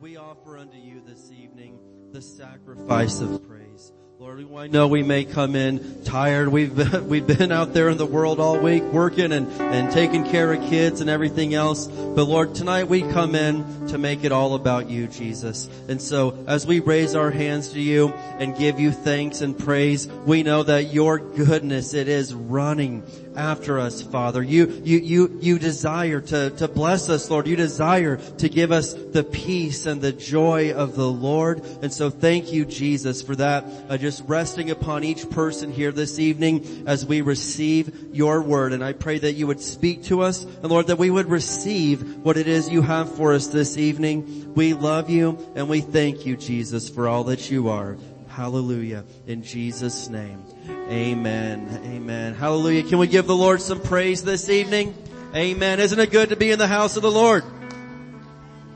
we 0.00 0.16
offer 0.16 0.56
unto 0.56 0.78
you 0.78 1.02
this 1.06 1.30
evening 1.30 1.78
the 2.10 2.22
sacrifice 2.22 3.20
of 3.20 3.46
praise. 3.46 3.92
Lord, 4.18 4.46
I 4.54 4.66
know 4.66 4.86
we 4.86 5.02
may 5.02 5.24
come 5.24 5.56
in 5.56 6.04
tired. 6.04 6.48
We've 6.48 6.76
been, 6.76 7.08
we've 7.08 7.26
been 7.26 7.50
out 7.50 7.72
there 7.72 7.88
in 7.88 7.96
the 7.96 8.04
world 8.04 8.38
all 8.38 8.58
week 8.58 8.82
working 8.82 9.32
and, 9.32 9.50
and 9.52 9.90
taking 9.90 10.24
care 10.24 10.52
of 10.52 10.60
kids 10.68 11.00
and 11.00 11.08
everything 11.08 11.54
else. 11.54 11.86
But 11.86 12.24
Lord, 12.24 12.54
tonight 12.54 12.84
we 12.84 13.00
come 13.00 13.34
in 13.34 13.88
to 13.88 13.96
make 13.96 14.22
it 14.22 14.30
all 14.30 14.54
about 14.54 14.90
you, 14.90 15.06
Jesus. 15.06 15.70
And 15.88 16.02
so 16.02 16.44
as 16.46 16.66
we 16.66 16.80
raise 16.80 17.14
our 17.14 17.30
hands 17.30 17.72
to 17.72 17.80
you 17.80 18.08
and 18.38 18.54
give 18.56 18.78
you 18.78 18.92
thanks 18.92 19.40
and 19.40 19.58
praise, 19.58 20.06
we 20.06 20.42
know 20.42 20.64
that 20.64 20.92
your 20.92 21.18
goodness, 21.18 21.94
it 21.94 22.08
is 22.08 22.34
running 22.34 23.02
after 23.36 23.78
us, 23.78 24.02
Father. 24.02 24.42
You, 24.42 24.82
you, 24.84 24.98
you, 24.98 25.38
you 25.40 25.58
desire 25.58 26.20
to, 26.20 26.50
to 26.50 26.68
bless 26.68 27.08
us, 27.08 27.30
Lord. 27.30 27.46
You 27.46 27.56
desire 27.56 28.16
to 28.16 28.48
give 28.50 28.70
us 28.70 28.92
the 28.92 29.24
peace 29.24 29.86
and 29.90 30.00
the 30.00 30.12
joy 30.12 30.72
of 30.72 30.96
the 30.96 31.06
Lord. 31.06 31.62
And 31.82 31.92
so 31.92 32.08
thank 32.08 32.52
you, 32.52 32.64
Jesus, 32.64 33.20
for 33.20 33.36
that. 33.36 33.64
Uh, 33.88 33.98
just 33.98 34.22
resting 34.26 34.70
upon 34.70 35.04
each 35.04 35.28
person 35.28 35.70
here 35.70 35.92
this 35.92 36.18
evening 36.18 36.84
as 36.86 37.04
we 37.04 37.20
receive 37.20 38.14
your 38.14 38.40
word. 38.40 38.72
And 38.72 38.82
I 38.82 38.94
pray 38.94 39.18
that 39.18 39.34
you 39.34 39.46
would 39.46 39.60
speak 39.60 40.04
to 40.04 40.22
us 40.22 40.44
and 40.44 40.70
Lord, 40.70 40.86
that 40.86 40.98
we 40.98 41.10
would 41.10 41.28
receive 41.28 42.16
what 42.24 42.36
it 42.36 42.48
is 42.48 42.70
you 42.70 42.82
have 42.82 43.14
for 43.14 43.34
us 43.34 43.48
this 43.48 43.76
evening. 43.76 44.54
We 44.54 44.72
love 44.72 45.10
you 45.10 45.38
and 45.54 45.68
we 45.68 45.80
thank 45.80 46.24
you, 46.24 46.36
Jesus, 46.36 46.88
for 46.88 47.08
all 47.08 47.24
that 47.24 47.50
you 47.50 47.68
are. 47.68 47.98
Hallelujah. 48.28 49.04
In 49.26 49.42
Jesus' 49.42 50.08
name. 50.08 50.42
Amen. 50.88 51.82
Amen. 51.84 52.34
Hallelujah. 52.34 52.84
Can 52.84 52.98
we 52.98 53.06
give 53.06 53.26
the 53.26 53.36
Lord 53.36 53.60
some 53.60 53.80
praise 53.80 54.22
this 54.22 54.48
evening? 54.48 54.94
Amen. 55.34 55.78
Isn't 55.78 55.98
it 55.98 56.10
good 56.10 56.30
to 56.30 56.36
be 56.36 56.50
in 56.50 56.58
the 56.58 56.66
house 56.66 56.96
of 56.96 57.02
the 57.02 57.10
Lord? 57.10 57.44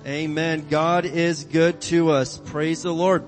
Amen. 0.06 0.66
God 0.68 1.06
is 1.06 1.44
good 1.44 1.80
to 1.82 2.10
us. 2.10 2.36
Praise 2.36 2.82
the 2.82 2.92
Lord. 2.92 3.24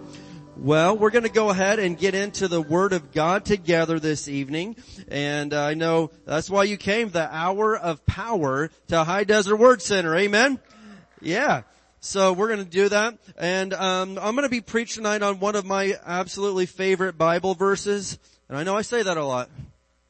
Well, 0.58 0.94
we're 0.94 1.10
going 1.10 1.24
to 1.24 1.30
go 1.30 1.48
ahead 1.48 1.78
and 1.78 1.96
get 1.96 2.14
into 2.14 2.48
the 2.48 2.60
Word 2.60 2.92
of 2.92 3.12
God 3.12 3.46
together 3.46 3.98
this 3.98 4.28
evening. 4.28 4.76
And 5.08 5.54
I 5.54 5.72
know 5.72 6.10
that's 6.26 6.50
why 6.50 6.64
you 6.64 6.76
came, 6.76 7.08
the 7.08 7.34
hour 7.34 7.78
of 7.78 8.04
power 8.04 8.70
to 8.88 9.04
High 9.04 9.24
Desert 9.24 9.56
Word 9.56 9.80
Center. 9.80 10.14
Amen? 10.16 10.58
Yeah. 11.22 11.62
So 12.00 12.34
we're 12.34 12.48
going 12.48 12.64
to 12.64 12.70
do 12.70 12.90
that. 12.90 13.16
And 13.38 13.72
um, 13.72 14.18
I'm 14.20 14.34
going 14.34 14.42
to 14.42 14.50
be 14.50 14.60
preaching 14.60 15.02
tonight 15.02 15.22
on 15.22 15.40
one 15.40 15.56
of 15.56 15.64
my 15.64 15.94
absolutely 16.04 16.66
favorite 16.66 17.16
Bible 17.16 17.54
verses. 17.54 18.18
And 18.50 18.58
I 18.58 18.64
know 18.64 18.76
I 18.76 18.82
say 18.82 19.02
that 19.02 19.16
a 19.16 19.24
lot, 19.24 19.48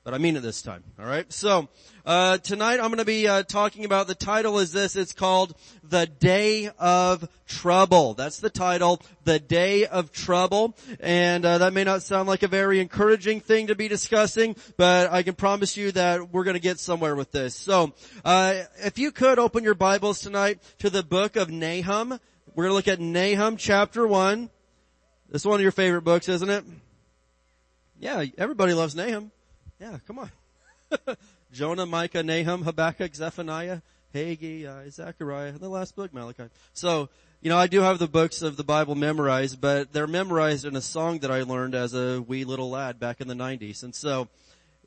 but 0.07 0.15
I 0.15 0.19
mean 0.19 0.37
it 0.37 0.41
this 0.41 0.63
time. 0.63 0.85
All 1.01 1.05
right. 1.05 1.31
So 1.33 1.69
uh, 2.05 2.39
tonight 2.39 2.75
I'm 2.75 2.91
going 2.91 2.99
to 2.99 3.05
be 3.05 3.27
uh, 3.27 3.43
talking 3.43 3.85
about. 3.85 4.07
The 4.07 4.15
title 4.15 4.61
is 4.61 4.71
this. 4.71 4.95
It's 4.95 5.13
called 5.13 5.57
"The 5.83 6.07
Day 6.07 6.71
of 6.79 7.29
Trouble." 7.49 8.15
That's 8.15 8.39
the 8.39 8.49
title, 8.49 9.03
"The 9.25 9.41
Day 9.41 9.85
of 9.85 10.13
Trouble," 10.13 10.77
and 11.01 11.45
uh, 11.45 11.59
that 11.59 11.73
may 11.73 11.83
not 11.83 12.05
sound 12.05 12.29
like 12.29 12.45
a 12.45 12.49
very 12.49 12.79
encouraging 12.79 13.41
thing 13.41 13.67
to 13.67 13.75
be 13.75 13.89
discussing, 13.89 14.55
but 14.77 15.13
I 15.13 15.25
can 15.25 15.35
promise 15.35 15.77
you 15.77 15.91
that 15.91 16.33
we're 16.33 16.45
going 16.45 16.55
to 16.55 16.61
get 16.61 16.79
somewhere 16.79 17.17
with 17.17 17.33
this. 17.33 17.57
So, 17.57 17.93
uh, 18.25 18.63
if 18.85 19.01
you 19.01 19.11
could 19.11 19.41
open 19.41 19.65
your 19.65 19.75
Bibles 19.75 20.21
tonight 20.21 20.61
to 20.79 20.89
the 20.89 21.03
book 21.03 21.35
of 21.35 21.51
Nahum, 21.51 22.21
we're 22.55 22.69
going 22.69 22.71
to 22.71 22.75
look 22.75 22.87
at 22.87 23.01
Nahum 23.01 23.57
chapter 23.57 24.07
one. 24.07 24.51
This 25.31 25.43
is 25.43 25.47
one 25.47 25.57
of 25.57 25.63
your 25.63 25.73
favorite 25.73 26.03
books, 26.03 26.29
isn't 26.29 26.49
it? 26.49 26.65
Yeah, 27.99 28.25
everybody 28.39 28.73
loves 28.73 28.95
Nahum. 28.95 29.33
Yeah, 29.81 29.99
come 30.07 30.19
on. 30.19 30.31
Jonah, 31.53 31.87
Micah, 31.87 32.23
Nahum, 32.23 32.63
Habakkuk, 32.63 33.15
Zephaniah, 33.15 33.81
Haggai, 34.13 34.67
uh, 34.67 34.89
Zechariah, 34.89 35.53
the 35.53 35.69
last 35.69 35.95
book, 35.95 36.15
Malachi. 36.15 36.45
So, 36.73 37.11
you 37.43 37.51
know, 37.51 37.59
I 37.59 37.67
do 37.67 37.81
have 37.81 37.99
the 37.99 38.09
books 38.09 38.41
of 38.41 38.57
the 38.57 38.65
Bible 38.65 38.95
memorized, 38.95 39.61
but 39.61 39.93
they're 39.93 40.07
memorized 40.07 40.65
in 40.65 40.77
a 40.77 40.81
song 40.81 41.19
that 41.19 41.31
I 41.31 41.43
learned 41.43 41.75
as 41.75 41.93
a 41.93 42.23
wee 42.23 42.45
little 42.45 42.71
lad 42.71 42.99
back 42.99 43.21
in 43.21 43.29
the 43.29 43.35
90s. 43.35 43.83
And 43.83 43.95
so, 43.95 44.29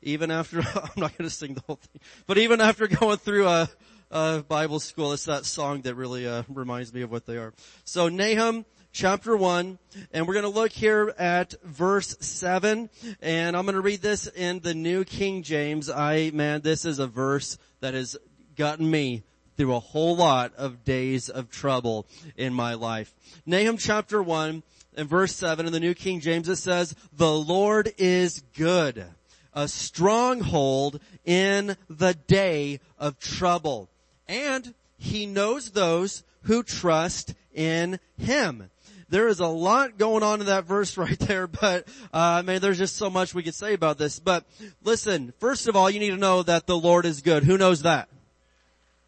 even 0.02 0.30
after, 0.30 0.58
I'm 0.74 0.90
not 0.96 1.16
going 1.16 1.28
to 1.28 1.30
sing 1.30 1.54
the 1.54 1.62
whole 1.66 1.76
thing, 1.76 2.00
but 2.26 2.38
even 2.38 2.60
after 2.60 2.88
going 2.88 3.18
through 3.18 3.46
a, 3.46 3.68
a 4.10 4.44
Bible 4.48 4.80
school, 4.80 5.12
it's 5.12 5.26
that 5.26 5.44
song 5.44 5.82
that 5.82 5.94
really 5.94 6.26
uh, 6.26 6.42
reminds 6.48 6.92
me 6.92 7.02
of 7.02 7.12
what 7.12 7.26
they 7.26 7.36
are. 7.36 7.54
So 7.84 8.08
Nahum 8.08 8.64
chapter 8.92 9.36
1, 9.36 9.78
and 10.12 10.26
we're 10.26 10.34
going 10.34 10.42
to 10.44 10.48
look 10.48 10.72
here 10.72 11.14
at 11.18 11.54
verse 11.62 12.16
7, 12.20 12.90
and 13.20 13.56
I'm 13.56 13.64
going 13.64 13.74
to 13.74 13.80
read 13.80 14.02
this 14.02 14.26
in 14.26 14.60
the 14.60 14.74
New 14.74 15.04
King 15.04 15.42
James. 15.42 15.88
I, 15.88 16.30
man, 16.32 16.60
this 16.62 16.84
is 16.84 16.98
a 16.98 17.06
verse 17.06 17.58
that 17.80 17.94
has 17.94 18.16
gotten 18.56 18.90
me 18.90 19.22
through 19.56 19.74
a 19.74 19.80
whole 19.80 20.16
lot 20.16 20.54
of 20.56 20.84
days 20.84 21.28
of 21.28 21.50
trouble 21.50 22.06
in 22.36 22.52
my 22.52 22.74
life. 22.74 23.14
Nahum 23.46 23.76
chapter 23.76 24.22
1 24.22 24.62
and 24.96 25.08
verse 25.08 25.34
7 25.34 25.66
in 25.66 25.72
the 25.72 25.80
New 25.80 25.94
King 25.94 26.20
James 26.20 26.48
it 26.48 26.56
says, 26.56 26.94
The 27.12 27.32
Lord 27.32 27.92
is 27.98 28.42
good, 28.56 29.04
a 29.52 29.68
stronghold 29.68 31.00
in 31.24 31.76
the 31.88 32.14
day 32.14 32.80
of 32.98 33.18
trouble. 33.18 33.88
And 34.28 34.74
he 34.96 35.26
knows 35.26 35.70
those 35.70 36.22
who 36.42 36.62
trust 36.62 37.34
in 37.54 37.98
him 38.18 38.70
there 39.10 39.26
is 39.26 39.40
a 39.40 39.46
lot 39.46 39.98
going 39.98 40.22
on 40.22 40.40
in 40.40 40.46
that 40.46 40.64
verse 40.64 40.96
right 40.96 41.18
there, 41.18 41.46
but, 41.46 41.86
uh, 42.14 42.38
I 42.38 42.42
mean, 42.42 42.60
there's 42.60 42.78
just 42.78 42.96
so 42.96 43.10
much 43.10 43.34
we 43.34 43.42
could 43.42 43.54
say 43.54 43.74
about 43.74 43.98
this. 43.98 44.18
But 44.18 44.44
listen, 44.82 45.34
first 45.38 45.68
of 45.68 45.76
all, 45.76 45.90
you 45.90 46.00
need 46.00 46.10
to 46.10 46.16
know 46.16 46.42
that 46.44 46.66
the 46.66 46.78
Lord 46.78 47.04
is 47.04 47.20
good. 47.20 47.44
Who 47.44 47.58
knows 47.58 47.82
that? 47.82 48.08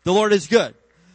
The 0.04 0.12
Lord 0.12 0.32
is 0.32 0.48
good. 0.48 0.74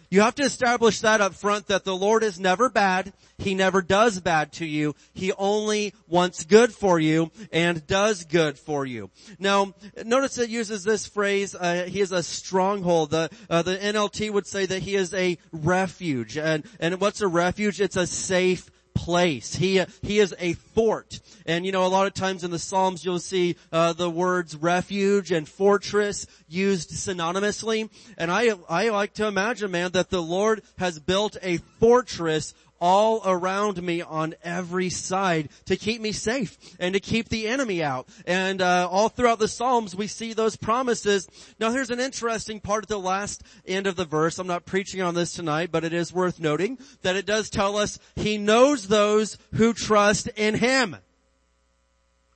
You 0.10 0.22
have 0.22 0.36
to 0.36 0.44
establish 0.44 1.02
that 1.02 1.20
up 1.20 1.34
front 1.34 1.68
that 1.68 1.84
the 1.84 1.96
Lord 1.96 2.24
is 2.24 2.40
never 2.40 2.70
bad. 2.70 3.12
He 3.38 3.56
never 3.56 3.82
does 3.82 4.20
bad 4.20 4.54
to 4.54 4.66
you. 4.66 4.96
He 5.14 5.34
only 5.34 5.94
wants 6.08 6.46
good 6.46 6.74
for 6.74 7.00
you 7.00 7.32
and 7.52 7.86
does 7.86 8.24
good 8.24 8.58
for 8.58 8.86
you. 8.86 9.10
Now, 9.38 9.74
notice 10.06 10.38
it 10.38 10.50
uses 10.50 10.84
this 10.84 11.06
phrase, 11.06 11.56
uh, 11.56 11.86
he 11.90 12.00
is 12.00 12.12
a 12.12 12.24
stronghold. 12.24 13.12
The, 13.12 13.30
uh, 13.50 13.62
the 13.64 13.78
NLT 13.78 14.32
would 14.32 14.48
say 14.48 14.66
that 14.66 14.82
he 14.82 14.96
is 14.96 15.14
a 15.14 15.38
refuge. 15.52 16.38
And, 16.38 16.66
and 16.80 17.02
what's 17.02 17.22
a 17.22 17.28
refuge? 17.28 17.82
It's 17.82 17.98
a 17.98 18.08
safe 18.08 18.72
place. 18.98 19.56
He, 19.56 19.84
he 20.02 20.20
is 20.20 20.34
a 20.40 20.54
fort. 20.54 21.20
And 21.46 21.66
you 21.66 21.72
know, 21.72 21.86
a 21.86 21.88
lot 21.88 22.08
of 22.08 22.14
times 22.14 22.44
in 22.44 22.52
the 22.52 22.60
Psalms 22.60 23.06
you'll 23.06 23.20
see, 23.20 23.56
uh, 23.72 23.94
the 23.94 24.10
words 24.10 24.56
refuge 24.56 25.32
and 25.32 25.48
fortress 25.48 26.26
used 26.50 26.90
synonymously. 26.90 27.90
And 28.18 28.32
I, 28.32 28.54
I 28.68 28.90
like 28.90 29.14
to 29.16 29.28
imagine, 29.28 29.72
man, 29.72 29.92
that 29.92 30.10
the 30.10 30.22
Lord 30.22 30.64
has 30.78 31.00
built 31.00 31.38
a 31.42 31.58
fortress 31.80 32.54
all 32.80 33.22
around 33.26 33.82
me 33.82 34.02
on 34.02 34.36
every 34.44 34.90
side 34.90 35.50
to 35.66 35.76
keep 35.76 36.02
me 36.02 36.12
safe 36.12 36.58
and 36.80 36.94
to 36.94 37.00
keep 37.00 37.30
the 37.30 37.48
enemy 37.48 37.84
out. 37.84 38.08
And 38.26 38.62
uh, 38.62 38.88
all 38.90 39.10
throughout 39.10 39.40
the 39.40 39.48
Psalms, 39.48 39.96
we 39.96 40.08
see 40.08 40.34
those 40.34 40.56
promises. 40.56 41.28
Now, 41.60 41.72
here's 41.72 41.90
an 41.90 42.00
interesting 42.00 42.60
part 42.60 42.86
at 42.86 42.90
the 42.90 43.00
last 43.00 43.44
end 43.66 43.88
of 43.88 43.96
the 43.96 44.06
verse. 44.06 44.40
I'm 44.40 44.48
not 44.48 44.66
preaching 44.66 45.02
on 45.02 45.16
this 45.16 45.34
tonight, 45.34 45.72
but 45.72 45.84
it 45.84 45.94
is 45.94 46.14
worth 46.14 46.40
noting 46.40 46.78
that 47.02 47.16
it 47.16 47.26
does 47.26 47.50
tell 47.50 47.78
us 47.78 48.00
He 48.16 48.38
knows 48.38 48.88
those 48.88 49.38
who 49.54 49.74
trust 49.74 50.28
in 50.36 50.56
Him. 50.56 50.98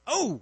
Oh, 0.07 0.41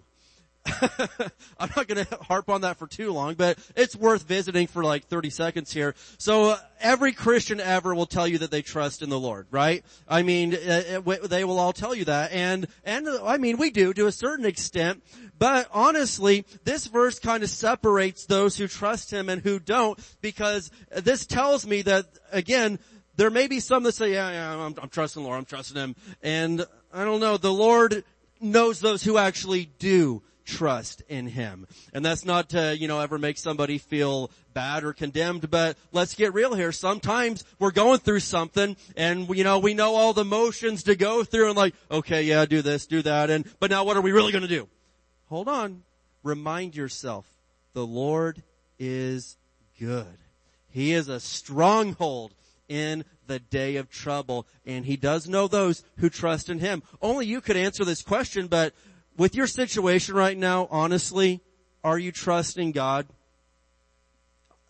I'm 1.59 1.69
not 1.75 1.87
going 1.87 2.05
to 2.05 2.17
harp 2.21 2.49
on 2.49 2.61
that 2.61 2.77
for 2.77 2.87
too 2.87 3.11
long, 3.11 3.35
but 3.35 3.57
it's 3.75 3.95
worth 3.95 4.23
visiting 4.23 4.67
for 4.67 4.83
like 4.83 5.07
30 5.07 5.29
seconds 5.29 5.71
here. 5.71 5.95
So 6.17 6.51
uh, 6.51 6.57
every 6.79 7.11
Christian 7.11 7.59
ever 7.59 7.93
will 7.95 8.05
tell 8.05 8.27
you 8.27 8.39
that 8.39 8.51
they 8.51 8.61
trust 8.61 9.01
in 9.01 9.09
the 9.09 9.19
Lord, 9.19 9.47
right? 9.51 9.83
I 10.07 10.23
mean, 10.23 10.55
uh, 10.55 11.01
uh 11.05 11.27
they 11.27 11.43
will 11.43 11.59
all 11.59 11.73
tell 11.73 11.93
you 11.95 12.05
that, 12.05 12.31
and 12.31 12.67
and 12.83 13.07
uh, 13.07 13.25
I 13.25 13.37
mean 13.37 13.57
we 13.57 13.69
do 13.69 13.93
to 13.93 14.07
a 14.07 14.11
certain 14.11 14.45
extent. 14.45 15.03
But 15.37 15.69
honestly, 15.71 16.45
this 16.63 16.87
verse 16.87 17.19
kind 17.19 17.43
of 17.43 17.49
separates 17.49 18.25
those 18.25 18.57
who 18.57 18.67
trust 18.67 19.11
Him 19.11 19.29
and 19.29 19.41
who 19.41 19.59
don't, 19.59 19.99
because 20.21 20.71
this 20.91 21.25
tells 21.25 21.65
me 21.65 21.81
that 21.83 22.05
again. 22.31 22.79
There 23.15 23.29
may 23.29 23.47
be 23.47 23.59
some 23.59 23.83
that 23.83 23.95
say, 23.95 24.13
yeah, 24.13 24.31
yeah, 24.31 24.65
I'm, 24.65 24.75
I'm 24.81 24.87
trusting 24.87 25.21
the 25.21 25.27
Lord, 25.27 25.39
I'm 25.39 25.43
trusting 25.43 25.75
Him. 25.75 25.93
And 26.23 26.65
I 26.93 27.03
don't 27.03 27.19
know, 27.19 27.35
the 27.35 27.51
Lord 27.51 28.05
knows 28.39 28.79
those 28.79 29.03
who 29.03 29.17
actually 29.17 29.65
do 29.77 30.21
trust 30.49 31.01
in 31.07 31.27
Him. 31.27 31.67
And 31.93 32.03
that's 32.03 32.25
not 32.25 32.49
to, 32.49 32.75
you 32.77 32.87
know, 32.87 32.99
ever 32.99 33.17
make 33.17 33.37
somebody 33.37 33.77
feel 33.77 34.31
bad 34.53 34.83
or 34.83 34.93
condemned, 34.93 35.49
but 35.49 35.77
let's 35.91 36.15
get 36.15 36.33
real 36.33 36.55
here. 36.55 36.71
Sometimes 36.71 37.43
we're 37.59 37.71
going 37.71 37.99
through 37.99 38.21
something 38.21 38.75
and, 38.97 39.29
you 39.29 39.43
know, 39.43 39.59
we 39.59 39.73
know 39.73 39.95
all 39.95 40.13
the 40.13 40.25
motions 40.25 40.83
to 40.83 40.95
go 40.95 41.23
through 41.23 41.49
and 41.49 41.57
like, 41.57 41.75
okay, 41.91 42.23
yeah, 42.23 42.45
do 42.45 42.61
this, 42.61 42.85
do 42.87 43.01
that, 43.03 43.29
and, 43.29 43.45
but 43.59 43.69
now 43.69 43.83
what 43.83 43.95
are 43.95 44.01
we 44.01 44.11
really 44.11 44.31
gonna 44.31 44.47
do? 44.47 44.67
Hold 45.29 45.47
on. 45.47 45.83
Remind 46.23 46.75
yourself, 46.75 47.25
the 47.73 47.85
Lord 47.85 48.43
is 48.77 49.37
good. 49.79 50.17
He 50.69 50.93
is 50.93 51.07
a 51.07 51.19
stronghold 51.19 52.33
in 52.67 53.03
the 53.27 53.39
day 53.39 53.77
of 53.77 53.89
trouble. 53.89 54.45
And 54.65 54.85
he 54.85 54.97
does 54.97 55.27
know 55.27 55.47
those 55.47 55.83
who 55.97 56.09
trust 56.09 56.49
in 56.49 56.59
him. 56.59 56.83
Only 57.01 57.25
you 57.25 57.41
could 57.41 57.57
answer 57.57 57.85
this 57.85 58.01
question, 58.01 58.47
but 58.47 58.73
with 59.19 59.35
your 59.35 59.45
situation 59.45 60.15
right 60.15 60.35
now, 60.35 60.67
honestly, 60.71 61.41
are 61.83 61.99
you 61.99 62.11
trusting 62.11 62.71
God? 62.71 63.05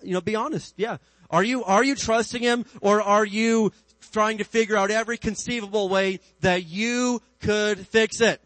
You 0.03 0.13
know, 0.13 0.21
be 0.21 0.35
honest. 0.35 0.73
Yeah. 0.75 0.97
Are 1.29 1.43
you, 1.43 1.63
are 1.63 1.83
you 1.83 1.95
trusting 1.95 2.41
Him 2.41 2.65
or 2.81 3.01
are 3.01 3.25
you 3.25 3.71
trying 4.11 4.39
to 4.39 4.43
figure 4.43 4.75
out 4.75 4.91
every 4.91 5.17
conceivable 5.17 5.89
way 5.89 6.19
that 6.41 6.65
you 6.65 7.21
could 7.41 7.87
fix 7.87 8.21
it. 8.21 8.41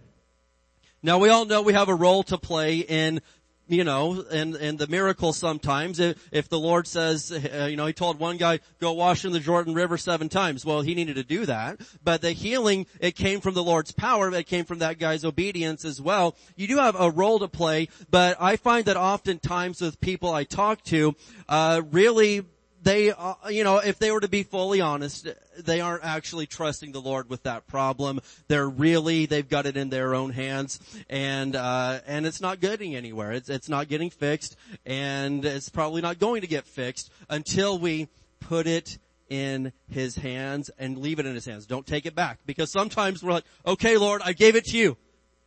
Now 1.01 1.17
we 1.17 1.29
all 1.29 1.45
know 1.45 1.61
we 1.61 1.73
have 1.73 1.89
a 1.89 1.95
role 1.95 2.23
to 2.23 2.37
play 2.37 2.79
in 2.79 3.21
you 3.67 3.83
know, 3.83 4.25
and, 4.29 4.55
and 4.55 4.77
the 4.77 4.87
miracle 4.87 5.31
sometimes, 5.31 5.99
if, 5.99 6.17
if 6.31 6.49
the 6.49 6.59
Lord 6.59 6.85
says, 6.85 7.31
uh, 7.31 7.65
you 7.69 7.77
know, 7.77 7.85
he 7.85 7.93
told 7.93 8.19
one 8.19 8.37
guy, 8.37 8.59
go 8.79 8.91
wash 8.93 9.23
in 9.23 9.31
the 9.31 9.39
Jordan 9.39 9.73
River 9.73 9.97
seven 9.97 10.29
times. 10.29 10.65
Well, 10.65 10.81
he 10.81 10.95
needed 10.95 11.15
to 11.15 11.23
do 11.23 11.45
that. 11.45 11.79
But 12.03 12.21
the 12.21 12.31
healing, 12.31 12.87
it 12.99 13.15
came 13.15 13.39
from 13.39 13.53
the 13.53 13.63
Lord's 13.63 13.91
power, 13.91 14.33
it 14.33 14.47
came 14.47 14.65
from 14.65 14.79
that 14.79 14.99
guy's 14.99 15.23
obedience 15.23 15.85
as 15.85 16.01
well. 16.01 16.35
You 16.55 16.67
do 16.67 16.77
have 16.77 16.99
a 16.99 17.09
role 17.09 17.39
to 17.39 17.47
play, 17.47 17.87
but 18.09 18.37
I 18.39 18.57
find 18.57 18.85
that 18.85 18.97
oftentimes 18.97 19.81
with 19.81 20.01
people 20.01 20.31
I 20.31 20.43
talk 20.43 20.83
to, 20.85 21.15
uh, 21.47 21.81
really 21.89 22.45
they, 22.83 23.11
uh, 23.11 23.35
you 23.49 23.63
know, 23.63 23.77
if 23.77 23.97
they 23.97 24.11
were 24.11 24.19
to 24.19 24.27
be 24.27 24.43
fully 24.43 24.81
honest, 24.81 25.27
they 25.57 25.79
aren't 25.81 26.03
actually 26.03 26.45
trusting 26.45 26.91
the 26.91 26.99
Lord 26.99 27.29
with 27.29 27.43
that 27.43 27.65
problem. 27.65 28.19
They're 28.47 28.69
really, 28.69 29.25
they've 29.25 29.47
got 29.47 29.65
it 29.65 29.77
in 29.77 29.89
their 29.89 30.13
own 30.13 30.31
hands 30.31 30.79
and, 31.09 31.55
uh, 31.55 31.99
and 32.05 32.25
it's 32.25 32.41
not 32.41 32.59
getting 32.59 32.95
anywhere. 32.95 33.31
It's, 33.31 33.49
it's 33.49 33.69
not 33.69 33.87
getting 33.87 34.09
fixed 34.09 34.57
and 34.85 35.43
it's 35.45 35.69
probably 35.69 36.01
not 36.01 36.19
going 36.19 36.41
to 36.41 36.47
get 36.47 36.65
fixed 36.65 37.09
until 37.29 37.79
we 37.79 38.09
put 38.39 38.67
it 38.67 38.97
in 39.29 39.71
his 39.89 40.15
hands 40.15 40.69
and 40.77 40.97
leave 40.97 41.19
it 41.19 41.25
in 41.25 41.33
his 41.33 41.45
hands. 41.45 41.65
Don't 41.65 41.87
take 41.87 42.05
it 42.05 42.15
back 42.15 42.39
because 42.45 42.71
sometimes 42.71 43.23
we're 43.23 43.31
like, 43.31 43.45
okay, 43.65 43.97
Lord, 43.97 44.21
I 44.23 44.33
gave 44.33 44.55
it 44.55 44.65
to 44.65 44.77
you. 44.77 44.97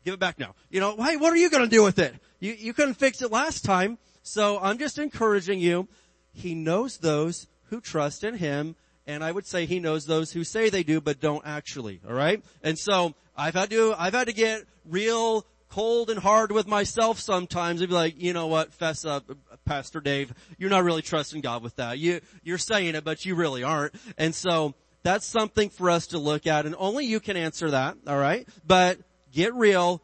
Give 0.04 0.14
it 0.14 0.20
back 0.20 0.38
now. 0.38 0.54
You 0.70 0.80
know, 0.80 0.96
hey, 0.96 1.16
what 1.16 1.32
are 1.32 1.36
you 1.36 1.50
going 1.50 1.64
to 1.64 1.68
do 1.68 1.82
with 1.82 1.98
it? 1.98 2.14
You, 2.40 2.52
you 2.52 2.72
couldn't 2.72 2.94
fix 2.94 3.22
it 3.22 3.30
last 3.30 3.64
time. 3.64 3.98
So 4.22 4.58
I'm 4.58 4.78
just 4.78 4.98
encouraging 4.98 5.60
you 5.60 5.86
he 6.36 6.54
knows 6.54 6.98
those 6.98 7.48
who 7.70 7.80
trust 7.80 8.22
in 8.22 8.36
Him, 8.36 8.76
and 9.06 9.24
I 9.24 9.32
would 9.32 9.46
say 9.46 9.64
He 9.64 9.80
knows 9.80 10.04
those 10.04 10.32
who 10.32 10.44
say 10.44 10.68
they 10.68 10.82
do 10.82 11.00
but 11.00 11.18
don't 11.18 11.42
actually, 11.46 12.00
alright? 12.06 12.44
And 12.62 12.78
so, 12.78 13.14
I've 13.34 13.54
had 13.54 13.70
to, 13.70 13.94
I've 13.96 14.12
had 14.12 14.26
to 14.26 14.34
get 14.34 14.64
real 14.84 15.46
cold 15.70 16.10
and 16.10 16.20
hard 16.20 16.52
with 16.52 16.66
myself 16.66 17.18
sometimes 17.18 17.80
and 17.80 17.88
be 17.88 17.94
like, 17.94 18.20
you 18.20 18.34
know 18.34 18.48
what, 18.48 18.74
fess 18.74 19.06
up, 19.06 19.24
Pastor 19.64 20.00
Dave, 20.00 20.32
you're 20.58 20.70
not 20.70 20.84
really 20.84 21.02
trusting 21.02 21.40
God 21.40 21.62
with 21.62 21.76
that. 21.76 21.98
You, 21.98 22.20
you're 22.44 22.58
saying 22.58 22.94
it, 22.94 23.02
but 23.02 23.24
you 23.24 23.34
really 23.34 23.62
aren't. 23.62 23.94
And 24.18 24.34
so, 24.34 24.74
that's 25.02 25.24
something 25.24 25.70
for 25.70 25.88
us 25.88 26.08
to 26.08 26.18
look 26.18 26.46
at, 26.46 26.66
and 26.66 26.74
only 26.78 27.06
you 27.06 27.18
can 27.18 27.38
answer 27.38 27.70
that, 27.70 27.96
alright? 28.06 28.46
But, 28.66 28.98
get 29.32 29.54
real, 29.54 30.02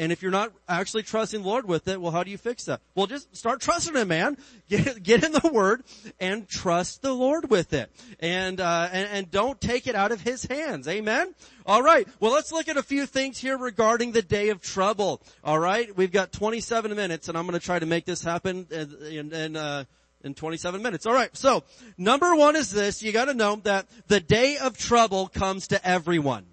and 0.00 0.12
if 0.12 0.22
you're 0.22 0.30
not 0.30 0.50
actually 0.66 1.02
trusting 1.02 1.42
the 1.42 1.46
Lord 1.46 1.68
with 1.68 1.86
it, 1.86 2.00
well, 2.00 2.10
how 2.10 2.24
do 2.24 2.30
you 2.30 2.38
fix 2.38 2.64
that? 2.64 2.80
Well, 2.94 3.06
just 3.06 3.36
start 3.36 3.60
trusting 3.60 3.94
Him, 3.94 4.08
man. 4.08 4.38
Get, 4.70 5.02
get 5.02 5.24
in 5.24 5.32
the 5.32 5.50
Word 5.52 5.82
and 6.18 6.48
trust 6.48 7.02
the 7.02 7.12
Lord 7.12 7.50
with 7.50 7.74
it. 7.74 7.90
And, 8.18 8.60
uh, 8.60 8.88
and, 8.90 9.08
and 9.12 9.30
don't 9.30 9.60
take 9.60 9.86
it 9.86 9.94
out 9.94 10.10
of 10.10 10.22
His 10.22 10.44
hands. 10.44 10.88
Amen? 10.88 11.34
Alright. 11.66 12.08
Well, 12.18 12.32
let's 12.32 12.50
look 12.50 12.68
at 12.68 12.78
a 12.78 12.82
few 12.82 13.04
things 13.04 13.36
here 13.36 13.58
regarding 13.58 14.12
the 14.12 14.22
day 14.22 14.48
of 14.48 14.62
trouble. 14.62 15.20
Alright. 15.44 15.94
We've 15.96 16.12
got 16.12 16.32
27 16.32 16.96
minutes 16.96 17.28
and 17.28 17.36
I'm 17.36 17.46
going 17.46 17.58
to 17.58 17.64
try 17.64 17.78
to 17.78 17.84
make 17.86 18.06
this 18.06 18.22
happen 18.22 18.68
in, 18.70 19.34
in, 19.34 19.56
uh, 19.56 19.84
in 20.24 20.32
27 20.32 20.80
minutes. 20.80 21.04
All 21.04 21.12
right. 21.12 21.36
So, 21.36 21.64
number 21.98 22.34
1 22.34 22.56
is 22.56 22.70
this, 22.70 23.02
you 23.02 23.12
got 23.12 23.26
to 23.26 23.34
know 23.34 23.56
that 23.64 23.86
the 24.06 24.20
day 24.20 24.56
of 24.56 24.78
trouble 24.78 25.28
comes 25.28 25.68
to 25.68 25.86
everyone. 25.86 26.46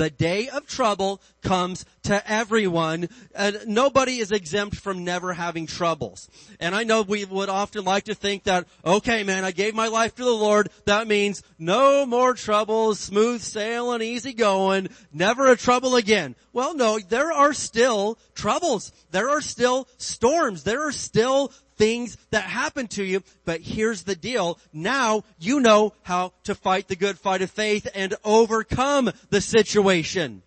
The 0.00 0.08
day 0.08 0.48
of 0.48 0.66
trouble 0.66 1.20
comes 1.42 1.84
to 2.04 2.22
everyone. 2.26 3.10
And 3.34 3.58
nobody 3.66 4.16
is 4.16 4.32
exempt 4.32 4.76
from 4.76 5.04
never 5.04 5.34
having 5.34 5.66
troubles. 5.66 6.30
And 6.58 6.74
I 6.74 6.84
know 6.84 7.02
we 7.02 7.26
would 7.26 7.50
often 7.50 7.84
like 7.84 8.04
to 8.04 8.14
think 8.14 8.44
that, 8.44 8.66
okay 8.82 9.24
man, 9.24 9.44
I 9.44 9.50
gave 9.50 9.74
my 9.74 9.88
life 9.88 10.14
to 10.14 10.24
the 10.24 10.30
Lord. 10.30 10.70
That 10.86 11.06
means 11.06 11.42
no 11.58 12.06
more 12.06 12.32
troubles, 12.32 12.98
smooth 12.98 13.42
sailing, 13.42 14.00
easy 14.00 14.32
going, 14.32 14.88
never 15.12 15.48
a 15.48 15.56
trouble 15.58 15.96
again. 15.96 16.34
Well 16.54 16.74
no, 16.74 16.98
there 16.98 17.30
are 17.30 17.52
still 17.52 18.16
troubles. 18.34 18.92
There 19.10 19.28
are 19.28 19.42
still 19.42 19.86
storms. 19.98 20.62
There 20.62 20.88
are 20.88 20.92
still 20.92 21.52
things 21.80 22.18
that 22.30 22.44
happen 22.44 22.86
to 22.88 23.02
you. 23.02 23.22
But 23.46 23.62
here's 23.62 24.02
the 24.02 24.14
deal. 24.14 24.58
Now 24.72 25.24
you 25.38 25.60
know 25.60 25.94
how 26.02 26.34
to 26.44 26.54
fight 26.54 26.88
the 26.88 26.96
good 26.96 27.18
fight 27.18 27.40
of 27.40 27.50
faith 27.50 27.88
and 27.94 28.14
overcome 28.22 29.10
the 29.30 29.40
situation. 29.40 30.42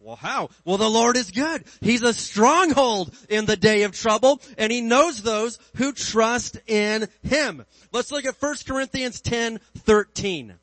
Well, 0.00 0.14
how? 0.14 0.50
Well, 0.64 0.78
the 0.78 0.88
Lord 0.88 1.16
is 1.16 1.32
good. 1.32 1.64
He's 1.80 2.02
a 2.02 2.14
stronghold 2.14 3.12
in 3.28 3.44
the 3.44 3.56
day 3.56 3.82
of 3.82 3.92
trouble, 3.92 4.40
and 4.56 4.70
He 4.70 4.80
knows 4.80 5.20
those 5.20 5.58
who 5.74 5.92
trust 5.92 6.56
in 6.68 7.08
Him. 7.22 7.66
Let's 7.92 8.12
look 8.12 8.24
at 8.24 8.40
1 8.40 8.56
Corinthians 8.66 9.20
10, 9.20 9.58
13. 9.78 10.54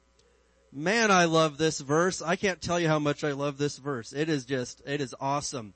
Man, 0.72 1.12
I 1.12 1.26
love 1.26 1.58
this 1.58 1.80
verse. 1.80 2.22
I 2.22 2.38
can't 2.38 2.62
tell 2.62 2.80
you 2.80 2.88
how 2.88 3.00
much 3.00 3.24
I 3.24 3.34
love 3.34 3.58
this 3.58 3.78
verse. 3.78 4.14
It 4.14 4.30
is 4.30 4.46
just, 4.46 4.82
it 4.88 5.02
is 5.02 5.14
awesome. 5.20 5.74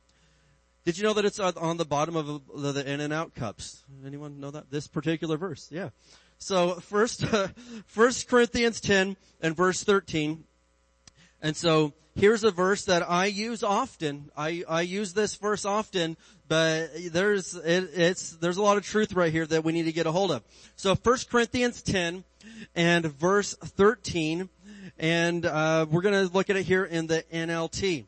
Did 0.89 0.97
you 0.97 1.03
know 1.03 1.13
that 1.13 1.25
it's 1.25 1.39
on 1.39 1.77
the 1.77 1.85
bottom 1.85 2.15
of 2.15 2.41
the 2.73 2.91
In-N-Out 2.91 3.35
cups? 3.35 3.83
Anyone 4.07 4.39
know 4.39 4.49
that? 4.49 4.71
This 4.71 4.87
particular 4.87 5.37
verse, 5.37 5.67
yeah. 5.69 5.89
So 6.39 6.79
first, 6.79 7.23
First 7.85 8.27
Corinthians 8.27 8.81
10 8.81 9.15
and 9.39 9.55
verse 9.55 9.83
13. 9.83 10.45
And 11.43 11.55
so 11.55 11.93
here's 12.15 12.43
a 12.43 12.49
verse 12.49 12.85
that 12.85 13.07
I 13.07 13.27
use 13.27 13.61
often. 13.61 14.31
I, 14.35 14.63
I 14.67 14.81
use 14.81 15.13
this 15.13 15.35
verse 15.35 15.63
often, 15.63 16.17
but 16.47 16.89
there's, 17.11 17.53
it, 17.53 17.91
it's, 17.93 18.31
there's 18.37 18.57
a 18.57 18.63
lot 18.63 18.77
of 18.77 18.83
truth 18.83 19.13
right 19.13 19.31
here 19.31 19.45
that 19.45 19.63
we 19.63 19.73
need 19.73 19.83
to 19.83 19.91
get 19.91 20.07
a 20.07 20.11
hold 20.11 20.31
of. 20.31 20.41
So 20.75 20.95
First 20.95 21.29
Corinthians 21.29 21.83
10 21.83 22.23
and 22.73 23.05
verse 23.05 23.53
13, 23.53 24.49
and, 24.97 25.45
uh, 25.45 25.85
we're 25.87 26.01
gonna 26.01 26.23
look 26.33 26.49
at 26.49 26.55
it 26.55 26.63
here 26.63 26.83
in 26.83 27.05
the 27.05 27.23
NLT. 27.31 28.05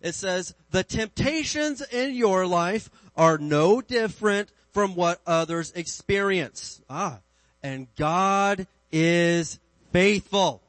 It 0.00 0.14
says, 0.14 0.54
the 0.70 0.84
temptations 0.84 1.82
in 1.82 2.14
your 2.14 2.46
life 2.46 2.90
are 3.16 3.38
no 3.38 3.80
different 3.80 4.50
from 4.72 4.94
what 4.94 5.20
others 5.26 5.72
experience. 5.74 6.80
Ah, 6.90 7.20
and 7.62 7.86
God 7.96 8.66
is 8.92 9.58
faithful. 9.92 10.60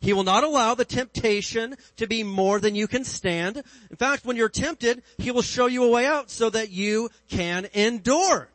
He 0.00 0.12
will 0.12 0.24
not 0.24 0.44
allow 0.44 0.74
the 0.74 0.84
temptation 0.84 1.76
to 1.96 2.06
be 2.06 2.22
more 2.22 2.60
than 2.60 2.74
you 2.74 2.86
can 2.86 3.04
stand. 3.04 3.62
In 3.90 3.96
fact, 3.96 4.24
when 4.24 4.36
you're 4.36 4.48
tempted, 4.48 5.02
He 5.18 5.30
will 5.30 5.42
show 5.42 5.66
you 5.66 5.84
a 5.84 5.90
way 5.90 6.06
out 6.06 6.30
so 6.30 6.50
that 6.50 6.70
you 6.70 7.08
can 7.28 7.68
endure. 7.72 8.48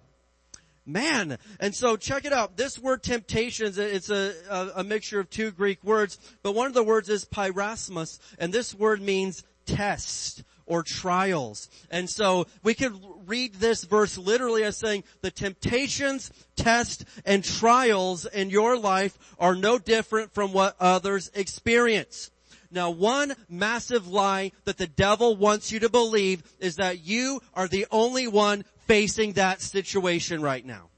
Man. 0.86 1.38
And 1.60 1.76
so 1.76 1.96
check 1.96 2.26
it 2.26 2.34
out. 2.34 2.58
This 2.58 2.78
word 2.78 3.04
temptations, 3.04 3.78
it's 3.78 4.10
a, 4.10 4.34
a, 4.50 4.72
a 4.78 4.84
mixture 4.84 5.20
of 5.20 5.30
two 5.30 5.52
Greek 5.52 5.84
words, 5.84 6.18
but 6.44 6.54
one 6.54 6.68
of 6.68 6.74
the 6.74 6.84
words 6.84 7.10
is 7.10 7.26
peirasmos, 7.26 8.20
and 8.40 8.54
this 8.54 8.74
word 8.74 9.02
means 9.02 9.44
test 9.66 10.44
or 10.66 10.84
trials. 10.84 11.70
And 11.90 12.10
so 12.10 12.48
we 12.64 12.74
could 12.74 12.98
read 13.26 13.56
this 13.56 13.84
verse 13.84 14.18
literally 14.18 14.64
as 14.64 14.78
saying 14.78 15.04
the 15.22 15.32
temptations, 15.32 16.32
tests, 16.56 17.04
and 17.26 17.44
trials 17.44 18.26
in 18.26 18.50
your 18.50 18.78
life 18.78 19.18
are 19.38 19.56
no 19.56 19.78
different 19.78 20.34
from 20.34 20.54
what 20.54 20.76
others 20.80 21.30
experience. 21.34 22.32
Now 22.72 22.90
one 22.90 23.34
massive 23.50 24.08
lie 24.08 24.54
that 24.64 24.78
the 24.78 24.88
devil 24.88 25.36
wants 25.36 25.72
you 25.72 25.80
to 25.82 25.90
believe 25.90 26.42
is 26.60 26.78
that 26.78 27.06
you 27.06 27.42
are 27.54 27.68
the 27.68 27.86
only 27.92 28.28
one 28.28 28.64
facing 28.88 29.34
that 29.34 29.62
situation 29.62 30.42
right 30.42 30.66
now. 30.66 30.90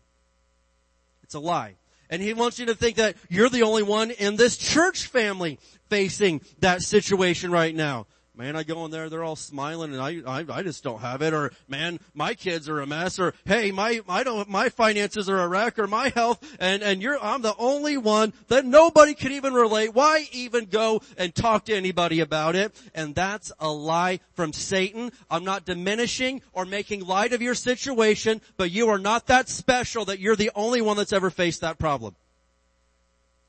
It's 1.23 1.33
a 1.33 1.39
lie. 1.39 1.75
And 2.11 2.21
he 2.21 2.35
wants 2.35 2.59
you 2.59 2.67
to 2.67 2.75
think 2.75 2.97
that 2.97 3.15
you're 3.27 3.49
the 3.49 3.63
only 3.63 3.81
one 3.81 4.11
in 4.11 4.35
this 4.35 4.55
church 4.55 5.07
family 5.07 5.57
facing 5.89 6.41
that 6.59 6.83
situation 6.83 7.49
right 7.49 7.75
now. 7.75 8.05
Man, 8.35 8.55
I 8.55 8.63
go 8.63 8.83
in 8.85 8.89
there, 8.89 9.09
they're 9.09 9.23
all 9.23 9.35
smiling 9.35 9.93
and 9.93 10.01
I, 10.01 10.21
I, 10.25 10.43
I 10.49 10.63
just 10.63 10.83
don't 10.83 11.01
have 11.01 11.21
it. 11.21 11.35
Or, 11.35 11.51
man, 11.67 11.99
my 12.15 12.33
kids 12.33 12.67
are 12.67 12.81
a 12.81 12.87
mess. 12.87 13.19
Or, 13.19 13.35
hey, 13.45 13.69
my, 13.69 14.01
I 14.09 14.23
don't, 14.23 14.49
my 14.49 14.69
finances 14.69 15.29
are 15.29 15.39
a 15.39 15.47
wreck. 15.47 15.77
Or 15.77 15.85
my 15.85 16.09
health. 16.09 16.43
And, 16.59 16.81
and 16.81 16.99
you're, 16.99 17.23
I'm 17.23 17.43
the 17.43 17.55
only 17.59 17.95
one 17.95 18.33
that 18.47 18.65
nobody 18.65 19.13
can 19.13 19.33
even 19.33 19.53
relate. 19.53 19.93
Why 19.93 20.27
even 20.31 20.65
go 20.65 21.03
and 21.15 21.35
talk 21.35 21.65
to 21.65 21.75
anybody 21.75 22.21
about 22.21 22.55
it? 22.55 22.75
And 22.95 23.13
that's 23.13 23.51
a 23.59 23.69
lie 23.69 24.19
from 24.31 24.51
Satan. 24.51 25.11
I'm 25.29 25.43
not 25.43 25.65
diminishing 25.65 26.41
or 26.53 26.65
making 26.65 27.05
light 27.05 27.33
of 27.33 27.41
your 27.43 27.53
situation, 27.53 28.41
but 28.57 28.71
you 28.71 28.89
are 28.89 28.97
not 28.97 29.27
that 29.27 29.47
special 29.47 30.05
that 30.05 30.19
you're 30.19 30.35
the 30.35 30.51
only 30.55 30.81
one 30.81 30.97
that's 30.97 31.13
ever 31.13 31.29
faced 31.29 31.61
that 31.61 31.77
problem. 31.77 32.15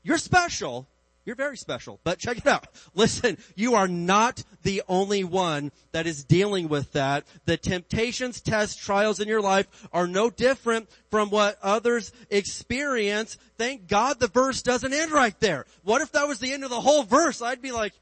You're 0.03 0.19
special, 0.19 0.87
you're 1.25 1.35
very 1.35 1.57
special. 1.57 1.99
But 2.03 2.19
check 2.19 2.37
it 2.37 2.47
out. 2.47 2.67
Listen, 2.95 3.37
you 3.55 3.75
are 3.75 3.87
not 3.87 4.43
the 4.63 4.83
only 4.87 5.23
one 5.23 5.71
that 5.91 6.05
is 6.05 6.23
dealing 6.23 6.69
with 6.69 6.93
that. 6.93 7.25
The 7.45 7.57
temptations, 7.57 8.41
tests, 8.41 8.75
trials 8.75 9.19
in 9.19 9.27
your 9.27 9.41
life 9.41 9.87
are 9.91 10.07
no 10.07 10.29
different 10.29 10.87
from 11.09 11.29
what 11.31 11.57
others 11.61 12.11
experience. 12.29 13.37
Thank 13.57 13.87
God 13.87 14.19
the 14.19 14.27
verse 14.27 14.61
doesn't 14.61 14.93
end 14.93 15.11
right 15.11 15.37
there. 15.39 15.65
What 15.83 16.01
if 16.01 16.11
that 16.11 16.27
was 16.27 16.39
the 16.39 16.53
end 16.53 16.63
of 16.63 16.69
the 16.69 16.81
whole 16.81 17.03
verse? 17.03 17.41
I'd 17.41 17.61
be 17.61 17.71
like, 17.71 17.93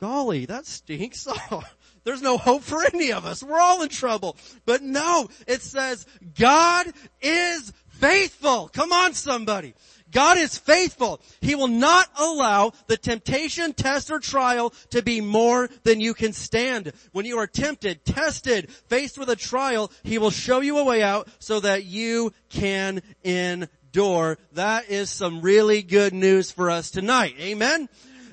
golly, 0.00 0.46
that 0.46 0.66
stinks. 0.66 1.26
Oh, 1.50 1.62
there's 2.02 2.22
no 2.22 2.38
hope 2.38 2.62
for 2.62 2.84
any 2.84 3.12
of 3.12 3.26
us. 3.26 3.42
We're 3.42 3.58
all 3.58 3.82
in 3.82 3.88
trouble. 3.88 4.36
But 4.64 4.80
no, 4.80 5.28
it 5.48 5.60
says 5.60 6.06
God 6.38 6.86
is 7.20 7.72
faithful. 7.88 8.68
Come 8.72 8.92
on 8.92 9.12
somebody. 9.12 9.74
God 10.16 10.38
is 10.38 10.56
faithful. 10.56 11.20
He 11.42 11.54
will 11.54 11.68
not 11.68 12.08
allow 12.18 12.72
the 12.86 12.96
temptation, 12.96 13.74
test, 13.74 14.10
or 14.10 14.18
trial 14.18 14.72
to 14.88 15.02
be 15.02 15.20
more 15.20 15.68
than 15.82 16.00
you 16.00 16.14
can 16.14 16.32
stand. 16.32 16.94
When 17.12 17.26
you 17.26 17.36
are 17.36 17.46
tempted, 17.46 18.02
tested, 18.06 18.72
faced 18.88 19.18
with 19.18 19.28
a 19.28 19.36
trial, 19.36 19.92
He 20.04 20.16
will 20.16 20.30
show 20.30 20.60
you 20.60 20.78
a 20.78 20.84
way 20.84 21.02
out 21.02 21.28
so 21.38 21.60
that 21.60 21.84
you 21.84 22.32
can 22.48 23.02
endure. 23.24 24.38
That 24.52 24.88
is 24.88 25.10
some 25.10 25.42
really 25.42 25.82
good 25.82 26.14
news 26.14 26.50
for 26.50 26.70
us 26.70 26.90
tonight. 26.90 27.34
Amen? 27.38 27.86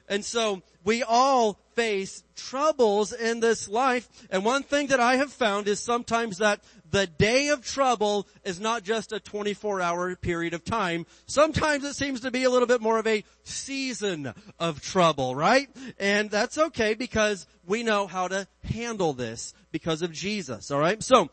And 0.07 0.23
so, 0.23 0.61
we 0.83 1.03
all 1.03 1.59
face 1.75 2.23
troubles 2.35 3.13
in 3.13 3.39
this 3.39 3.67
life. 3.67 4.07
And 4.29 4.45
one 4.45 4.63
thing 4.63 4.87
that 4.87 4.99
I 4.99 5.15
have 5.17 5.31
found 5.31 5.67
is 5.67 5.79
sometimes 5.79 6.37
that 6.37 6.61
the 6.91 7.07
day 7.07 7.47
of 7.47 7.65
trouble 7.65 8.27
is 8.43 8.59
not 8.59 8.83
just 8.83 9.11
a 9.11 9.19
24 9.19 9.81
hour 9.81 10.15
period 10.15 10.53
of 10.53 10.63
time. 10.63 11.05
Sometimes 11.25 11.83
it 11.83 11.95
seems 11.95 12.21
to 12.21 12.31
be 12.31 12.43
a 12.43 12.49
little 12.49 12.67
bit 12.67 12.81
more 12.81 12.99
of 12.99 13.07
a 13.07 13.23
season 13.43 14.33
of 14.59 14.81
trouble, 14.81 15.35
right? 15.35 15.69
And 15.99 16.29
that's 16.29 16.57
okay 16.57 16.93
because 16.93 17.47
we 17.65 17.81
know 17.83 18.05
how 18.05 18.27
to 18.27 18.47
handle 18.63 19.13
this 19.13 19.53
because 19.71 20.01
of 20.01 20.11
Jesus, 20.11 20.71
alright? 20.71 21.01
So, 21.01 21.29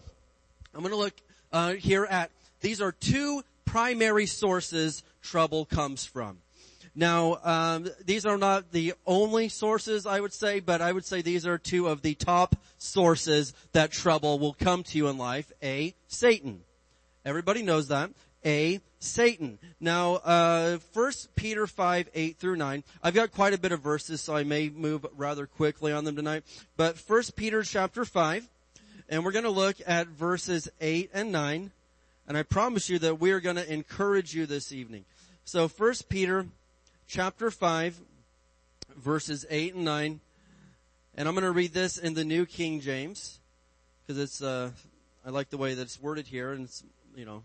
I'm 0.75 0.83
gonna 0.83 0.97
look, 0.97 1.15
uh, 1.53 1.75
here 1.75 2.05
at, 2.05 2.31
these 2.61 2.81
are 2.81 2.93
two 2.93 3.43
primary 3.67 4.27
sources 4.27 5.03
trouble 5.23 5.65
comes 5.67 6.05
from. 6.05 6.39
Now, 6.95 7.39
um, 7.45 7.89
these 8.05 8.27
are 8.27 8.37
not 8.37 8.73
the 8.73 8.95
only 9.07 9.49
sources 9.49 10.07
I 10.07 10.21
would 10.21 10.33
say, 10.33 10.61
but 10.61 10.83
I 10.83 10.93
would 10.93 11.05
say 11.05 11.23
these 11.23 11.47
are 11.47 11.59
two 11.59 11.87
of 11.87 12.03
the 12.03 12.15
top 12.15 12.57
sources 12.79 13.55
that 13.73 13.93
trouble 13.93 14.39
will 14.39 14.55
come 14.55 14.83
to 14.85 14.99
you 14.99 15.09
in 15.09 15.17
life. 15.17 15.53
A, 15.63 15.95
Satan. 16.09 16.63
Everybody 17.25 17.63
knows 17.63 17.89
that. 17.89 18.11
A, 18.45 18.81
Satan. 18.99 19.59
Now, 19.79 20.15
uh, 20.17 20.79
1 20.93 21.13
Peter 21.37 21.67
5, 21.67 22.11
8 22.13 22.37
through 22.39 22.57
9. 22.57 22.85
I've 23.03 23.15
got 23.15 23.33
quite 23.33 23.55
a 23.55 23.59
bit 23.59 23.73
of 23.73 23.81
verses, 23.81 24.21
so 24.21 24.35
I 24.35 24.45
may 24.45 24.69
move 24.69 25.07
rather 25.17 25.47
quickly 25.47 25.93
on 25.93 26.05
them 26.05 26.17
tonight. 26.17 26.43
But 26.77 26.99
1 26.99 27.23
Peter 27.37 27.63
chapter 27.63 28.05
5, 28.05 28.49
and 29.09 29.25
we're 29.25 29.33
gonna 29.33 29.51
look 29.51 29.77
at 29.87 30.09
verses 30.09 30.69
8 30.81 31.11
and 31.15 31.31
9. 31.31 31.71
And 32.27 32.39
I 32.39 32.43
promise 32.43 32.89
you 32.89 32.99
that 33.01 33.21
we 33.21 33.33
are 33.33 33.41
gonna 33.41 33.65
encourage 33.65 34.35
you 34.35 34.47
this 34.47 34.73
evening. 34.73 35.05
So 35.45 35.67
1 35.67 35.95
Peter 36.09 36.47
chapter 37.11 37.51
5, 37.51 38.01
verses 38.97 39.45
8 39.51 39.75
and 39.75 39.85
9. 39.85 40.21
And 41.17 41.29
I'm 41.29 41.35
going 41.35 41.43
to 41.43 41.51
read 41.51 41.73
this 41.73 41.99
in 41.99 42.15
the 42.15 42.25
New 42.25 42.47
King 42.47 42.81
James 42.81 43.41
because 44.07 44.23
it's, 44.23 44.41
uh, 44.41 44.71
I 45.27 45.31
like 45.31 45.51
the 45.51 45.59
way 45.59 45.75
that 45.75 45.83
it's 45.83 46.01
worded 46.01 46.29
here 46.29 46.53
and 46.53 46.65
it's, 46.65 46.85
you 47.17 47.25
know, 47.25 47.43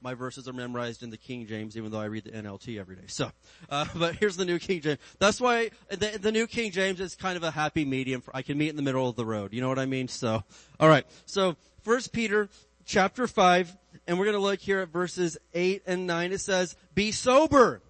my 0.00 0.14
verses 0.14 0.48
are 0.48 0.52
memorized 0.52 1.02
in 1.02 1.10
the 1.10 1.16
King 1.16 1.46
James, 1.46 1.76
even 1.76 1.90
though 1.90 2.00
I 2.00 2.04
read 2.04 2.22
the 2.22 2.30
NLT 2.30 2.78
every 2.78 2.94
day. 2.94 3.02
So, 3.08 3.32
uh, 3.68 3.84
but 3.96 4.14
here's 4.14 4.36
the 4.36 4.44
New 4.44 4.60
King 4.60 4.80
James. 4.80 5.00
That's 5.18 5.40
why 5.40 5.70
the, 5.90 6.16
the 6.18 6.30
New 6.30 6.46
King 6.46 6.70
James 6.70 7.00
is 7.00 7.16
kind 7.16 7.36
of 7.36 7.42
a 7.42 7.50
happy 7.50 7.84
medium. 7.84 8.20
For, 8.20 8.34
I 8.34 8.42
can 8.42 8.56
meet 8.56 8.68
in 8.68 8.76
the 8.76 8.82
middle 8.82 9.08
of 9.08 9.16
the 9.16 9.26
road. 9.26 9.52
You 9.52 9.60
know 9.60 9.68
what 9.68 9.80
I 9.80 9.86
mean? 9.86 10.06
So, 10.06 10.44
all 10.78 10.88
right. 10.88 11.04
So, 11.26 11.56
First 11.82 12.12
Peter 12.12 12.48
chapter 12.86 13.26
five, 13.26 13.76
and 14.06 14.18
we're 14.18 14.26
going 14.26 14.36
to 14.36 14.42
look 14.42 14.60
here 14.60 14.80
at 14.80 14.88
verses 14.88 15.36
eight 15.52 15.82
and 15.86 16.06
nine. 16.06 16.32
It 16.32 16.40
says, 16.40 16.76
"Be 16.94 17.10
sober." 17.10 17.82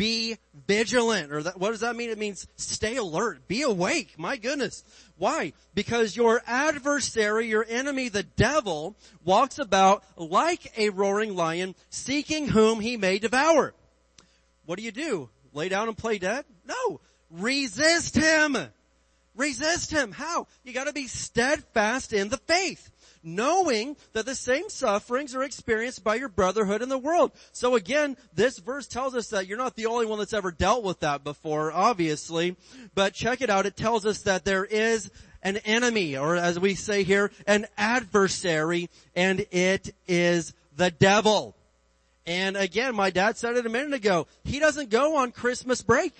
Be 0.00 0.38
vigilant. 0.66 1.30
Or 1.30 1.42
that, 1.42 1.60
what 1.60 1.72
does 1.72 1.80
that 1.80 1.94
mean? 1.94 2.08
It 2.08 2.16
means 2.16 2.46
stay 2.56 2.96
alert, 2.96 3.46
be 3.46 3.60
awake. 3.60 4.14
My 4.16 4.38
goodness. 4.38 4.82
Why? 5.18 5.52
Because 5.74 6.16
your 6.16 6.40
adversary, 6.46 7.48
your 7.48 7.66
enemy, 7.68 8.08
the 8.08 8.22
devil, 8.22 8.96
walks 9.24 9.58
about 9.58 10.02
like 10.16 10.72
a 10.78 10.88
roaring 10.88 11.36
lion, 11.36 11.74
seeking 11.90 12.48
whom 12.48 12.80
he 12.80 12.96
may 12.96 13.18
devour. 13.18 13.74
What 14.64 14.78
do 14.78 14.84
you 14.86 14.90
do? 14.90 15.28
Lay 15.52 15.68
down 15.68 15.88
and 15.88 15.98
play 15.98 16.16
dead? 16.16 16.46
No. 16.64 17.02
Resist 17.30 18.16
him. 18.16 18.56
Resist 19.36 19.90
him. 19.90 20.12
How? 20.12 20.46
You 20.64 20.72
gotta 20.72 20.94
be 20.94 21.08
steadfast 21.08 22.14
in 22.14 22.30
the 22.30 22.38
faith 22.38 22.90
knowing 23.22 23.96
that 24.12 24.26
the 24.26 24.34
same 24.34 24.68
sufferings 24.68 25.34
are 25.34 25.42
experienced 25.42 26.02
by 26.02 26.14
your 26.14 26.28
brotherhood 26.28 26.82
in 26.82 26.88
the 26.88 26.98
world. 26.98 27.32
So 27.52 27.74
again, 27.74 28.16
this 28.34 28.58
verse 28.58 28.86
tells 28.86 29.14
us 29.14 29.28
that 29.28 29.46
you're 29.46 29.58
not 29.58 29.76
the 29.76 29.86
only 29.86 30.06
one 30.06 30.18
that's 30.18 30.32
ever 30.32 30.50
dealt 30.50 30.84
with 30.84 31.00
that 31.00 31.24
before, 31.24 31.72
obviously. 31.72 32.56
But 32.94 33.14
check 33.14 33.40
it 33.40 33.50
out, 33.50 33.66
it 33.66 33.76
tells 33.76 34.06
us 34.06 34.22
that 34.22 34.44
there 34.44 34.64
is 34.64 35.10
an 35.42 35.58
enemy, 35.58 36.16
or 36.16 36.36
as 36.36 36.58
we 36.58 36.74
say 36.74 37.02
here, 37.02 37.30
an 37.46 37.66
adversary, 37.76 38.90
and 39.14 39.46
it 39.50 39.94
is 40.06 40.52
the 40.76 40.90
devil. 40.90 41.54
And 42.26 42.56
again, 42.56 42.94
my 42.94 43.10
dad 43.10 43.36
said 43.36 43.56
it 43.56 43.66
a 43.66 43.70
minute 43.70 43.94
ago, 43.94 44.26
he 44.44 44.58
doesn't 44.58 44.90
go 44.90 45.16
on 45.16 45.32
Christmas 45.32 45.82
break. 45.82 46.12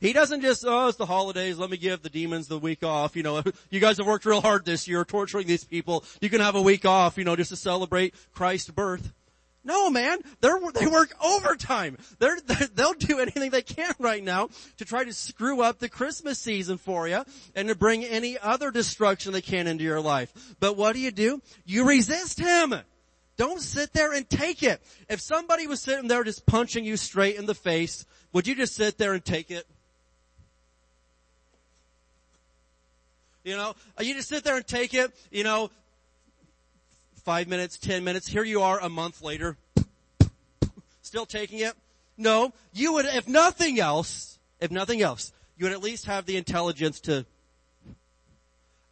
He 0.00 0.12
doesn't 0.12 0.42
just, 0.42 0.64
oh, 0.66 0.88
it's 0.88 0.96
the 0.96 1.06
holidays, 1.06 1.58
let 1.58 1.70
me 1.70 1.76
give 1.76 2.02
the 2.02 2.08
demons 2.08 2.46
the 2.46 2.58
week 2.58 2.84
off. 2.84 3.16
You 3.16 3.24
know, 3.24 3.42
you 3.70 3.80
guys 3.80 3.98
have 3.98 4.06
worked 4.06 4.24
real 4.26 4.40
hard 4.40 4.64
this 4.64 4.86
year 4.86 5.04
torturing 5.04 5.46
these 5.46 5.64
people. 5.64 6.04
You 6.20 6.30
can 6.30 6.40
have 6.40 6.54
a 6.54 6.62
week 6.62 6.84
off, 6.84 7.18
you 7.18 7.24
know, 7.24 7.36
just 7.36 7.50
to 7.50 7.56
celebrate 7.56 8.14
Christ's 8.32 8.70
birth. 8.70 9.12
No, 9.64 9.90
man, 9.90 10.20
they're, 10.40 10.58
they 10.72 10.86
work 10.86 11.14
overtime. 11.22 11.98
They're, 12.18 12.38
they'll 12.74 12.94
do 12.94 13.18
anything 13.18 13.50
they 13.50 13.62
can 13.62 13.92
right 13.98 14.22
now 14.22 14.48
to 14.78 14.84
try 14.84 15.04
to 15.04 15.12
screw 15.12 15.62
up 15.62 15.78
the 15.78 15.88
Christmas 15.88 16.38
season 16.38 16.78
for 16.78 17.08
you 17.08 17.22
and 17.54 17.68
to 17.68 17.74
bring 17.74 18.04
any 18.04 18.38
other 18.38 18.70
destruction 18.70 19.32
they 19.32 19.42
can 19.42 19.66
into 19.66 19.84
your 19.84 20.00
life. 20.00 20.32
But 20.60 20.76
what 20.76 20.94
do 20.94 21.00
you 21.00 21.10
do? 21.10 21.42
You 21.66 21.86
resist 21.86 22.38
him. 22.38 22.74
Don't 23.36 23.60
sit 23.60 23.92
there 23.92 24.12
and 24.12 24.28
take 24.28 24.62
it. 24.62 24.80
If 25.08 25.20
somebody 25.20 25.66
was 25.66 25.80
sitting 25.80 26.08
there 26.08 26.24
just 26.24 26.46
punching 26.46 26.84
you 26.84 26.96
straight 26.96 27.36
in 27.36 27.46
the 27.46 27.54
face, 27.54 28.06
would 28.32 28.46
you 28.46 28.54
just 28.54 28.74
sit 28.74 28.96
there 28.96 29.12
and 29.12 29.24
take 29.24 29.50
it? 29.50 29.66
You 33.44 33.56
know, 33.56 33.74
uh, 33.98 34.02
you 34.02 34.14
just 34.14 34.28
sit 34.28 34.44
there 34.44 34.56
and 34.56 34.66
take 34.66 34.94
it, 34.94 35.12
you 35.30 35.44
know, 35.44 35.70
five 37.24 37.48
minutes, 37.48 37.78
ten 37.78 38.04
minutes. 38.04 38.26
Here 38.26 38.44
you 38.44 38.62
are 38.62 38.80
a 38.80 38.88
month 38.88 39.22
later, 39.22 39.56
still 41.02 41.26
taking 41.26 41.60
it. 41.60 41.74
No, 42.16 42.52
you 42.72 42.94
would, 42.94 43.06
if 43.06 43.28
nothing 43.28 43.78
else, 43.78 44.38
if 44.60 44.70
nothing 44.70 45.02
else, 45.02 45.32
you 45.56 45.66
would 45.66 45.72
at 45.72 45.82
least 45.82 46.06
have 46.06 46.26
the 46.26 46.36
intelligence 46.36 47.00
to 47.00 47.24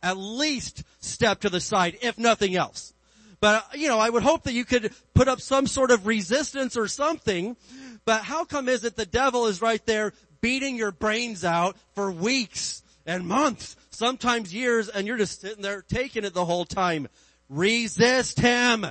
at 0.02 0.16
least 0.16 0.84
step 1.00 1.40
to 1.40 1.50
the 1.50 1.60
side, 1.60 1.98
if 2.00 2.18
nothing 2.18 2.54
else. 2.54 2.94
But, 3.40 3.56
uh, 3.56 3.76
you 3.76 3.88
know, 3.88 3.98
I 3.98 4.08
would 4.08 4.22
hope 4.22 4.44
that 4.44 4.52
you 4.52 4.64
could 4.64 4.92
put 5.14 5.28
up 5.28 5.40
some 5.40 5.66
sort 5.66 5.90
of 5.90 6.06
resistance 6.06 6.76
or 6.76 6.88
something. 6.88 7.56
But 8.04 8.22
how 8.22 8.44
come 8.44 8.68
is 8.68 8.84
it 8.84 8.96
the 8.96 9.06
devil 9.06 9.46
is 9.46 9.60
right 9.60 9.84
there 9.84 10.12
beating 10.40 10.76
your 10.76 10.92
brains 10.92 11.44
out 11.44 11.76
for 11.94 12.10
weeks 12.10 12.82
and 13.06 13.26
months 13.26 13.76
sometimes 13.90 14.52
years, 14.52 14.88
and 14.88 15.06
you're 15.06 15.16
just 15.16 15.40
sitting 15.40 15.62
there 15.62 15.82
taking 15.82 16.24
it 16.24 16.34
the 16.34 16.44
whole 16.44 16.64
time. 16.64 17.08
Resist 17.48 18.40
him. 18.40 18.86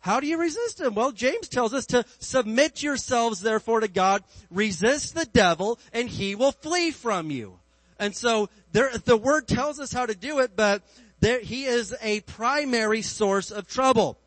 How 0.00 0.20
do 0.20 0.26
you 0.26 0.38
resist 0.38 0.80
him? 0.80 0.94
Well, 0.94 1.12
James 1.12 1.48
tells 1.48 1.74
us 1.74 1.86
to 1.86 2.04
submit 2.18 2.82
yourselves 2.82 3.40
therefore 3.40 3.80
to 3.80 3.88
God, 3.88 4.22
resist 4.50 5.14
the 5.14 5.26
devil, 5.26 5.78
and 5.92 6.08
he 6.08 6.34
will 6.34 6.52
flee 6.52 6.90
from 6.90 7.30
you. 7.30 7.58
And 7.98 8.14
so 8.14 8.48
there, 8.72 8.90
the 9.04 9.16
word 9.16 9.48
tells 9.48 9.80
us 9.80 9.92
how 9.92 10.06
to 10.06 10.14
do 10.14 10.38
it, 10.38 10.52
but 10.56 10.82
there, 11.20 11.40
he 11.40 11.64
is 11.64 11.94
a 12.00 12.20
primary 12.20 13.02
source 13.02 13.50
of 13.50 13.68
trouble. 13.68 14.18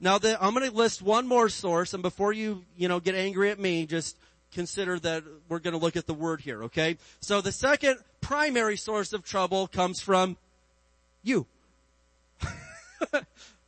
Now 0.00 0.18
the, 0.18 0.42
I'm 0.42 0.52
going 0.52 0.68
to 0.68 0.76
list 0.76 1.00
one 1.00 1.26
more 1.26 1.48
source, 1.48 1.94
and 1.94 2.02
before 2.02 2.32
you, 2.32 2.64
you 2.76 2.88
know, 2.88 3.00
get 3.00 3.14
angry 3.14 3.50
at 3.50 3.58
me, 3.58 3.86
just 3.86 4.18
consider 4.52 4.98
that 5.00 5.24
we're 5.48 5.58
going 5.58 5.72
to 5.72 5.80
look 5.80 5.96
at 5.96 6.06
the 6.06 6.14
word 6.14 6.40
here, 6.40 6.64
okay? 6.64 6.96
So 7.20 7.40
the 7.40 7.52
second 7.52 7.98
primary 8.20 8.76
source 8.76 9.12
of 9.12 9.24
trouble 9.24 9.66
comes 9.66 10.00
from 10.00 10.36
you. 11.22 11.46
now, 13.12 13.22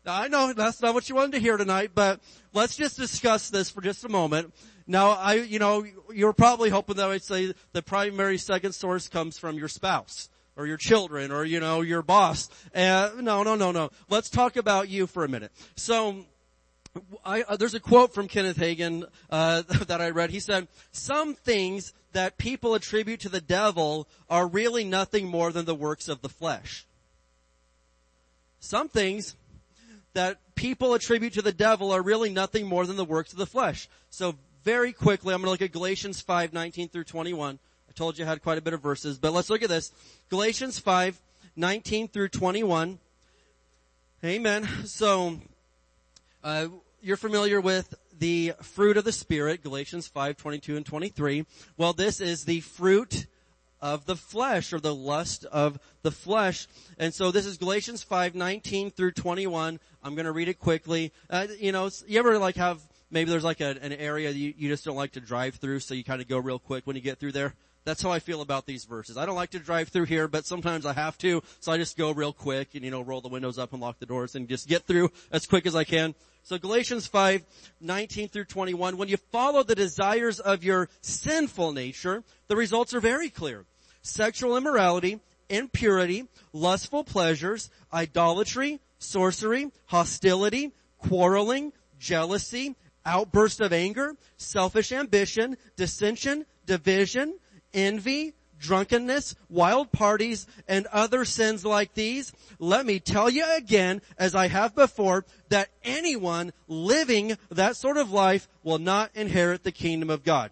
I 0.06 0.28
know 0.28 0.52
that's 0.52 0.80
not 0.82 0.94
what 0.94 1.08
you 1.08 1.14
wanted 1.14 1.32
to 1.32 1.38
hear 1.38 1.56
tonight, 1.56 1.92
but 1.94 2.20
let's 2.52 2.76
just 2.76 2.96
discuss 2.96 3.50
this 3.50 3.70
for 3.70 3.80
just 3.80 4.04
a 4.04 4.08
moment. 4.08 4.52
Now, 4.86 5.10
I, 5.10 5.34
you 5.34 5.58
know, 5.58 5.86
you're 6.12 6.32
probably 6.32 6.70
hoping 6.70 6.96
that 6.96 7.08
I'd 7.08 7.22
say 7.22 7.54
the 7.72 7.82
primary 7.82 8.38
second 8.38 8.72
source 8.72 9.08
comes 9.08 9.38
from 9.38 9.56
your 9.56 9.68
spouse 9.68 10.28
or 10.56 10.66
your 10.66 10.76
children 10.76 11.30
or, 11.30 11.44
you 11.44 11.60
know, 11.60 11.80
your 11.80 12.02
boss. 12.02 12.48
Uh, 12.74 13.10
no, 13.20 13.42
no, 13.42 13.54
no, 13.54 13.72
no. 13.72 13.90
Let's 14.10 14.28
talk 14.28 14.56
about 14.56 14.88
you 14.88 15.06
for 15.06 15.24
a 15.24 15.28
minute. 15.28 15.52
So, 15.76 16.26
I, 17.24 17.42
uh, 17.42 17.56
there's 17.56 17.74
a 17.74 17.80
quote 17.80 18.12
from 18.12 18.28
Kenneth 18.28 18.58
Hagin 18.58 19.04
uh, 19.30 19.62
that 19.86 20.00
I 20.00 20.10
read. 20.10 20.30
He 20.30 20.40
said, 20.40 20.68
"Some 20.92 21.34
things 21.34 21.92
that 22.12 22.36
people 22.36 22.74
attribute 22.74 23.20
to 23.20 23.28
the 23.28 23.40
devil 23.40 24.06
are 24.28 24.46
really 24.46 24.84
nothing 24.84 25.26
more 25.26 25.52
than 25.52 25.64
the 25.64 25.74
works 25.74 26.08
of 26.08 26.20
the 26.20 26.28
flesh. 26.28 26.86
Some 28.60 28.88
things 28.88 29.34
that 30.14 30.38
people 30.54 30.94
attribute 30.94 31.32
to 31.34 31.42
the 31.42 31.52
devil 31.52 31.90
are 31.90 32.02
really 32.02 32.30
nothing 32.30 32.66
more 32.66 32.86
than 32.86 32.96
the 32.96 33.04
works 33.04 33.32
of 33.32 33.38
the 33.38 33.46
flesh." 33.46 33.88
So 34.10 34.34
very 34.64 34.92
quickly, 34.92 35.34
I'm 35.34 35.40
going 35.40 35.46
to 35.46 35.50
look 35.50 35.62
at 35.62 35.72
Galatians 35.72 36.20
5, 36.20 36.52
19 36.52 36.88
through 36.88 37.04
21. 37.04 37.58
I 37.88 37.92
told 37.92 38.18
you 38.18 38.24
I 38.24 38.28
had 38.28 38.42
quite 38.42 38.58
a 38.58 38.62
bit 38.62 38.74
of 38.74 38.80
verses, 38.80 39.18
but 39.18 39.32
let's 39.32 39.50
look 39.50 39.62
at 39.62 39.68
this. 39.68 39.92
Galatians 40.30 40.78
5, 40.78 41.20
19 41.56 42.08
through 42.08 42.28
21. 42.28 42.98
Amen. 44.24 44.68
So, 44.84 45.40
uh, 46.42 46.68
you're 47.00 47.16
familiar 47.16 47.60
with 47.60 47.94
the 48.18 48.52
fruit 48.62 48.96
of 48.96 49.04
the 49.04 49.12
Spirit, 49.12 49.62
Galatians 49.62 50.06
5, 50.06 50.36
22 50.36 50.76
and 50.76 50.86
23. 50.86 51.46
Well, 51.76 51.92
this 51.92 52.20
is 52.20 52.44
the 52.44 52.60
fruit 52.60 53.26
of 53.80 54.06
the 54.06 54.14
flesh 54.14 54.72
or 54.72 54.78
the 54.78 54.94
lust 54.94 55.44
of 55.46 55.78
the 56.02 56.12
flesh. 56.12 56.68
And 56.98 57.12
so 57.12 57.32
this 57.32 57.46
is 57.46 57.56
Galatians 57.56 58.02
5, 58.04 58.34
19 58.34 58.92
through 58.92 59.12
21. 59.12 59.80
I'm 60.04 60.14
going 60.14 60.26
to 60.26 60.32
read 60.32 60.48
it 60.48 60.60
quickly. 60.60 61.12
Uh, 61.28 61.48
you 61.58 61.72
know, 61.72 61.90
you 62.06 62.18
ever 62.20 62.38
like 62.38 62.56
have, 62.56 62.80
maybe 63.10 63.30
there's 63.30 63.44
like 63.44 63.60
a, 63.60 63.76
an 63.82 63.92
area 63.92 64.30
you, 64.30 64.54
you 64.56 64.68
just 64.68 64.84
don't 64.84 64.96
like 64.96 65.12
to 65.12 65.20
drive 65.20 65.56
through, 65.56 65.80
so 65.80 65.94
you 65.94 66.04
kind 66.04 66.22
of 66.22 66.28
go 66.28 66.38
real 66.38 66.60
quick 66.60 66.86
when 66.86 66.94
you 66.94 67.02
get 67.02 67.18
through 67.18 67.32
there? 67.32 67.54
That's 67.84 68.00
how 68.00 68.12
I 68.12 68.20
feel 68.20 68.42
about 68.42 68.66
these 68.66 68.84
verses. 68.84 69.16
I 69.16 69.26
don't 69.26 69.34
like 69.34 69.50
to 69.50 69.58
drive 69.58 69.88
through 69.88 70.04
here, 70.04 70.28
but 70.28 70.46
sometimes 70.46 70.86
I 70.86 70.92
have 70.92 71.18
to, 71.18 71.42
so 71.58 71.72
I 71.72 71.78
just 71.78 71.96
go 71.96 72.12
real 72.12 72.32
quick 72.32 72.76
and, 72.76 72.84
you 72.84 72.92
know, 72.92 73.02
roll 73.02 73.20
the 73.20 73.28
windows 73.28 73.58
up 73.58 73.72
and 73.72 73.82
lock 73.82 73.98
the 73.98 74.06
doors 74.06 74.36
and 74.36 74.48
just 74.48 74.68
get 74.68 74.84
through 74.84 75.10
as 75.32 75.46
quick 75.46 75.66
as 75.66 75.74
I 75.74 75.82
can. 75.82 76.14
So 76.44 76.58
Galatians 76.58 77.06
5, 77.06 77.44
19 77.80 78.28
through 78.28 78.44
21, 78.46 78.96
when 78.96 79.08
you 79.08 79.16
follow 79.16 79.62
the 79.62 79.76
desires 79.76 80.40
of 80.40 80.64
your 80.64 80.88
sinful 81.00 81.72
nature, 81.72 82.24
the 82.48 82.56
results 82.56 82.92
are 82.94 83.00
very 83.00 83.30
clear. 83.30 83.64
Sexual 84.02 84.56
immorality, 84.56 85.20
impurity, 85.48 86.26
lustful 86.52 87.04
pleasures, 87.04 87.70
idolatry, 87.92 88.80
sorcery, 88.98 89.70
hostility, 89.86 90.72
quarreling, 90.98 91.72
jealousy, 92.00 92.74
outburst 93.06 93.60
of 93.60 93.72
anger, 93.72 94.16
selfish 94.36 94.90
ambition, 94.90 95.56
dissension, 95.76 96.44
division, 96.66 97.38
envy, 97.72 98.34
drunkenness, 98.62 99.34
wild 99.50 99.92
parties, 99.92 100.46
and 100.66 100.86
other 100.86 101.26
sins 101.26 101.66
like 101.66 101.92
these, 101.92 102.32
let 102.58 102.86
me 102.86 103.00
tell 103.00 103.28
you 103.28 103.44
again, 103.54 104.00
as 104.16 104.34
I 104.34 104.48
have 104.48 104.74
before, 104.74 105.26
that 105.50 105.68
anyone 105.84 106.52
living 106.68 107.36
that 107.50 107.76
sort 107.76 107.98
of 107.98 108.10
life 108.10 108.48
will 108.62 108.78
not 108.78 109.10
inherit 109.14 109.64
the 109.64 109.72
kingdom 109.72 110.08
of 110.08 110.24
God. 110.24 110.50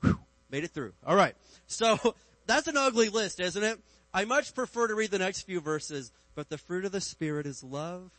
Whew, 0.00 0.18
made 0.50 0.64
it 0.64 0.72
through. 0.72 0.94
Alright. 1.06 1.36
So, 1.68 2.16
that's 2.46 2.66
an 2.66 2.76
ugly 2.76 3.10
list, 3.10 3.38
isn't 3.38 3.62
it? 3.62 3.78
I 4.12 4.24
much 4.24 4.54
prefer 4.54 4.88
to 4.88 4.94
read 4.94 5.10
the 5.10 5.18
next 5.18 5.42
few 5.42 5.60
verses, 5.60 6.10
but 6.34 6.48
the 6.48 6.58
fruit 6.58 6.84
of 6.84 6.92
the 6.92 7.00
Spirit 7.00 7.46
is 7.46 7.62
love, 7.62 8.10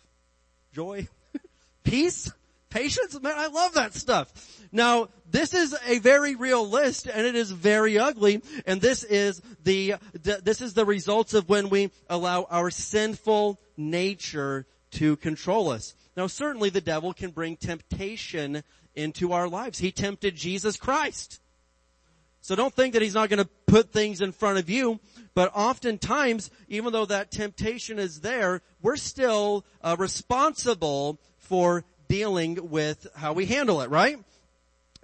joy, 0.73 1.07
peace, 1.83 2.31
patience. 2.73 3.19
Man, 3.21 3.35
I 3.37 3.47
love 3.47 3.75
that 3.75 3.93
stuff. 3.93 4.33
Now, 4.71 5.09
this 5.29 5.53
is 5.53 5.75
a 5.85 5.99
very 5.99 6.35
real 6.35 6.67
list 6.67 7.07
and 7.07 7.25
it 7.25 7.35
is 7.35 7.51
very 7.51 7.99
ugly 7.99 8.41
and 8.65 8.81
this 8.81 9.03
is 9.03 9.41
the, 9.63 9.95
this 10.13 10.61
is 10.61 10.73
the 10.73 10.85
results 10.85 11.35
of 11.35 11.47
when 11.47 11.69
we 11.69 11.91
allow 12.09 12.47
our 12.49 12.71
sinful 12.71 13.59
nature 13.77 14.65
to 14.91 15.15
control 15.17 15.69
us. 15.69 15.95
Now 16.17 16.27
certainly 16.27 16.69
the 16.69 16.81
devil 16.81 17.13
can 17.13 17.29
bring 17.29 17.55
temptation 17.55 18.63
into 18.95 19.33
our 19.33 19.47
lives. 19.47 19.79
He 19.79 19.91
tempted 19.91 20.35
Jesus 20.35 20.75
Christ. 20.77 21.39
So 22.41 22.55
don't 22.55 22.73
think 22.73 22.93
that 22.93 23.01
he's 23.01 23.13
not 23.13 23.29
going 23.29 23.43
to 23.43 23.49
put 23.67 23.93
things 23.93 24.19
in 24.19 24.33
front 24.33 24.59
of 24.59 24.69
you, 24.69 24.99
but 25.33 25.51
oftentimes, 25.55 26.51
even 26.67 26.91
though 26.91 27.05
that 27.05 27.31
temptation 27.31 27.99
is 27.99 28.19
there, 28.19 28.61
we're 28.81 28.97
still 28.97 29.65
uh, 29.81 29.95
responsible 29.97 31.19
for 31.37 31.85
dealing 32.13 32.69
with 32.69 33.07
how 33.15 33.33
we 33.33 33.47
handle 33.47 33.81
it, 33.81 33.89
right? 33.89 34.19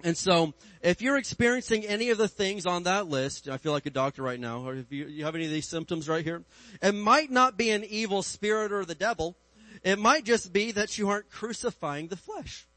And 0.04 0.16
so, 0.16 0.54
if 0.80 1.02
you're 1.02 1.18
experiencing 1.18 1.84
any 1.84 2.10
of 2.10 2.18
the 2.18 2.28
things 2.28 2.66
on 2.66 2.84
that 2.84 3.08
list, 3.08 3.48
I 3.48 3.56
feel 3.56 3.72
like 3.72 3.84
a 3.84 3.90
doctor 3.90 4.22
right 4.22 4.38
now, 4.38 4.60
or 4.60 4.76
if 4.76 4.92
you, 4.92 5.06
you 5.06 5.24
have 5.24 5.34
any 5.34 5.44
of 5.44 5.50
these 5.50 5.66
symptoms 5.66 6.08
right 6.08 6.24
here, 6.24 6.44
it 6.80 6.94
might 6.94 7.28
not 7.28 7.56
be 7.56 7.70
an 7.70 7.82
evil 7.82 8.22
spirit 8.22 8.70
or 8.70 8.84
the 8.84 8.94
devil. 8.94 9.34
It 9.82 9.98
might 9.98 10.24
just 10.24 10.52
be 10.52 10.70
that 10.70 10.98
you 10.98 11.08
aren't 11.08 11.28
crucifying 11.30 12.06
the 12.06 12.16
flesh. 12.16 12.68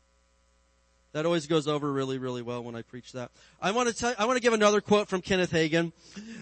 That 1.12 1.28
always 1.28 1.46
goes 1.46 1.68
over 1.68 1.94
really, 1.94 2.18
really 2.18 2.42
well 2.42 2.63
when 2.63 2.75
I 2.75 2.82
preach 2.82 3.12
that. 3.12 3.30
I 3.62 3.70
want 3.70 3.90
to 3.90 3.96
tell, 3.96 4.16
I 4.18 4.25
want 4.25 4.38
to 4.38 4.42
give 4.42 4.54
another 4.54 4.82
quote 4.82 5.10
from 5.10 5.22
Kenneth 5.22 5.52
Hagin. 5.52 5.92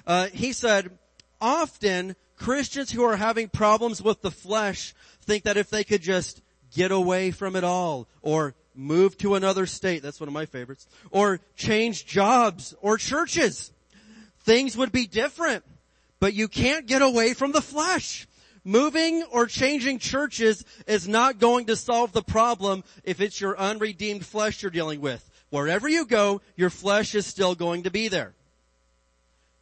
Uh, 0.08 0.28
he 0.28 0.54
said, 0.54 0.98
often 1.42 2.16
Christians 2.38 2.90
who 2.90 3.04
are 3.04 3.18
having 3.18 3.50
problems 3.50 4.02
with 4.02 4.22
the 4.22 4.32
flesh 4.32 4.96
think 5.24 5.44
that 5.44 5.58
if 5.58 5.70
they 5.70 5.84
could 5.84 6.02
just 6.02 6.41
get 6.74 6.92
away 6.92 7.32
from 7.32 7.56
it 7.56 7.64
all 7.64 8.08
or 8.22 8.54
move 8.76 9.18
to 9.20 9.36
another 9.36 9.66
state. 9.66 10.02
That's 10.02 10.20
one 10.20 10.28
of 10.28 10.34
my 10.34 10.46
favorites. 10.46 10.88
Or 11.12 11.40
change 11.56 12.06
jobs 12.06 12.74
or 12.82 12.98
churches. 12.98 13.72
Things 14.44 14.76
would 14.76 14.92
be 14.92 15.08
different, 15.08 15.64
but 16.20 16.34
you 16.34 16.48
can't 16.48 16.88
get 16.88 17.02
away 17.02 17.34
from 17.34 17.52
the 17.52 17.62
flesh. 17.62 18.28
Moving 18.64 19.24
or 19.32 19.48
changing 19.48 20.00
churches 20.00 20.64
is 20.86 21.08
not 21.08 21.40
going 21.40 21.66
to 21.66 21.76
solve 21.76 22.12
the 22.12 22.22
problem 22.22 22.84
if 23.04 23.20
it's 23.20 23.42
your 23.42 23.58
unredeemed 23.58 24.26
flesh 24.26 24.62
you're 24.62 24.72
dealing 24.72 25.02
with. 25.02 25.28
Wherever 25.50 25.90
you 25.90 26.06
go, 26.06 26.42
your 26.56 26.70
flesh 26.70 27.16
is 27.16 27.26
still 27.26 27.56
going 27.56 27.84
to 27.84 27.92
be 27.92 28.08
there. 28.08 28.34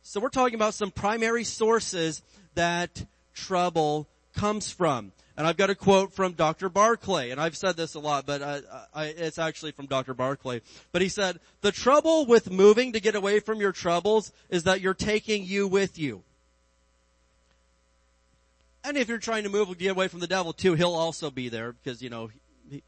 So 0.01 0.19
we're 0.19 0.29
talking 0.29 0.55
about 0.55 0.73
some 0.73 0.91
primary 0.91 1.43
sources 1.43 2.21
that 2.55 3.05
trouble 3.33 4.07
comes 4.39 4.71
from. 4.71 5.11
And 5.35 5.47
I've 5.47 5.57
got 5.57 5.69
a 5.69 5.75
quote 5.75 6.13
from 6.13 6.33
Dr. 6.33 6.67
Barclay, 6.67 7.31
and 7.31 7.39
I've 7.39 7.55
said 7.55 7.77
this 7.77 7.95
a 7.95 7.99
lot, 7.99 8.25
but 8.25 8.41
I, 8.41 8.61
I, 8.93 9.05
it's 9.05 9.39
actually 9.39 9.71
from 9.71 9.85
Dr. 9.85 10.13
Barclay. 10.13 10.61
But 10.91 11.01
he 11.01 11.07
said, 11.07 11.39
the 11.61 11.71
trouble 11.71 12.25
with 12.25 12.51
moving 12.51 12.91
to 12.93 12.99
get 12.99 13.15
away 13.15 13.39
from 13.39 13.61
your 13.61 13.71
troubles 13.71 14.33
is 14.49 14.63
that 14.63 14.81
you're 14.81 14.93
taking 14.93 15.45
you 15.45 15.67
with 15.67 15.97
you. 15.97 16.23
And 18.83 18.97
if 18.97 19.07
you're 19.07 19.17
trying 19.17 19.43
to 19.43 19.49
move 19.49 19.69
to 19.69 19.75
get 19.75 19.91
away 19.91 20.09
from 20.09 20.19
the 20.19 20.27
devil 20.27 20.51
too, 20.51 20.73
he'll 20.73 20.95
also 20.95 21.29
be 21.29 21.47
there 21.47 21.71
because, 21.71 22.01
you 22.01 22.09
know, 22.09 22.29
he, 22.69 22.83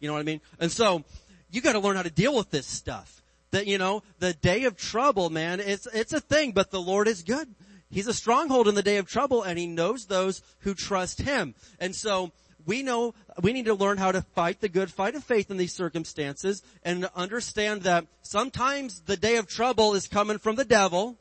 you 0.00 0.08
know 0.08 0.14
what 0.14 0.20
I 0.20 0.24
mean? 0.24 0.40
And 0.58 0.70
so, 0.70 1.04
you 1.50 1.60
gotta 1.60 1.80
learn 1.80 1.96
how 1.96 2.02
to 2.02 2.10
deal 2.10 2.36
with 2.36 2.50
this 2.50 2.66
stuff. 2.66 3.22
That, 3.50 3.66
you 3.66 3.78
know, 3.78 4.02
the 4.20 4.32
day 4.32 4.64
of 4.64 4.76
trouble, 4.76 5.28
man, 5.28 5.60
it's, 5.60 5.86
it's 5.92 6.12
a 6.12 6.20
thing, 6.20 6.52
but 6.52 6.70
the 6.70 6.80
Lord 6.80 7.08
is 7.08 7.22
good. 7.22 7.48
He's 7.90 8.06
a 8.06 8.14
stronghold 8.14 8.68
in 8.68 8.74
the 8.74 8.82
day 8.82 8.98
of 8.98 9.08
trouble 9.08 9.42
and 9.42 9.58
he 9.58 9.66
knows 9.66 10.06
those 10.06 10.42
who 10.60 10.74
trust 10.74 11.20
him. 11.20 11.54
And 11.80 11.94
so 11.94 12.30
we 12.66 12.82
know 12.82 13.14
we 13.42 13.52
need 13.52 13.64
to 13.64 13.74
learn 13.74 13.98
how 13.98 14.12
to 14.12 14.22
fight 14.22 14.60
the 14.60 14.68
good 14.68 14.90
fight 14.90 15.14
of 15.14 15.24
faith 15.24 15.50
in 15.50 15.56
these 15.56 15.74
circumstances 15.74 16.62
and 16.84 17.06
understand 17.16 17.82
that 17.82 18.06
sometimes 18.22 19.00
the 19.02 19.16
day 19.16 19.36
of 19.36 19.48
trouble 19.48 19.94
is 19.94 20.06
coming 20.06 20.38
from 20.38 20.56
the 20.56 20.64
devil. 20.64 21.18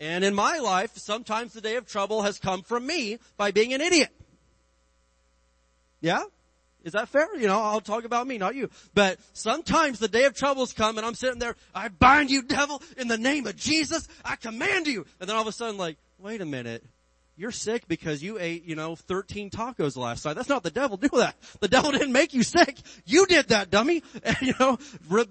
And 0.00 0.24
in 0.24 0.34
my 0.34 0.58
life, 0.58 0.96
sometimes 0.96 1.52
the 1.52 1.60
day 1.60 1.76
of 1.76 1.86
trouble 1.86 2.22
has 2.22 2.38
come 2.38 2.62
from 2.62 2.86
me 2.86 3.18
by 3.36 3.50
being 3.50 3.72
an 3.72 3.80
idiot. 3.80 4.10
Yeah? 6.00 6.24
Is 6.86 6.92
that 6.92 7.08
fair? 7.08 7.26
You 7.36 7.48
know, 7.48 7.60
I'll 7.60 7.80
talk 7.80 8.04
about 8.04 8.28
me, 8.28 8.38
not 8.38 8.54
you. 8.54 8.70
But 8.94 9.18
sometimes 9.32 9.98
the 9.98 10.06
day 10.06 10.24
of 10.24 10.36
troubles 10.36 10.72
come 10.72 10.98
and 10.98 11.06
I'm 11.06 11.16
sitting 11.16 11.40
there, 11.40 11.56
I 11.74 11.88
bind 11.88 12.30
you 12.30 12.42
devil 12.42 12.80
in 12.96 13.08
the 13.08 13.18
name 13.18 13.48
of 13.48 13.56
Jesus. 13.56 14.06
I 14.24 14.36
command 14.36 14.86
you. 14.86 15.04
And 15.18 15.28
then 15.28 15.34
all 15.34 15.42
of 15.42 15.48
a 15.48 15.52
sudden 15.52 15.78
like, 15.78 15.96
wait 16.20 16.40
a 16.40 16.46
minute. 16.46 16.84
You're 17.36 17.50
sick 17.50 17.88
because 17.88 18.22
you 18.22 18.38
ate, 18.38 18.64
you 18.64 18.76
know, 18.76 18.94
13 18.94 19.50
tacos 19.50 19.96
last 19.96 20.24
night. 20.24 20.36
That's 20.36 20.48
not 20.48 20.62
the 20.62 20.70
devil 20.70 20.96
do 20.96 21.08
that. 21.14 21.34
The 21.58 21.66
devil 21.66 21.90
didn't 21.90 22.12
make 22.12 22.32
you 22.32 22.44
sick. 22.44 22.78
You 23.04 23.26
did 23.26 23.48
that, 23.48 23.68
dummy. 23.68 24.04
And, 24.22 24.36
you 24.40 24.54
know, 24.60 24.78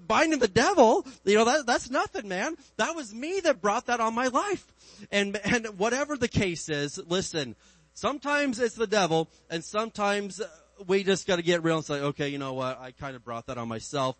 binding 0.06 0.38
the 0.38 0.48
devil, 0.48 1.06
you 1.24 1.36
know, 1.36 1.46
that, 1.46 1.64
that's 1.64 1.88
nothing, 1.88 2.28
man. 2.28 2.54
That 2.76 2.94
was 2.94 3.14
me 3.14 3.40
that 3.40 3.62
brought 3.62 3.86
that 3.86 4.00
on 4.00 4.14
my 4.14 4.26
life. 4.28 4.66
And, 5.10 5.40
and 5.42 5.78
whatever 5.78 6.18
the 6.18 6.28
case 6.28 6.68
is, 6.68 7.00
listen, 7.08 7.56
sometimes 7.94 8.60
it's 8.60 8.74
the 8.74 8.86
devil 8.86 9.28
and 9.50 9.64
sometimes 9.64 10.40
uh, 10.40 10.48
we 10.86 11.04
just 11.04 11.26
got 11.26 11.36
to 11.36 11.42
get 11.42 11.62
real 11.62 11.76
and 11.76 11.84
say, 11.84 12.00
okay, 12.00 12.28
you 12.28 12.38
know 12.38 12.54
what? 12.54 12.80
I 12.80 12.92
kind 12.92 13.16
of 13.16 13.24
brought 13.24 13.46
that 13.46 13.58
on 13.58 13.68
myself. 13.68 14.16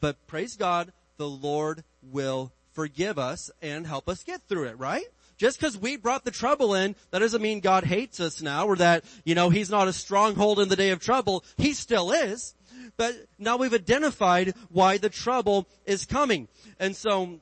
But 0.00 0.26
praise 0.26 0.56
God, 0.56 0.92
the 1.16 1.28
Lord 1.28 1.84
will 2.02 2.52
forgive 2.72 3.18
us 3.18 3.50
and 3.60 3.86
help 3.86 4.08
us 4.08 4.22
get 4.22 4.42
through 4.48 4.64
it, 4.64 4.78
right? 4.78 5.04
Just 5.36 5.58
because 5.58 5.78
we 5.78 5.96
brought 5.96 6.24
the 6.24 6.30
trouble 6.30 6.74
in, 6.74 6.94
that 7.10 7.20
doesn't 7.20 7.40
mean 7.40 7.60
God 7.60 7.84
hates 7.84 8.20
us 8.20 8.42
now 8.42 8.66
or 8.66 8.76
that, 8.76 9.04
you 9.24 9.34
know, 9.34 9.48
He's 9.48 9.70
not 9.70 9.88
a 9.88 9.92
stronghold 9.92 10.60
in 10.60 10.68
the 10.68 10.76
day 10.76 10.90
of 10.90 11.00
trouble. 11.00 11.44
He 11.56 11.72
still 11.72 12.12
is. 12.12 12.54
But 12.96 13.14
now 13.38 13.56
we've 13.56 13.72
identified 13.72 14.54
why 14.68 14.98
the 14.98 15.08
trouble 15.08 15.66
is 15.86 16.04
coming. 16.04 16.48
And 16.78 16.94
so, 16.94 17.40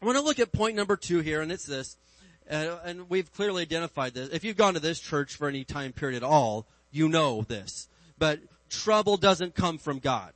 I 0.00 0.06
want 0.06 0.16
to 0.16 0.24
look 0.24 0.38
at 0.38 0.52
point 0.52 0.76
number 0.76 0.96
two 0.96 1.20
here, 1.20 1.40
and 1.40 1.52
it's 1.52 1.66
this. 1.66 1.96
Uh, 2.50 2.78
and 2.84 3.08
we've 3.08 3.32
clearly 3.32 3.62
identified 3.62 4.14
this. 4.14 4.28
If 4.30 4.44
you've 4.44 4.56
gone 4.56 4.74
to 4.74 4.80
this 4.80 5.00
church 5.00 5.36
for 5.36 5.48
any 5.48 5.64
time 5.64 5.92
period 5.92 6.16
at 6.16 6.22
all, 6.22 6.66
you 6.94 7.08
know 7.08 7.42
this. 7.42 7.88
But 8.18 8.40
trouble 8.70 9.16
doesn't 9.16 9.54
come 9.54 9.78
from 9.78 9.98
God. 9.98 10.32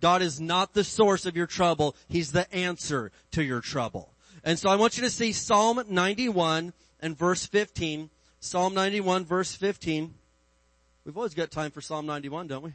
God 0.00 0.22
is 0.22 0.40
not 0.40 0.74
the 0.74 0.84
source 0.84 1.26
of 1.26 1.36
your 1.36 1.46
trouble. 1.46 1.96
He's 2.08 2.32
the 2.32 2.52
answer 2.54 3.10
to 3.32 3.42
your 3.42 3.60
trouble. 3.60 4.12
And 4.44 4.58
so 4.58 4.68
I 4.68 4.76
want 4.76 4.96
you 4.96 5.02
to 5.02 5.10
see 5.10 5.32
Psalm 5.32 5.82
91 5.88 6.72
and 7.00 7.18
verse 7.18 7.46
15. 7.46 8.10
Psalm 8.40 8.74
91 8.74 9.24
verse 9.24 9.54
15. 9.54 10.14
We've 11.04 11.16
always 11.16 11.34
got 11.34 11.50
time 11.50 11.70
for 11.70 11.80
Psalm 11.80 12.06
91, 12.06 12.48
don't 12.48 12.62
we? 12.62 12.72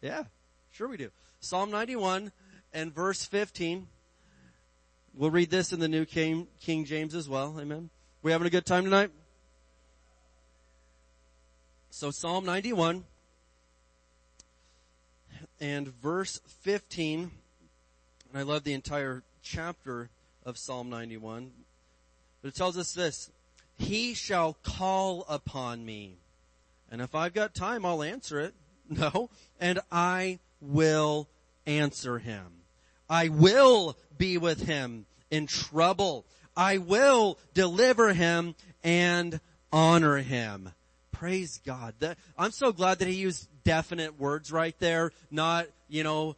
Yeah, 0.00 0.24
sure 0.72 0.88
we 0.88 0.96
do. 0.96 1.10
Psalm 1.40 1.70
91 1.70 2.32
and 2.72 2.94
verse 2.94 3.24
15. 3.24 3.86
We'll 5.14 5.30
read 5.30 5.50
this 5.50 5.72
in 5.72 5.80
the 5.80 5.88
New 5.88 6.04
King, 6.04 6.46
King 6.60 6.84
James 6.84 7.14
as 7.14 7.28
well. 7.28 7.56
Amen. 7.60 7.90
We 8.22 8.32
having 8.32 8.46
a 8.46 8.50
good 8.50 8.64
time 8.64 8.84
tonight? 8.84 9.10
So 11.94 12.10
Psalm 12.10 12.46
91. 12.46 13.04
and 15.60 15.88
verse 15.88 16.40
15, 16.62 17.30
and 18.30 18.40
I 18.40 18.42
love 18.42 18.64
the 18.64 18.72
entire 18.72 19.22
chapter 19.42 20.08
of 20.46 20.56
Psalm 20.56 20.88
91, 20.88 21.52
but 22.40 22.48
it 22.48 22.54
tells 22.54 22.78
us 22.78 22.94
this, 22.94 23.30
He 23.76 24.14
shall 24.14 24.56
call 24.62 25.26
upon 25.28 25.84
me. 25.84 26.16
And 26.90 27.02
if 27.02 27.14
I've 27.14 27.34
got 27.34 27.54
time, 27.54 27.84
I'll 27.84 28.02
answer 28.02 28.40
it. 28.40 28.54
No. 28.88 29.28
And 29.60 29.78
I 29.92 30.38
will 30.62 31.28
answer 31.66 32.18
him. 32.18 32.46
I 33.08 33.28
will 33.28 33.98
be 34.16 34.38
with 34.38 34.66
him 34.66 35.04
in 35.30 35.46
trouble. 35.46 36.24
I 36.56 36.78
will 36.78 37.38
deliver 37.52 38.14
him 38.14 38.54
and 38.82 39.40
honor 39.70 40.16
him. 40.16 40.72
Praise 41.22 41.60
God. 41.64 41.94
That, 42.00 42.18
I'm 42.36 42.50
so 42.50 42.72
glad 42.72 42.98
that 42.98 43.06
he 43.06 43.14
used 43.14 43.46
definite 43.62 44.18
words 44.18 44.50
right 44.50 44.74
there, 44.80 45.12
not, 45.30 45.68
you 45.88 46.02
know, 46.02 46.34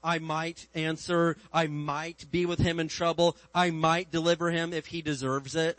I 0.00 0.20
might 0.20 0.68
answer, 0.76 1.36
I 1.52 1.66
might 1.66 2.30
be 2.30 2.46
with 2.46 2.60
him 2.60 2.78
in 2.78 2.86
trouble, 2.86 3.36
I 3.52 3.72
might 3.72 4.12
deliver 4.12 4.52
him 4.52 4.72
if 4.72 4.86
he 4.86 5.02
deserves 5.02 5.56
it. 5.56 5.76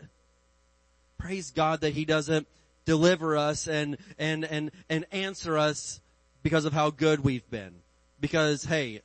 Praise 1.16 1.50
God 1.50 1.80
that 1.80 1.94
he 1.94 2.04
doesn't 2.04 2.46
deliver 2.84 3.34
us 3.34 3.66
and, 3.66 3.96
and, 4.18 4.44
and, 4.44 4.72
and 4.90 5.06
answer 5.10 5.56
us 5.56 6.02
because 6.42 6.66
of 6.66 6.74
how 6.74 6.90
good 6.90 7.24
we've 7.24 7.48
been. 7.48 7.76
Because 8.20 8.64
hey, 8.64 9.00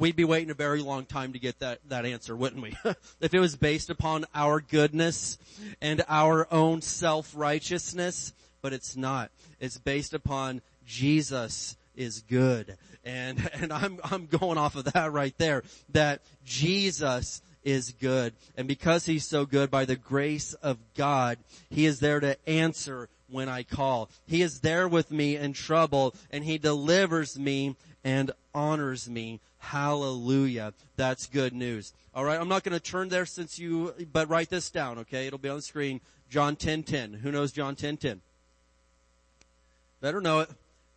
we'd 0.00 0.16
be 0.16 0.24
waiting 0.24 0.50
a 0.50 0.54
very 0.54 0.80
long 0.80 1.04
time 1.04 1.34
to 1.34 1.38
get 1.38 1.60
that, 1.60 1.78
that 1.88 2.06
answer, 2.06 2.34
wouldn't 2.34 2.62
we? 2.62 2.76
if 3.20 3.34
it 3.34 3.38
was 3.38 3.54
based 3.54 3.90
upon 3.90 4.24
our 4.34 4.60
goodness 4.60 5.38
and 5.80 6.02
our 6.08 6.48
own 6.52 6.80
self-righteousness, 6.82 8.32
but 8.62 8.72
it's 8.72 8.96
not. 8.96 9.30
It's 9.60 9.78
based 9.78 10.14
upon 10.14 10.62
Jesus 10.86 11.76
is 11.94 12.22
good. 12.28 12.78
And, 13.04 13.48
and 13.54 13.72
I'm, 13.72 14.00
I'm 14.02 14.26
going 14.26 14.58
off 14.58 14.74
of 14.74 14.84
that 14.92 15.12
right 15.12 15.36
there, 15.38 15.62
that 15.90 16.22
Jesus 16.44 17.42
is 17.62 17.92
good. 17.92 18.32
And 18.56 18.66
because 18.66 19.04
he's 19.04 19.26
so 19.26 19.44
good, 19.44 19.70
by 19.70 19.84
the 19.84 19.96
grace 19.96 20.54
of 20.54 20.78
God, 20.96 21.38
he 21.68 21.84
is 21.84 22.00
there 22.00 22.20
to 22.20 22.48
answer 22.48 23.10
when 23.28 23.50
I 23.50 23.64
call. 23.64 24.08
He 24.26 24.40
is 24.40 24.60
there 24.60 24.88
with 24.88 25.10
me 25.10 25.36
in 25.36 25.52
trouble 25.52 26.14
and 26.30 26.42
he 26.42 26.56
delivers 26.56 27.38
me 27.38 27.76
and 28.02 28.30
honors 28.54 29.08
me. 29.08 29.40
Hallelujah. 29.60 30.72
That's 30.96 31.26
good 31.26 31.52
news. 31.52 31.92
All 32.14 32.24
right. 32.24 32.40
I'm 32.40 32.48
not 32.48 32.64
going 32.64 32.72
to 32.72 32.80
turn 32.80 33.08
there 33.08 33.26
since 33.26 33.58
you, 33.58 33.94
but 34.12 34.28
write 34.28 34.50
this 34.50 34.70
down. 34.70 34.98
Okay. 34.98 35.26
It'll 35.26 35.38
be 35.38 35.48
on 35.48 35.56
the 35.56 35.62
screen. 35.62 36.00
John 36.28 36.56
10, 36.56 36.82
10. 36.82 37.14
Who 37.14 37.30
knows 37.30 37.52
John 37.52 37.76
10, 37.76 37.96
10? 37.98 38.20
Better 40.00 40.20
know 40.20 40.40
it. 40.40 40.50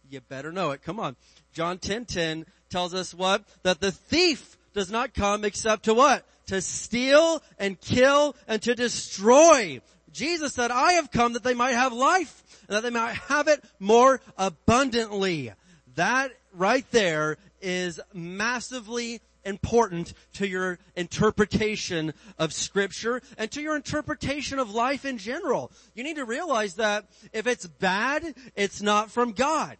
You 0.10 0.21
better 0.21 0.52
know 0.52 0.71
it. 0.71 0.82
Come 0.82 0.99
on. 0.99 1.15
John 1.54 1.78
10, 1.78 2.06
10 2.06 2.45
tells 2.69 2.93
us 2.93 3.13
what? 3.13 3.43
That 3.63 3.80
the 3.80 3.91
thief 3.91 4.58
does 4.73 4.89
not 4.89 5.13
come 5.13 5.43
except 5.43 5.84
to 5.84 5.93
what? 5.93 6.26
To 6.47 6.62
steal 6.62 7.41
and 7.60 7.80
kill 7.80 8.36
and 8.47 8.62
to 8.63 8.76
destroy. 8.76 9.82
Jesus 10.12 10.54
said, 10.54 10.71
I 10.71 10.93
have 10.93 11.12
come 11.12 11.34
that 11.34 11.43
they 11.43 11.54
might 11.54 11.73
have 11.73 11.93
life 11.93 12.43
and 12.67 12.76
that 12.76 12.84
they 12.84 12.89
might 12.89 13.13
have 13.13 13.47
it 13.47 13.63
more 13.80 14.21
abundantly. 14.38 15.52
That 15.95 16.32
right 16.54 16.86
there 16.91 17.38
is 17.63 17.99
massively 18.13 19.21
important 19.45 20.13
to 20.34 20.47
your 20.47 20.80
interpretation 20.95 22.13
of 22.38 22.54
scripture 22.54 23.21
and 23.38 23.52
to 23.52 23.62
your 23.62 23.76
interpretation 23.76 24.60
of 24.60 24.73
life 24.73 25.06
in 25.06 25.17
general. 25.17 25.71
You 25.95 26.04
need 26.04 26.15
to 26.15 26.26
realize 26.26 26.76
that 26.76 27.06
if 27.32 27.47
it's 27.47 27.65
bad, 27.65 28.36
it's 28.56 28.82
not 28.82 29.12
from 29.12 29.32
God. 29.32 29.78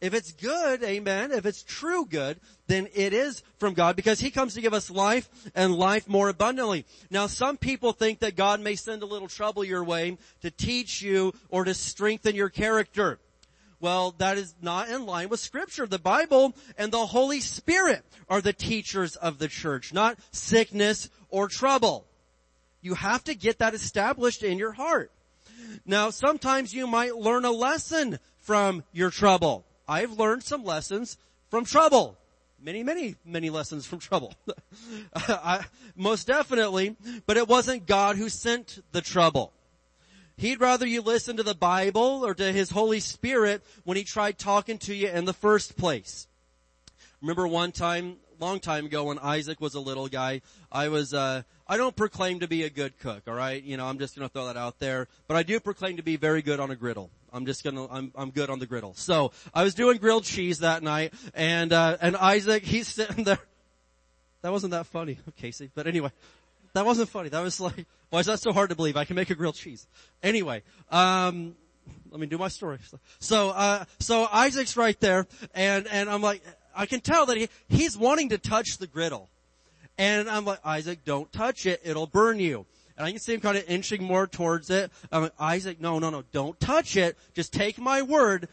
If 0.00 0.14
it's 0.14 0.32
good, 0.32 0.82
amen, 0.82 1.30
if 1.30 1.46
it's 1.46 1.62
true 1.62 2.04
good, 2.04 2.40
then 2.66 2.88
it 2.92 3.12
is 3.12 3.44
from 3.58 3.74
God 3.74 3.94
because 3.94 4.18
He 4.18 4.32
comes 4.32 4.54
to 4.54 4.60
give 4.60 4.74
us 4.74 4.90
life 4.90 5.30
and 5.54 5.76
life 5.76 6.08
more 6.08 6.28
abundantly. 6.28 6.86
Now 7.08 7.28
some 7.28 7.56
people 7.56 7.92
think 7.92 8.18
that 8.18 8.34
God 8.34 8.60
may 8.60 8.74
send 8.74 9.04
a 9.04 9.06
little 9.06 9.28
trouble 9.28 9.62
your 9.62 9.84
way 9.84 10.18
to 10.40 10.50
teach 10.50 11.02
you 11.02 11.32
or 11.50 11.62
to 11.62 11.72
strengthen 11.72 12.34
your 12.34 12.48
character. 12.48 13.20
Well, 13.82 14.14
that 14.18 14.38
is 14.38 14.54
not 14.62 14.90
in 14.90 15.06
line 15.06 15.28
with 15.28 15.40
scripture. 15.40 15.88
The 15.88 15.98
Bible 15.98 16.54
and 16.78 16.92
the 16.92 17.04
Holy 17.04 17.40
Spirit 17.40 18.04
are 18.28 18.40
the 18.40 18.52
teachers 18.52 19.16
of 19.16 19.38
the 19.38 19.48
church, 19.48 19.92
not 19.92 20.18
sickness 20.30 21.10
or 21.30 21.48
trouble. 21.48 22.06
You 22.80 22.94
have 22.94 23.24
to 23.24 23.34
get 23.34 23.58
that 23.58 23.74
established 23.74 24.44
in 24.44 24.56
your 24.56 24.70
heart. 24.70 25.10
Now, 25.84 26.10
sometimes 26.10 26.72
you 26.72 26.86
might 26.86 27.16
learn 27.16 27.44
a 27.44 27.50
lesson 27.50 28.20
from 28.38 28.84
your 28.92 29.10
trouble. 29.10 29.66
I've 29.88 30.12
learned 30.12 30.44
some 30.44 30.62
lessons 30.62 31.18
from 31.50 31.64
trouble. 31.64 32.16
Many, 32.62 32.84
many, 32.84 33.16
many 33.24 33.50
lessons 33.50 33.84
from 33.84 33.98
trouble. 33.98 34.32
I, 35.16 35.64
most 35.96 36.28
definitely, 36.28 36.94
but 37.26 37.36
it 37.36 37.48
wasn't 37.48 37.86
God 37.86 38.14
who 38.14 38.28
sent 38.28 38.78
the 38.92 39.00
trouble. 39.00 39.52
He'd 40.42 40.60
rather 40.60 40.84
you 40.84 41.02
listen 41.02 41.36
to 41.36 41.44
the 41.44 41.54
Bible 41.54 42.26
or 42.26 42.34
to 42.34 42.52
His 42.52 42.68
Holy 42.68 42.98
Spirit 42.98 43.62
when 43.84 43.96
He 43.96 44.02
tried 44.02 44.40
talking 44.40 44.76
to 44.78 44.92
you 44.92 45.06
in 45.06 45.24
the 45.24 45.32
first 45.32 45.76
place. 45.76 46.26
Remember 47.20 47.46
one 47.46 47.70
time, 47.70 48.16
long 48.40 48.58
time 48.58 48.86
ago 48.86 49.04
when 49.04 49.20
Isaac 49.20 49.60
was 49.60 49.76
a 49.76 49.80
little 49.80 50.08
guy, 50.08 50.42
I 50.72 50.88
was, 50.88 51.14
uh, 51.14 51.42
I 51.68 51.76
don't 51.76 51.94
proclaim 51.94 52.40
to 52.40 52.48
be 52.48 52.64
a 52.64 52.70
good 52.70 52.98
cook, 52.98 53.22
alright? 53.28 53.62
You 53.62 53.76
know, 53.76 53.86
I'm 53.86 54.00
just 54.00 54.16
gonna 54.16 54.28
throw 54.28 54.46
that 54.46 54.56
out 54.56 54.80
there. 54.80 55.06
But 55.28 55.36
I 55.36 55.44
do 55.44 55.60
proclaim 55.60 55.98
to 55.98 56.02
be 56.02 56.16
very 56.16 56.42
good 56.42 56.58
on 56.58 56.72
a 56.72 56.74
griddle. 56.74 57.08
I'm 57.32 57.46
just 57.46 57.62
gonna, 57.62 57.86
I'm, 57.88 58.10
I'm 58.16 58.30
good 58.30 58.50
on 58.50 58.58
the 58.58 58.66
griddle. 58.66 58.94
So, 58.94 59.30
I 59.54 59.62
was 59.62 59.74
doing 59.74 59.98
grilled 59.98 60.24
cheese 60.24 60.58
that 60.58 60.82
night, 60.82 61.14
and, 61.34 61.72
uh, 61.72 61.98
and 62.00 62.16
Isaac, 62.16 62.64
he's 62.64 62.88
sitting 62.88 63.22
there. 63.22 63.38
That 64.42 64.50
wasn't 64.50 64.72
that 64.72 64.86
funny, 64.86 65.20
Casey. 65.36 65.70
But 65.72 65.86
anyway, 65.86 66.10
that 66.74 66.86
wasn't 66.86 67.08
funny. 67.08 67.28
That 67.28 67.42
was 67.42 67.60
like, 67.60 67.86
why 68.10 68.20
is 68.20 68.26
that 68.26 68.40
so 68.40 68.52
hard 68.52 68.70
to 68.70 68.76
believe? 68.76 68.96
I 68.96 69.04
can 69.04 69.16
make 69.16 69.30
a 69.30 69.34
grilled 69.34 69.54
cheese. 69.54 69.86
Anyway, 70.22 70.62
um, 70.90 71.54
let 72.10 72.20
me 72.20 72.26
do 72.26 72.38
my 72.38 72.48
story. 72.48 72.78
So, 73.18 73.50
uh, 73.50 73.84
so 73.98 74.26
Isaac's 74.30 74.76
right 74.76 74.98
there, 75.00 75.26
and 75.54 75.86
and 75.88 76.08
I'm 76.10 76.22
like, 76.22 76.42
I 76.74 76.86
can 76.86 77.00
tell 77.00 77.26
that 77.26 77.36
he 77.36 77.48
he's 77.68 77.96
wanting 77.96 78.30
to 78.30 78.38
touch 78.38 78.78
the 78.78 78.86
griddle, 78.86 79.28
and 79.98 80.28
I'm 80.28 80.44
like, 80.44 80.60
Isaac, 80.64 81.04
don't 81.04 81.32
touch 81.32 81.66
it; 81.66 81.80
it'll 81.84 82.06
burn 82.06 82.38
you. 82.38 82.66
And 82.96 83.06
I 83.06 83.10
can 83.10 83.20
see 83.20 83.34
him 83.34 83.40
kind 83.40 83.56
of 83.56 83.64
inching 83.68 84.02
more 84.02 84.26
towards 84.26 84.68
it. 84.68 84.92
I'm 85.10 85.22
like, 85.22 85.32
Isaac, 85.40 85.80
no, 85.80 85.98
no, 85.98 86.10
no, 86.10 86.24
don't 86.32 86.58
touch 86.60 86.96
it. 86.96 87.16
Just 87.34 87.52
take 87.52 87.78
my 87.78 88.02
word. 88.02 88.48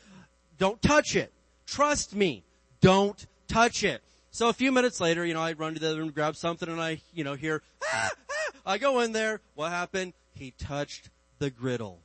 Don't 0.58 0.82
touch 0.82 1.16
it. 1.16 1.34
Trust 1.68 2.16
me. 2.16 2.44
Don't 2.82 3.28
touch 3.48 3.84
it. 3.84 4.02
So 4.32 4.50
a 4.50 4.54
few 4.54 4.72
minutes 4.72 5.02
later, 5.02 5.26
you 5.26 5.34
know, 5.34 5.42
I 5.42 5.54
run 5.54 5.74
to 5.74 5.80
the 5.80 5.90
other 5.90 6.00
room, 6.00 6.12
grab 6.12 6.36
something, 6.36 6.70
and 6.70 6.80
I, 6.80 7.02
you 7.14 7.24
know, 7.24 7.34
hear, 7.34 7.62
ah, 7.84 8.12
ah. 8.30 8.52
I 8.66 8.78
go 8.78 9.00
in 9.00 9.12
there. 9.12 9.42
What 9.56 9.72
happened? 9.72 10.14
He 10.34 10.52
touched 10.52 11.10
the 11.40 11.50
griddle. 11.50 12.00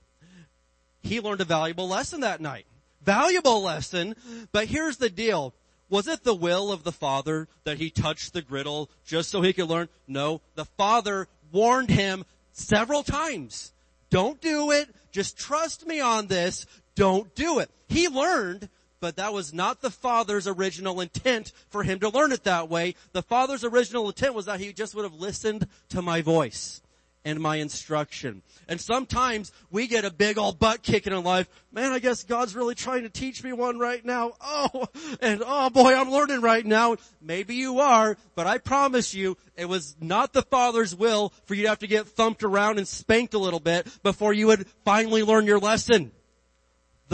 He 1.02 1.20
learned 1.20 1.42
a 1.42 1.44
valuable 1.44 1.86
lesson 1.86 2.20
that 2.20 2.40
night. 2.40 2.66
Valuable 3.04 3.62
lesson, 3.62 4.16
but 4.50 4.66
here's 4.66 4.96
the 4.96 5.10
deal. 5.10 5.52
Was 5.90 6.08
it 6.08 6.24
the 6.24 6.34
will 6.34 6.72
of 6.72 6.82
the 6.82 6.92
father 6.92 7.46
that 7.64 7.76
he 7.76 7.90
touched 7.90 8.32
the 8.32 8.40
griddle 8.40 8.88
just 9.04 9.28
so 9.28 9.42
he 9.42 9.52
could 9.52 9.68
learn? 9.68 9.90
No. 10.08 10.40
The 10.54 10.64
father 10.64 11.28
warned 11.52 11.90
him 11.90 12.24
several 12.52 13.02
times. 13.02 13.72
Don't 14.08 14.40
do 14.40 14.70
it. 14.70 14.88
Just 15.12 15.36
trust 15.36 15.86
me 15.86 16.00
on 16.00 16.28
this. 16.28 16.64
Don't 16.94 17.34
do 17.34 17.58
it. 17.58 17.70
He 17.88 18.08
learned 18.08 18.70
but 19.04 19.16
that 19.16 19.34
was 19.34 19.52
not 19.52 19.82
the 19.82 19.90
Father's 19.90 20.48
original 20.48 20.98
intent 21.02 21.52
for 21.68 21.82
him 21.82 22.00
to 22.00 22.08
learn 22.08 22.32
it 22.32 22.44
that 22.44 22.70
way. 22.70 22.94
The 23.12 23.20
Father's 23.20 23.62
original 23.62 24.06
intent 24.06 24.32
was 24.32 24.46
that 24.46 24.60
he 24.60 24.72
just 24.72 24.94
would 24.94 25.04
have 25.04 25.12
listened 25.12 25.68
to 25.90 26.00
my 26.00 26.22
voice 26.22 26.80
and 27.22 27.38
my 27.38 27.56
instruction. 27.56 28.40
And 28.66 28.80
sometimes 28.80 29.52
we 29.70 29.88
get 29.88 30.06
a 30.06 30.10
big 30.10 30.38
old 30.38 30.58
butt 30.58 30.80
kicking 30.80 31.12
in 31.12 31.22
life. 31.22 31.50
Man, 31.70 31.92
I 31.92 31.98
guess 31.98 32.24
God's 32.24 32.56
really 32.56 32.74
trying 32.74 33.02
to 33.02 33.10
teach 33.10 33.44
me 33.44 33.52
one 33.52 33.78
right 33.78 34.02
now. 34.02 34.32
Oh, 34.40 34.86
and 35.20 35.42
oh 35.44 35.68
boy, 35.68 35.94
I'm 35.94 36.10
learning 36.10 36.40
right 36.40 36.64
now. 36.64 36.96
Maybe 37.20 37.56
you 37.56 37.80
are, 37.80 38.16
but 38.34 38.46
I 38.46 38.56
promise 38.56 39.12
you, 39.12 39.36
it 39.54 39.66
was 39.66 39.96
not 40.00 40.32
the 40.32 40.40
Father's 40.40 40.96
will 40.96 41.34
for 41.44 41.54
you 41.54 41.64
to 41.64 41.68
have 41.68 41.80
to 41.80 41.86
get 41.86 42.06
thumped 42.06 42.42
around 42.42 42.78
and 42.78 42.88
spanked 42.88 43.34
a 43.34 43.38
little 43.38 43.60
bit 43.60 43.86
before 44.02 44.32
you 44.32 44.46
would 44.46 44.66
finally 44.86 45.22
learn 45.22 45.44
your 45.44 45.58
lesson. 45.58 46.12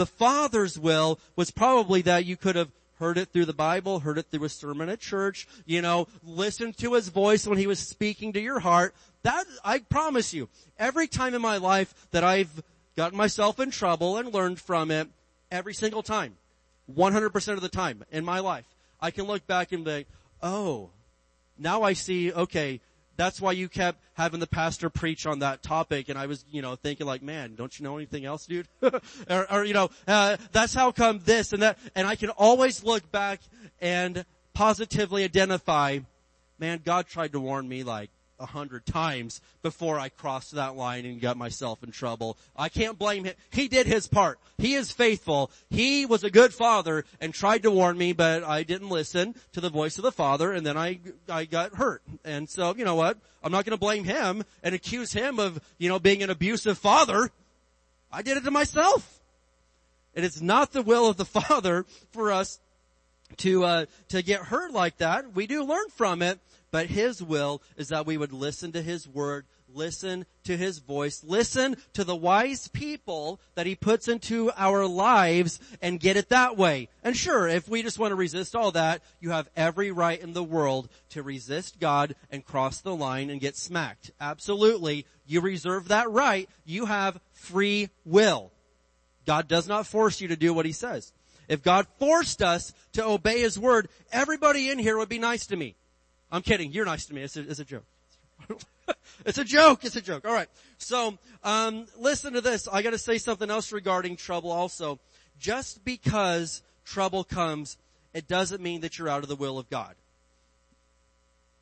The 0.01 0.07
Father's 0.07 0.79
will 0.79 1.19
was 1.35 1.51
probably 1.51 2.01
that 2.01 2.25
you 2.25 2.35
could 2.35 2.55
have 2.55 2.71
heard 2.97 3.19
it 3.19 3.27
through 3.27 3.45
the 3.45 3.53
Bible, 3.53 3.99
heard 3.99 4.17
it 4.17 4.25
through 4.31 4.45
a 4.45 4.49
sermon 4.49 4.89
at 4.89 4.99
church, 4.99 5.47
you 5.67 5.79
know, 5.79 6.07
listened 6.23 6.75
to 6.79 6.95
his 6.95 7.09
voice 7.09 7.45
when 7.45 7.59
he 7.59 7.67
was 7.67 7.77
speaking 7.77 8.33
to 8.33 8.41
your 8.41 8.61
heart. 8.61 8.95
That, 9.21 9.45
I 9.63 9.77
promise 9.77 10.33
you, 10.33 10.49
every 10.79 11.07
time 11.07 11.35
in 11.35 11.41
my 11.43 11.57
life 11.57 11.93
that 12.09 12.23
I've 12.23 12.63
gotten 12.97 13.15
myself 13.15 13.59
in 13.59 13.69
trouble 13.69 14.17
and 14.17 14.33
learned 14.33 14.59
from 14.59 14.89
it, 14.89 15.07
every 15.51 15.75
single 15.75 16.01
time, 16.01 16.33
100% 16.91 17.53
of 17.53 17.61
the 17.61 17.69
time 17.69 18.03
in 18.11 18.25
my 18.25 18.39
life, 18.39 18.65
I 18.99 19.11
can 19.11 19.25
look 19.25 19.45
back 19.45 19.71
and 19.71 19.85
be, 19.85 20.07
oh, 20.41 20.89
now 21.59 21.83
I 21.83 21.93
see, 21.93 22.33
okay, 22.33 22.81
that's 23.21 23.39
why 23.39 23.51
you 23.51 23.69
kept 23.69 23.99
having 24.13 24.39
the 24.39 24.47
pastor 24.47 24.89
preach 24.89 25.27
on 25.27 25.39
that 25.39 25.61
topic. 25.61 26.09
And 26.09 26.17
I 26.17 26.25
was, 26.25 26.43
you 26.49 26.63
know, 26.63 26.75
thinking 26.75 27.05
like, 27.05 27.21
man, 27.21 27.53
don't 27.53 27.77
you 27.77 27.83
know 27.83 27.95
anything 27.95 28.25
else, 28.25 28.47
dude? 28.47 28.67
or, 28.81 29.51
or, 29.51 29.63
you 29.63 29.75
know, 29.75 29.91
uh, 30.07 30.37
that's 30.51 30.73
how 30.73 30.91
come 30.91 31.19
this 31.23 31.53
and 31.53 31.61
that. 31.61 31.77
And 31.93 32.07
I 32.07 32.15
can 32.15 32.31
always 32.31 32.83
look 32.83 33.11
back 33.11 33.39
and 33.79 34.25
positively 34.55 35.23
identify, 35.23 35.99
man, 36.57 36.81
God 36.83 37.05
tried 37.05 37.33
to 37.33 37.39
warn 37.39 37.69
me 37.69 37.83
like 37.83 38.09
a 38.41 38.45
hundred 38.45 38.85
times 38.85 39.39
before 39.61 39.99
I 39.99 40.09
crossed 40.09 40.51
that 40.51 40.75
line 40.75 41.05
and 41.05 41.21
got 41.21 41.37
myself 41.37 41.83
in 41.83 41.91
trouble. 41.91 42.37
I 42.55 42.69
can't 42.69 42.97
blame 42.97 43.23
him. 43.23 43.35
He 43.51 43.67
did 43.67 43.85
his 43.87 44.07
part. 44.07 44.39
He 44.57 44.73
is 44.73 44.91
faithful. 44.91 45.51
He 45.69 46.05
was 46.05 46.23
a 46.23 46.31
good 46.31 46.53
father 46.53 47.05
and 47.21 47.33
tried 47.33 47.63
to 47.63 47.71
warn 47.71 47.97
me, 47.97 48.13
but 48.13 48.43
I 48.43 48.63
didn't 48.63 48.89
listen 48.89 49.35
to 49.53 49.61
the 49.61 49.69
voice 49.69 49.97
of 49.97 50.03
the 50.03 50.11
father 50.11 50.51
and 50.51 50.65
then 50.65 50.77
I, 50.77 50.99
I 51.29 51.45
got 51.45 51.75
hurt. 51.75 52.01
And 52.25 52.49
so, 52.49 52.75
you 52.75 52.83
know 52.83 52.95
what? 52.95 53.17
I'm 53.43 53.51
not 53.51 53.65
gonna 53.65 53.77
blame 53.77 54.03
him 54.03 54.43
and 54.63 54.75
accuse 54.75 55.13
him 55.13 55.39
of, 55.39 55.59
you 55.77 55.89
know, 55.89 55.99
being 55.99 56.23
an 56.23 56.29
abusive 56.29 56.77
father. 56.77 57.29
I 58.11 58.23
did 58.23 58.37
it 58.37 58.43
to 58.43 58.51
myself. 58.51 59.19
And 60.15 60.25
it's 60.25 60.41
not 60.41 60.73
the 60.73 60.81
will 60.81 61.07
of 61.07 61.17
the 61.17 61.25
father 61.39 61.85
for 62.11 62.31
us 62.31 62.59
to, 63.37 63.63
uh, 63.63 63.85
to 64.09 64.21
get 64.21 64.41
hurt 64.41 64.71
like 64.71 64.97
that. 64.97 65.33
We 65.33 65.47
do 65.47 65.63
learn 65.63 65.89
from 65.89 66.21
it, 66.21 66.39
but 66.71 66.87
His 66.87 67.21
will 67.21 67.61
is 67.77 67.89
that 67.89 68.05
we 68.05 68.17
would 68.17 68.33
listen 68.33 68.71
to 68.71 68.81
His 68.81 69.07
word, 69.07 69.45
listen 69.73 70.25
to 70.43 70.57
His 70.57 70.79
voice, 70.79 71.23
listen 71.23 71.77
to 71.93 72.03
the 72.03 72.15
wise 72.15 72.67
people 72.69 73.39
that 73.55 73.65
He 73.65 73.75
puts 73.75 74.07
into 74.07 74.51
our 74.55 74.85
lives 74.85 75.59
and 75.81 75.99
get 75.99 76.17
it 76.17 76.29
that 76.29 76.57
way. 76.57 76.89
And 77.03 77.15
sure, 77.15 77.47
if 77.47 77.67
we 77.67 77.83
just 77.83 77.99
want 77.99 78.11
to 78.11 78.15
resist 78.15 78.55
all 78.55 78.71
that, 78.71 79.01
you 79.19 79.31
have 79.31 79.49
every 79.55 79.91
right 79.91 80.19
in 80.19 80.33
the 80.33 80.43
world 80.43 80.89
to 81.09 81.23
resist 81.23 81.79
God 81.79 82.15
and 82.29 82.45
cross 82.45 82.81
the 82.81 82.95
line 82.95 83.29
and 83.29 83.41
get 83.41 83.57
smacked. 83.57 84.11
Absolutely. 84.19 85.05
You 85.25 85.41
reserve 85.41 85.89
that 85.89 86.09
right. 86.09 86.49
You 86.65 86.85
have 86.85 87.19
free 87.33 87.89
will. 88.05 88.51
God 89.25 89.47
does 89.47 89.67
not 89.67 89.85
force 89.85 90.19
you 90.19 90.29
to 90.29 90.35
do 90.35 90.53
what 90.53 90.65
He 90.65 90.71
says. 90.71 91.13
If 91.47 91.63
God 91.63 91.87
forced 91.99 92.41
us 92.41 92.73
to 92.93 93.05
obey 93.05 93.41
His 93.41 93.59
word, 93.59 93.89
everybody 94.11 94.69
in 94.69 94.79
here 94.79 94.97
would 94.97 95.09
be 95.09 95.19
nice 95.19 95.47
to 95.47 95.55
me. 95.55 95.75
I'm 96.31 96.41
kidding. 96.41 96.71
You're 96.71 96.85
nice 96.85 97.05
to 97.07 97.13
me. 97.13 97.23
It's 97.23 97.35
a, 97.35 97.41
it's 97.41 97.59
a 97.59 97.65
joke. 97.65 97.83
it's 99.25 99.37
a 99.37 99.43
joke. 99.43 99.83
It's 99.83 99.95
a 99.95 100.01
joke. 100.01 100.25
All 100.25 100.33
right. 100.33 100.47
So, 100.77 101.17
um, 101.43 101.87
listen 101.97 102.33
to 102.33 102.41
this. 102.41 102.67
I 102.71 102.81
got 102.81 102.91
to 102.91 102.97
say 102.97 103.17
something 103.17 103.49
else 103.49 103.71
regarding 103.71 104.15
trouble. 104.15 104.51
Also, 104.51 104.99
just 105.39 105.83
because 105.83 106.63
trouble 106.85 107.23
comes, 107.23 107.77
it 108.13 108.27
doesn't 108.27 108.61
mean 108.61 108.81
that 108.81 108.97
you're 108.97 109.09
out 109.09 109.23
of 109.23 109.29
the 109.29 109.35
will 109.35 109.57
of 109.57 109.69
God. 109.69 109.95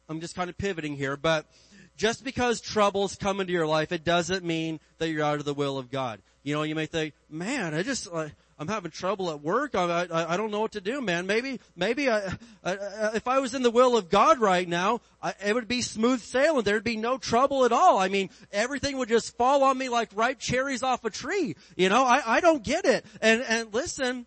I'm 0.08 0.22
just 0.22 0.36
kind 0.36 0.50
of 0.50 0.58
pivoting 0.58 0.96
here, 0.96 1.16
but 1.16 1.46
just 1.96 2.24
because 2.24 2.62
troubles 2.62 3.16
come 3.16 3.40
into 3.42 3.54
your 3.54 3.68
life, 3.68 3.92
it 3.92 4.04
doesn't 4.04 4.44
mean 4.44 4.80
that 4.98 5.10
you're 5.10 5.24
out 5.24 5.40
of 5.40 5.46
the 5.46 5.54
will 5.54 5.78
of 5.78 5.92
God. 5.92 6.20
You 6.44 6.56
know, 6.56 6.64
you 6.64 6.74
may 6.74 6.86
think, 6.86 7.14
man, 7.30 7.74
I 7.74 7.84
just, 7.84 8.08
uh, 8.12 8.30
I'm 8.60 8.68
having 8.68 8.92
trouble 8.92 9.30
at 9.30 9.42
work. 9.42 9.74
I, 9.74 10.06
I, 10.12 10.34
I 10.34 10.38
don't 10.38 10.52
know 10.52 10.60
what 10.60 10.74
to 10.74 10.82
do, 10.82 11.00
man. 11.00 11.26
Maybe, 11.26 11.62
maybe 11.78 12.10
I, 12.10 12.28
I, 12.62 12.76
if 13.14 13.26
I 13.26 13.40
was 13.40 13.54
in 13.54 13.64
the 13.64 13.72
will 13.72 13.96
of 13.96 14.10
God 14.10 14.40
right 14.40 14.68
now, 14.68 15.00
I, 15.24 15.34
it 15.46 15.56
would 15.56 15.70
be 15.70 15.82
smooth 15.82 16.20
sailing. 16.20 16.64
There'd 16.64 16.84
be 16.84 16.98
no 16.98 17.18
trouble 17.18 17.64
at 17.64 17.72
all. 17.72 17.98
I 17.98 18.10
mean, 18.10 18.30
everything 18.52 18.98
would 18.98 19.08
just 19.08 19.38
fall 19.38 19.64
on 19.64 19.78
me 19.78 19.88
like 19.88 20.10
ripe 20.14 20.40
cherries 20.40 20.84
off 20.84 21.06
a 21.06 21.10
tree. 21.10 21.56
You 21.78 21.88
know, 21.88 22.04
I, 22.04 22.22
I 22.26 22.40
don't 22.42 22.62
get 22.62 22.84
it. 22.84 23.06
And, 23.22 23.42
and 23.48 23.74
listen, 23.74 24.26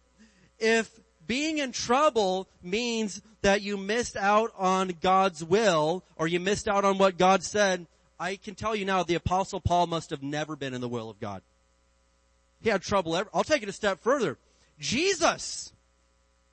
if 0.58 0.90
being 1.26 1.58
in 1.58 1.72
trouble 1.72 2.48
means 2.62 3.20
that 3.42 3.60
you 3.60 3.76
missed 3.76 4.16
out 4.16 4.50
on 4.56 4.94
God's 5.02 5.44
will 5.44 6.04
or 6.16 6.26
you 6.26 6.40
missed 6.40 6.68
out 6.68 6.86
on 6.86 6.96
what 6.96 7.18
God 7.18 7.42
said, 7.42 7.86
I 8.18 8.36
can 8.36 8.54
tell 8.54 8.74
you 8.74 8.86
now 8.86 9.02
the 9.02 9.16
apostle 9.16 9.60
Paul 9.60 9.88
must 9.88 10.08
have 10.08 10.22
never 10.22 10.56
been 10.56 10.72
in 10.72 10.80
the 10.80 10.88
will 10.88 11.10
of 11.10 11.20
God. 11.20 11.42
He 12.62 12.70
had 12.70 12.82
trouble. 12.82 13.16
Ever. 13.16 13.28
I'll 13.34 13.44
take 13.44 13.62
it 13.62 13.68
a 13.68 13.72
step 13.72 14.00
further. 14.02 14.38
Jesus 14.78 15.72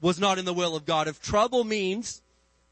was 0.02 0.20
not 0.20 0.38
in 0.38 0.46
the 0.46 0.54
will 0.54 0.76
of 0.76 0.86
God. 0.86 1.08
If 1.08 1.22
trouble 1.22 1.64
means 1.64 2.22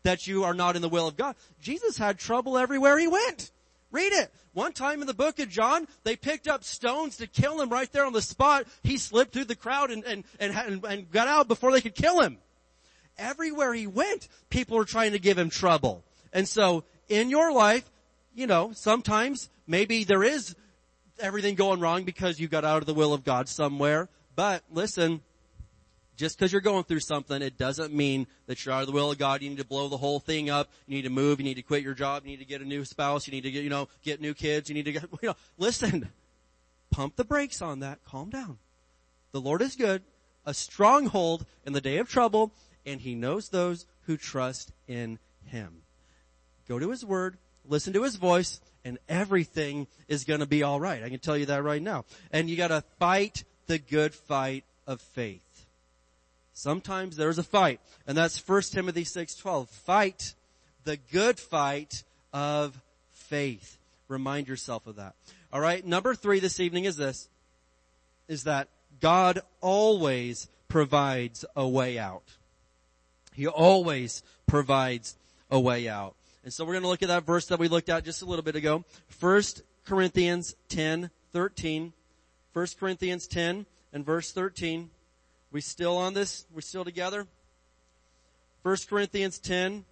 that 0.03 0.27
you 0.27 0.43
are 0.43 0.53
not 0.53 0.75
in 0.75 0.81
the 0.81 0.89
will 0.89 1.07
of 1.07 1.17
God, 1.17 1.35
Jesus 1.61 1.97
had 1.97 2.17
trouble 2.17 2.57
everywhere 2.57 2.97
he 2.97 3.07
went. 3.07 3.51
Read 3.91 4.13
it. 4.13 4.33
One 4.53 4.73
time 4.73 5.01
in 5.01 5.07
the 5.07 5.13
book 5.13 5.39
of 5.39 5.49
John, 5.49 5.87
they 6.03 6.15
picked 6.15 6.47
up 6.47 6.63
stones 6.63 7.17
to 7.17 7.27
kill 7.27 7.61
him 7.61 7.69
right 7.69 7.91
there 7.91 8.05
on 8.05 8.13
the 8.13 8.21
spot. 8.21 8.65
He 8.83 8.97
slipped 8.97 9.33
through 9.33 9.45
the 9.45 9.55
crowd 9.55 9.91
and, 9.91 10.03
and, 10.03 10.23
and, 10.39 10.83
and 10.83 11.11
got 11.11 11.27
out 11.27 11.47
before 11.47 11.71
they 11.71 11.81
could 11.81 11.95
kill 11.95 12.21
him. 12.21 12.37
Everywhere 13.17 13.73
he 13.73 13.87
went, 13.87 14.27
people 14.49 14.77
were 14.77 14.85
trying 14.85 15.11
to 15.11 15.19
give 15.19 15.37
him 15.37 15.49
trouble. 15.49 16.03
And 16.33 16.47
so, 16.47 16.83
in 17.07 17.29
your 17.29 17.51
life, 17.51 17.89
you 18.35 18.47
know, 18.47 18.71
sometimes 18.73 19.49
maybe 19.65 20.03
there 20.03 20.23
is 20.23 20.55
everything 21.19 21.55
going 21.55 21.79
wrong 21.79 22.03
because 22.03 22.39
you 22.39 22.47
got 22.47 22.65
out 22.65 22.81
of 22.81 22.85
the 22.85 22.93
will 22.93 23.13
of 23.13 23.23
God 23.23 23.47
somewhere. 23.49 24.09
But 24.35 24.63
listen, 24.71 25.21
just 26.15 26.37
because 26.37 26.51
you're 26.51 26.61
going 26.61 26.83
through 26.83 26.99
something, 26.99 27.41
it 27.41 27.57
doesn't 27.57 27.93
mean 27.93 28.27
that 28.47 28.65
you're 28.65 28.73
out 28.73 28.81
of 28.81 28.87
the 28.87 28.93
will 28.93 29.11
of 29.11 29.17
God. 29.17 29.41
You 29.41 29.49
need 29.49 29.59
to 29.59 29.65
blow 29.65 29.87
the 29.87 29.97
whole 29.97 30.19
thing 30.19 30.49
up. 30.49 30.69
You 30.87 30.95
need 30.95 31.03
to 31.03 31.09
move. 31.09 31.39
You 31.39 31.45
need 31.45 31.55
to 31.55 31.61
quit 31.61 31.83
your 31.83 31.93
job. 31.93 32.23
You 32.25 32.31
need 32.31 32.39
to 32.39 32.45
get 32.45 32.61
a 32.61 32.65
new 32.65 32.83
spouse. 32.85 33.27
You 33.27 33.33
need 33.33 33.41
to 33.41 33.51
get, 33.51 33.63
you 33.63 33.69
know, 33.69 33.87
get 34.03 34.19
new 34.19 34.33
kids. 34.33 34.67
You 34.67 34.75
need 34.75 34.85
to 34.85 34.91
get, 34.91 35.03
you 35.21 35.29
know, 35.29 35.35
listen, 35.57 36.09
pump 36.91 37.15
the 37.15 37.23
brakes 37.23 37.61
on 37.61 37.79
that. 37.79 38.03
Calm 38.03 38.29
down. 38.29 38.57
The 39.31 39.41
Lord 39.41 39.61
is 39.61 39.75
good, 39.75 40.01
a 40.45 40.53
stronghold 40.53 41.45
in 41.65 41.73
the 41.73 41.81
day 41.81 41.97
of 41.97 42.09
trouble, 42.09 42.51
and 42.85 42.99
He 43.01 43.13
knows 43.13 43.49
those 43.49 43.85
who 44.03 44.17
trust 44.17 44.71
in 44.87 45.19
Him. 45.45 45.83
Go 46.67 46.79
to 46.79 46.89
His 46.89 47.05
Word, 47.05 47.37
listen 47.65 47.93
to 47.93 48.03
His 48.03 48.15
voice, 48.15 48.59
and 48.87 48.97
everything 49.07 49.87
is 50.07 50.23
gonna 50.23 50.45
be 50.45 50.63
alright. 50.63 51.03
I 51.03 51.09
can 51.09 51.19
tell 51.19 51.37
you 51.37 51.45
that 51.47 51.63
right 51.63 51.81
now. 51.81 52.05
And 52.31 52.49
you 52.49 52.55
gotta 52.55 52.83
fight 52.99 53.43
the 53.67 53.77
good 53.77 54.15
fight 54.15 54.63
of 54.87 55.01
faith. 55.01 55.65
Sometimes 56.53 57.15
there's 57.15 57.37
a 57.37 57.43
fight, 57.43 57.79
and 58.07 58.17
that's 58.17 58.37
1 58.37 58.71
Timothy 58.71 59.03
6:12. 59.03 59.69
Fight 59.69 60.33
the 60.85 60.97
good 60.97 61.39
fight 61.39 62.03
of 62.33 62.81
faith. 63.11 63.77
Remind 64.07 64.47
yourself 64.47 64.87
of 64.87 64.95
that. 64.95 65.13
All 65.53 65.59
right, 65.59 65.85
number 65.85 66.15
3 66.15 66.39
this 66.39 66.59
evening 66.59 66.85
is 66.85 66.95
this 66.95 67.29
is 68.27 68.43
that 68.43 68.69
God 68.99 69.39
always 69.61 70.49
provides 70.67 71.45
a 71.55 71.67
way 71.67 71.97
out. 71.97 72.23
He 73.33 73.47
always 73.47 74.23
provides 74.47 75.15
a 75.49 75.59
way 75.59 75.87
out. 75.87 76.15
And 76.47 76.53
so 76.53 76.63
we're 76.63 76.75
going 76.75 76.83
to 76.83 76.87
look 76.87 77.03
at 77.03 77.09
that 77.09 77.25
verse 77.25 77.47
that 77.47 77.59
we 77.59 77.67
looked 77.67 77.89
at 77.89 78.05
just 78.05 78.21
a 78.21 78.25
little 78.25 78.41
bit 78.41 78.55
ago. 78.55 78.85
1 79.19 79.43
Corinthians 79.83 80.55
10, 80.69 81.09
13. 81.33 81.91
1 82.53 82.67
Corinthians 82.79 83.27
10 83.27 83.65
and 83.91 84.05
verse 84.05 84.31
13. 84.31 84.89
We 85.51 85.59
still 85.59 85.97
on 85.97 86.13
this? 86.13 86.45
We're 86.55 86.61
still 86.61 86.85
together? 86.85 87.27
1 88.63 88.77
Corinthians 88.89 89.39
10 89.39 89.83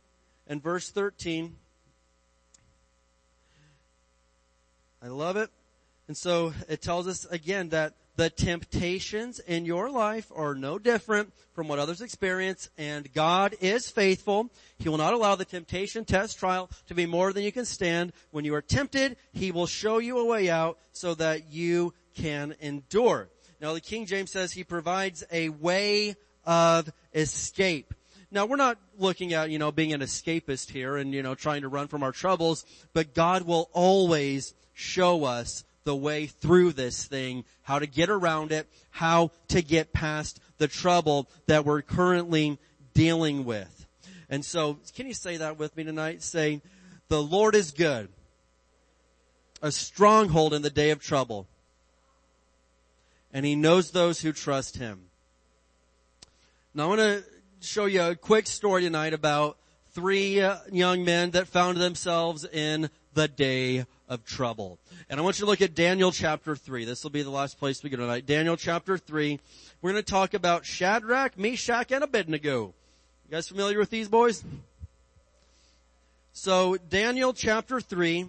and 0.47 0.63
verse 0.63 0.89
13. 0.91 1.57
I 5.03 5.07
love 5.07 5.35
it. 5.35 5.49
And 6.07 6.15
so 6.15 6.53
it 6.69 6.81
tells 6.81 7.05
us 7.05 7.25
again 7.25 7.67
that 7.71 7.95
the 8.15 8.29
temptations 8.29 9.39
in 9.39 9.65
your 9.65 9.89
life 9.89 10.31
are 10.35 10.55
no 10.55 10.79
different 10.79 11.33
from 11.53 11.67
what 11.67 11.79
others 11.79 12.01
experience 12.01 12.69
and 12.77 13.11
God 13.13 13.55
is 13.59 13.89
faithful. 13.89 14.49
He 14.77 14.89
will 14.89 14.97
not 14.97 15.13
allow 15.13 15.35
the 15.35 15.45
temptation 15.45 16.05
test 16.05 16.39
trial 16.39 16.69
to 16.87 16.95
be 16.95 17.05
more 17.05 17.33
than 17.33 17.43
you 17.43 17.51
can 17.51 17.65
stand. 17.65 18.13
When 18.31 18.45
you 18.45 18.55
are 18.55 18.61
tempted, 18.61 19.17
He 19.33 19.51
will 19.51 19.67
show 19.67 19.97
you 19.97 20.19
a 20.19 20.25
way 20.25 20.49
out 20.49 20.77
so 20.91 21.13
that 21.15 21.51
you 21.51 21.93
can 22.15 22.55
endure. 22.61 23.29
Now 23.59 23.73
the 23.73 23.81
King 23.81 24.05
James 24.05 24.31
says 24.31 24.51
He 24.51 24.63
provides 24.63 25.23
a 25.31 25.49
way 25.49 26.15
of 26.45 26.91
escape. 27.13 27.93
Now 28.31 28.45
we're 28.45 28.57
not 28.57 28.77
looking 28.97 29.33
at, 29.33 29.49
you 29.49 29.59
know, 29.59 29.71
being 29.71 29.93
an 29.93 30.01
escapist 30.01 30.69
here 30.69 30.97
and, 30.97 31.13
you 31.13 31.23
know, 31.23 31.35
trying 31.35 31.61
to 31.61 31.69
run 31.69 31.87
from 31.87 32.03
our 32.03 32.11
troubles, 32.11 32.65
but 32.93 33.13
God 33.13 33.43
will 33.43 33.69
always 33.73 34.53
show 34.73 35.23
us 35.23 35.63
the 35.85 35.95
way 35.95 36.25
through 36.25 36.73
this 36.73 37.05
thing, 37.05 37.45
how 37.63 37.79
to 37.79 37.87
get 37.87 38.09
around 38.09 38.51
it, 38.51 38.67
how 38.89 39.31
to 39.47 39.61
get 39.61 39.93
past 39.93 40.39
the 40.57 40.67
trouble 40.67 41.29
that 41.47 41.63
we're 41.63 41.81
currently 41.81 42.59
dealing 42.93 43.45
with. 43.45 43.85
And 44.29 44.43
so, 44.43 44.79
can 44.95 45.07
you 45.07 45.13
say 45.13 45.37
that 45.37 45.57
with 45.57 45.77
me 45.77 45.83
tonight? 45.83 46.23
Say, 46.23 46.61
the 47.07 47.21
Lord 47.21 47.55
is 47.55 47.71
good. 47.71 48.09
A 49.61 49.71
stronghold 49.71 50.53
in 50.53 50.63
the 50.63 50.69
day 50.69 50.89
of 50.89 50.99
trouble. 50.99 51.47
And 53.31 53.45
He 53.45 53.55
knows 53.55 53.91
those 53.91 54.21
who 54.21 54.33
trust 54.33 54.77
Him. 54.77 55.03
Now 56.73 56.85
I 56.85 56.87
want 56.87 57.01
to 57.01 57.23
show 57.61 57.85
you 57.85 58.01
a 58.01 58.15
quick 58.15 58.47
story 58.47 58.81
tonight 58.81 59.13
about 59.13 59.57
three 59.93 60.41
uh, 60.41 60.57
young 60.71 61.05
men 61.05 61.31
that 61.31 61.47
found 61.47 61.77
themselves 61.77 62.43
in 62.43 62.89
the 63.13 63.27
day 63.27 63.85
of 64.07 64.25
trouble. 64.25 64.79
And 65.09 65.19
I 65.19 65.23
want 65.23 65.39
you 65.39 65.45
to 65.45 65.49
look 65.49 65.61
at 65.61 65.75
Daniel 65.75 66.11
chapter 66.11 66.55
3. 66.55 66.85
This 66.85 67.03
will 67.03 67.11
be 67.11 67.23
the 67.23 67.29
last 67.29 67.59
place 67.59 67.83
we 67.83 67.89
go 67.89 67.97
tonight. 67.97 68.25
Daniel 68.25 68.57
chapter 68.57 68.97
3. 68.97 69.39
We're 69.81 69.91
going 69.91 70.03
to 70.03 70.11
talk 70.11 70.33
about 70.33 70.65
Shadrach, 70.65 71.37
Meshach, 71.37 71.91
and 71.91 72.03
Abednego. 72.03 72.73
You 73.25 73.31
guys 73.31 73.47
familiar 73.47 73.79
with 73.79 73.89
these 73.89 74.07
boys? 74.07 74.43
So 76.33 76.75
Daniel 76.89 77.33
chapter 77.33 77.79
3, 77.79 78.27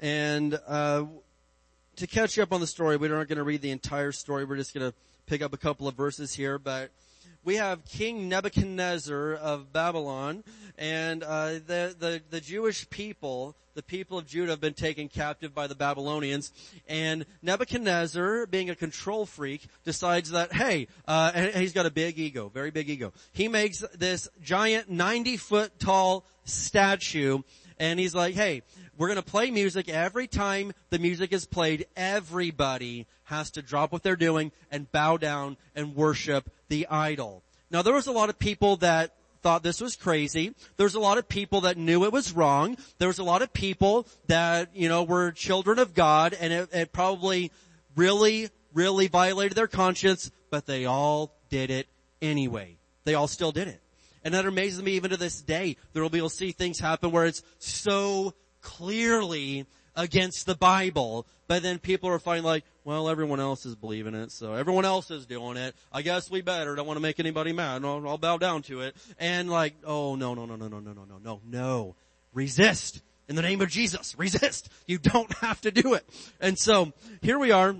and 0.00 0.58
uh, 0.66 1.04
to 1.96 2.06
catch 2.06 2.36
you 2.36 2.42
up 2.42 2.52
on 2.52 2.60
the 2.60 2.66
story, 2.66 2.96
we 2.96 3.08
aren't 3.10 3.28
going 3.28 3.38
to 3.38 3.44
read 3.44 3.62
the 3.62 3.70
entire 3.70 4.12
story. 4.12 4.44
We're 4.44 4.56
just 4.56 4.74
going 4.74 4.90
to 4.90 4.96
pick 5.26 5.40
up 5.40 5.52
a 5.52 5.56
couple 5.56 5.86
of 5.86 5.94
verses 5.94 6.34
here, 6.34 6.58
but 6.58 6.90
we 7.44 7.56
have 7.56 7.84
King 7.84 8.28
Nebuchadnezzar 8.28 9.34
of 9.34 9.72
Babylon, 9.72 10.44
and 10.76 11.22
uh, 11.22 11.52
the, 11.66 11.94
the 11.98 12.22
the 12.30 12.40
Jewish 12.40 12.88
people, 12.90 13.56
the 13.74 13.82
people 13.82 14.18
of 14.18 14.26
Judah, 14.26 14.52
have 14.52 14.60
been 14.60 14.74
taken 14.74 15.08
captive 15.08 15.54
by 15.54 15.66
the 15.66 15.74
Babylonians. 15.74 16.52
And 16.86 17.26
Nebuchadnezzar, 17.42 18.46
being 18.46 18.70
a 18.70 18.74
control 18.74 19.26
freak, 19.26 19.66
decides 19.84 20.30
that 20.30 20.52
hey, 20.52 20.88
uh, 21.06 21.32
and 21.34 21.54
he's 21.56 21.72
got 21.72 21.86
a 21.86 21.90
big 21.90 22.18
ego, 22.18 22.50
very 22.52 22.70
big 22.70 22.90
ego. 22.90 23.12
He 23.32 23.48
makes 23.48 23.82
this 23.94 24.28
giant, 24.42 24.90
ninety 24.90 25.36
foot 25.36 25.78
tall 25.78 26.24
statue, 26.44 27.42
and 27.78 27.98
he's 27.98 28.14
like, 28.14 28.34
hey, 28.34 28.62
we're 28.98 29.14
to 29.14 29.22
play 29.22 29.50
music 29.52 29.88
every 29.88 30.26
time 30.26 30.72
the 30.90 30.98
music 30.98 31.32
is 31.32 31.46
played. 31.46 31.86
Everybody 31.96 33.06
has 33.24 33.52
to 33.52 33.62
drop 33.62 33.92
what 33.92 34.02
they're 34.02 34.16
doing 34.16 34.50
and 34.72 34.90
bow 34.90 35.16
down 35.16 35.56
and 35.76 35.94
worship 35.94 36.50
the 36.68 36.88
idol. 36.88 37.44
Now 37.70 37.82
there 37.82 37.94
was 37.94 38.08
a 38.08 38.12
lot 38.12 38.28
of 38.28 38.38
people 38.40 38.76
that 38.78 39.14
thought 39.40 39.62
this 39.62 39.80
was 39.80 39.94
crazy. 39.94 40.52
There's 40.76 40.96
a 40.96 41.00
lot 41.00 41.16
of 41.16 41.28
people 41.28 41.60
that 41.60 41.76
knew 41.76 42.04
it 42.04 42.12
was 42.12 42.32
wrong. 42.32 42.76
There 42.98 43.06
was 43.06 43.20
a 43.20 43.24
lot 43.24 43.40
of 43.40 43.52
people 43.52 44.08
that, 44.26 44.74
you 44.74 44.88
know, 44.88 45.04
were 45.04 45.30
children 45.30 45.78
of 45.78 45.94
God 45.94 46.36
and 46.38 46.52
it, 46.52 46.68
it 46.72 46.92
probably 46.92 47.52
really, 47.94 48.50
really 48.74 49.06
violated 49.06 49.56
their 49.56 49.68
conscience, 49.68 50.32
but 50.50 50.66
they 50.66 50.86
all 50.86 51.32
did 51.50 51.70
it 51.70 51.86
anyway. 52.20 52.76
They 53.04 53.14
all 53.14 53.28
still 53.28 53.52
did 53.52 53.68
it. 53.68 53.80
And 54.24 54.34
that 54.34 54.44
amazes 54.44 54.82
me 54.82 54.92
even 54.92 55.10
to 55.10 55.16
this 55.16 55.40
day. 55.40 55.76
There 55.92 56.02
will 56.02 56.10
be, 56.10 56.18
you'll 56.18 56.28
see 56.28 56.50
things 56.50 56.80
happen 56.80 57.12
where 57.12 57.26
it's 57.26 57.44
so 57.60 58.34
clearly 58.60 59.66
against 59.96 60.46
the 60.46 60.54
Bible, 60.54 61.26
but 61.48 61.62
then 61.62 61.78
people 61.78 62.08
are 62.08 62.18
finding 62.18 62.44
like, 62.44 62.64
well, 62.84 63.08
everyone 63.08 63.40
else 63.40 63.66
is 63.66 63.74
believing 63.74 64.14
it, 64.14 64.30
so 64.30 64.54
everyone 64.54 64.84
else 64.84 65.10
is 65.10 65.26
doing 65.26 65.56
it. 65.56 65.74
I 65.92 66.02
guess 66.02 66.30
we 66.30 66.40
better. 66.40 66.74
Don't 66.74 66.86
want 66.86 66.96
to 66.96 67.02
make 67.02 67.18
anybody 67.18 67.52
mad. 67.52 67.84
I'll, 67.84 68.08
I'll 68.08 68.18
bow 68.18 68.38
down 68.38 68.62
to 68.62 68.82
it. 68.82 68.96
And 69.18 69.50
like, 69.50 69.74
oh 69.84 70.14
no, 70.14 70.34
no, 70.34 70.46
no, 70.46 70.56
no, 70.56 70.68
no, 70.68 70.78
no, 70.78 70.92
no, 70.92 71.04
no, 71.04 71.18
no, 71.22 71.40
no. 71.44 71.94
Resist. 72.32 73.02
In 73.28 73.36
the 73.36 73.42
name 73.42 73.60
of 73.60 73.68
Jesus. 73.68 74.18
Resist. 74.18 74.70
You 74.86 74.98
don't 74.98 75.32
have 75.38 75.60
to 75.62 75.70
do 75.70 75.94
it. 75.94 76.08
And 76.40 76.58
so, 76.58 76.92
here 77.20 77.38
we 77.38 77.50
are. 77.50 77.74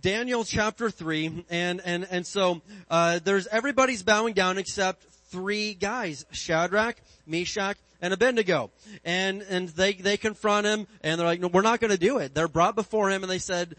Daniel 0.00 0.44
chapter 0.44 0.88
3, 0.88 1.44
and, 1.50 1.82
and, 1.84 2.06
and 2.10 2.26
so, 2.26 2.62
uh, 2.90 3.20
there's, 3.22 3.46
everybody's 3.48 4.02
bowing 4.02 4.32
down 4.32 4.56
except 4.56 5.04
three 5.28 5.74
guys. 5.74 6.24
Shadrach, 6.32 6.96
Meshach, 7.26 7.76
and 8.00 8.12
Abednego. 8.12 8.70
And, 9.04 9.42
and 9.42 9.68
they, 9.70 9.94
they 9.94 10.16
confront 10.16 10.66
him 10.66 10.86
and 11.02 11.18
they're 11.18 11.26
like, 11.26 11.40
no, 11.40 11.48
we're 11.48 11.62
not 11.62 11.80
going 11.80 11.90
to 11.90 11.98
do 11.98 12.18
it. 12.18 12.34
They're 12.34 12.48
brought 12.48 12.74
before 12.74 13.10
him 13.10 13.22
and 13.22 13.30
they 13.30 13.38
said, 13.38 13.76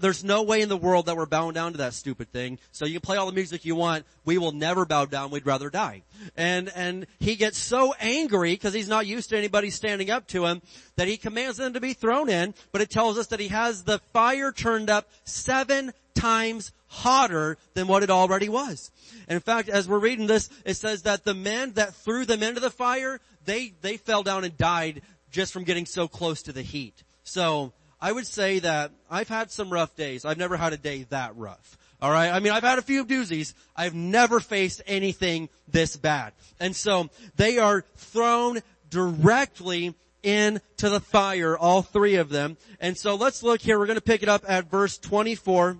there's 0.00 0.24
no 0.24 0.42
way 0.42 0.60
in 0.60 0.68
the 0.68 0.76
world 0.76 1.06
that 1.06 1.16
we're 1.16 1.26
bowing 1.26 1.54
down 1.54 1.72
to 1.72 1.78
that 1.78 1.94
stupid 1.94 2.32
thing. 2.32 2.58
So 2.72 2.84
you 2.84 2.94
can 2.94 3.00
play 3.00 3.16
all 3.16 3.26
the 3.26 3.32
music 3.32 3.64
you 3.64 3.74
want. 3.74 4.04
We 4.24 4.38
will 4.38 4.52
never 4.52 4.84
bow 4.84 5.06
down. 5.06 5.30
We'd 5.30 5.46
rather 5.46 5.70
die. 5.70 6.02
And, 6.36 6.70
and 6.74 7.06
he 7.18 7.36
gets 7.36 7.58
so 7.58 7.94
angry 8.00 8.52
because 8.52 8.74
he's 8.74 8.88
not 8.88 9.06
used 9.06 9.30
to 9.30 9.38
anybody 9.38 9.70
standing 9.70 10.10
up 10.10 10.26
to 10.28 10.46
him 10.46 10.62
that 10.96 11.08
he 11.08 11.16
commands 11.16 11.56
them 11.56 11.72
to 11.72 11.80
be 11.80 11.94
thrown 11.94 12.28
in, 12.28 12.54
but 12.72 12.80
it 12.82 12.90
tells 12.90 13.18
us 13.18 13.28
that 13.28 13.40
he 13.40 13.48
has 13.48 13.84
the 13.84 13.98
fire 14.12 14.52
turned 14.52 14.90
up 14.90 15.08
seven 15.24 15.92
times 16.14 16.72
hotter 16.88 17.56
than 17.74 17.86
what 17.86 18.02
it 18.02 18.10
already 18.10 18.48
was. 18.48 18.90
And 19.28 19.36
in 19.36 19.40
fact, 19.40 19.68
as 19.68 19.88
we're 19.88 19.98
reading 19.98 20.26
this, 20.26 20.50
it 20.64 20.74
says 20.74 21.02
that 21.02 21.24
the 21.24 21.34
men 21.34 21.72
that 21.74 21.94
threw 21.94 22.24
them 22.24 22.42
into 22.42 22.60
the 22.60 22.70
fire, 22.70 23.20
they, 23.50 23.72
they 23.82 23.96
fell 23.96 24.22
down 24.22 24.44
and 24.44 24.56
died 24.56 25.02
just 25.30 25.52
from 25.52 25.64
getting 25.64 25.86
so 25.86 26.06
close 26.06 26.42
to 26.42 26.52
the 26.52 26.62
heat. 26.62 27.02
So, 27.24 27.72
I 28.00 28.12
would 28.12 28.26
say 28.26 28.60
that 28.60 28.92
I've 29.10 29.28
had 29.28 29.50
some 29.50 29.70
rough 29.70 29.94
days. 29.94 30.24
I've 30.24 30.38
never 30.38 30.56
had 30.56 30.72
a 30.72 30.78
day 30.78 31.04
that 31.10 31.36
rough. 31.36 31.76
Alright? 32.02 32.32
I 32.32 32.40
mean, 32.40 32.52
I've 32.52 32.62
had 32.62 32.78
a 32.78 32.82
few 32.82 33.04
doozies. 33.04 33.52
I've 33.76 33.94
never 33.94 34.40
faced 34.40 34.80
anything 34.86 35.50
this 35.68 35.96
bad. 35.96 36.32
And 36.58 36.74
so, 36.74 37.10
they 37.36 37.58
are 37.58 37.84
thrown 37.96 38.60
directly 38.88 39.94
into 40.22 40.88
the 40.88 41.00
fire, 41.00 41.56
all 41.56 41.82
three 41.82 42.16
of 42.16 42.28
them. 42.28 42.56
And 42.80 42.96
so 42.96 43.14
let's 43.14 43.42
look 43.42 43.60
here. 43.60 43.78
We're 43.78 43.86
going 43.86 43.96
to 43.96 44.02
pick 44.02 44.22
it 44.22 44.28
up 44.28 44.44
at 44.46 44.70
verse 44.70 44.98
24. 44.98 45.76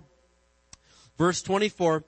Verse 1.17 1.41
24. 1.41 2.03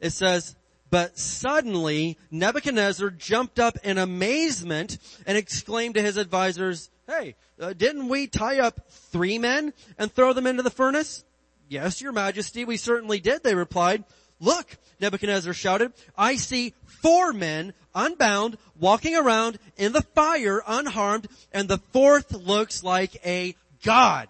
It 0.00 0.10
says, 0.10 0.56
but 0.90 1.18
suddenly 1.18 2.18
Nebuchadnezzar 2.30 3.10
jumped 3.10 3.58
up 3.58 3.78
in 3.82 3.98
amazement 3.98 4.98
and 5.26 5.36
exclaimed 5.36 5.96
to 5.96 6.02
his 6.02 6.16
advisors, 6.16 6.90
hey, 7.06 7.34
uh, 7.60 7.72
didn't 7.72 8.08
we 8.08 8.26
tie 8.26 8.60
up 8.60 8.80
three 8.88 9.38
men 9.38 9.72
and 9.98 10.12
throw 10.12 10.32
them 10.32 10.46
into 10.46 10.62
the 10.62 10.70
furnace? 10.70 11.24
Yes, 11.68 12.00
your 12.00 12.12
majesty, 12.12 12.64
we 12.64 12.76
certainly 12.76 13.20
did, 13.20 13.42
they 13.42 13.54
replied. 13.54 14.04
Look, 14.40 14.76
Nebuchadnezzar 15.00 15.52
shouted, 15.52 15.92
I 16.16 16.36
see 16.36 16.74
four 16.84 17.32
men 17.32 17.72
unbound 17.94 18.58
walking 18.78 19.16
around 19.16 19.58
in 19.76 19.92
the 19.92 20.02
fire 20.02 20.62
unharmed 20.66 21.28
and 21.52 21.68
the 21.68 21.78
fourth 21.78 22.32
looks 22.32 22.82
like 22.82 23.16
a 23.26 23.54
god. 23.82 24.28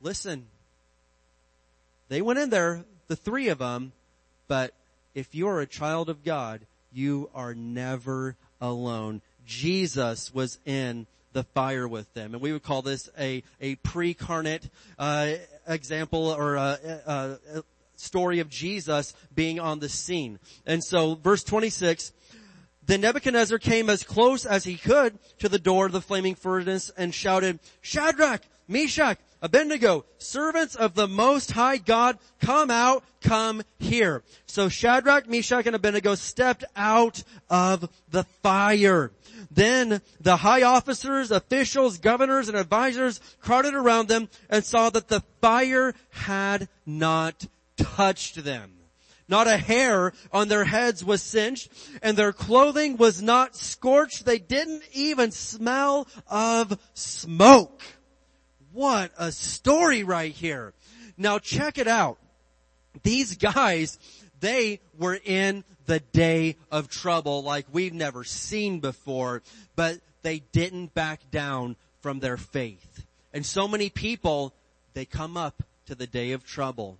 Listen, 0.00 0.46
they 2.08 2.20
went 2.20 2.38
in 2.38 2.50
there, 2.50 2.84
the 3.08 3.16
three 3.16 3.48
of 3.48 3.58
them, 3.58 3.92
but 4.48 4.74
if 5.14 5.34
you 5.34 5.48
are 5.48 5.60
a 5.60 5.66
child 5.66 6.08
of 6.08 6.24
God, 6.24 6.66
you 6.92 7.30
are 7.34 7.54
never 7.54 8.36
alone. 8.60 9.22
Jesus 9.46 10.32
was 10.32 10.58
in 10.64 11.06
the 11.32 11.42
fire 11.42 11.86
with 11.86 12.12
them. 12.14 12.32
And 12.32 12.42
we 12.42 12.52
would 12.52 12.62
call 12.62 12.82
this 12.82 13.10
a, 13.18 13.42
a 13.60 13.74
pre-carnate, 13.76 14.70
uh, 14.98 15.32
example 15.66 16.28
or 16.28 16.56
a, 16.56 16.78
a, 17.06 17.38
a 17.58 17.64
story 17.96 18.40
of 18.40 18.48
Jesus 18.48 19.14
being 19.34 19.60
on 19.60 19.80
the 19.80 19.88
scene. 19.88 20.38
And 20.66 20.82
so 20.82 21.14
verse 21.14 21.44
26, 21.44 22.12
then 22.86 23.00
Nebuchadnezzar 23.00 23.58
came 23.58 23.88
as 23.88 24.02
close 24.02 24.44
as 24.44 24.64
he 24.64 24.76
could 24.76 25.18
to 25.38 25.48
the 25.48 25.58
door 25.58 25.86
of 25.86 25.92
the 25.92 26.00
flaming 26.00 26.34
furnace 26.34 26.90
and 26.96 27.14
shouted, 27.14 27.58
Shadrach, 27.80 28.42
Meshach, 28.68 29.18
Uh, 29.44 29.46
Abednego, 29.46 30.04
servants 30.18 30.74
of 30.74 30.94
the 30.94 31.06
Most 31.06 31.52
High 31.52 31.76
God, 31.76 32.18
come 32.40 32.70
out, 32.70 33.04
come 33.20 33.62
here. 33.78 34.22
So 34.46 34.68
Shadrach, 34.68 35.28
Meshach, 35.28 35.66
and 35.66 35.76
Abednego 35.76 36.14
stepped 36.14 36.64
out 36.74 37.22
of 37.50 37.88
the 38.10 38.24
fire. 38.42 39.12
Then 39.50 40.00
the 40.20 40.36
high 40.36 40.62
officers, 40.62 41.30
officials, 41.30 41.98
governors, 41.98 42.48
and 42.48 42.56
advisors 42.56 43.20
crowded 43.40 43.74
around 43.74 44.08
them 44.08 44.28
and 44.48 44.64
saw 44.64 44.90
that 44.90 45.08
the 45.08 45.22
fire 45.40 45.94
had 46.10 46.68
not 46.86 47.46
touched 47.76 48.42
them. 48.42 48.72
Not 49.28 49.46
a 49.46 49.56
hair 49.56 50.12
on 50.32 50.48
their 50.48 50.64
heads 50.64 51.04
was 51.04 51.22
singed 51.22 51.70
and 52.02 52.16
their 52.16 52.32
clothing 52.32 52.96
was 52.96 53.22
not 53.22 53.56
scorched. 53.56 54.26
They 54.26 54.38
didn't 54.38 54.82
even 54.92 55.30
smell 55.30 56.06
of 56.28 56.78
smoke. 56.92 57.82
What 58.74 59.12
a 59.16 59.30
story 59.30 60.02
right 60.02 60.32
here. 60.32 60.74
Now 61.16 61.38
check 61.38 61.78
it 61.78 61.86
out. 61.86 62.18
These 63.04 63.36
guys, 63.36 64.00
they 64.40 64.80
were 64.98 65.18
in 65.24 65.62
the 65.86 66.00
day 66.00 66.56
of 66.72 66.88
trouble 66.88 67.44
like 67.44 67.66
we've 67.70 67.94
never 67.94 68.24
seen 68.24 68.80
before, 68.80 69.42
but 69.76 70.00
they 70.22 70.40
didn't 70.50 70.92
back 70.92 71.20
down 71.30 71.76
from 72.02 72.18
their 72.18 72.36
faith. 72.36 73.06
And 73.32 73.46
so 73.46 73.68
many 73.68 73.90
people, 73.90 74.52
they 74.92 75.04
come 75.04 75.36
up 75.36 75.62
to 75.86 75.94
the 75.94 76.08
day 76.08 76.32
of 76.32 76.44
trouble 76.44 76.98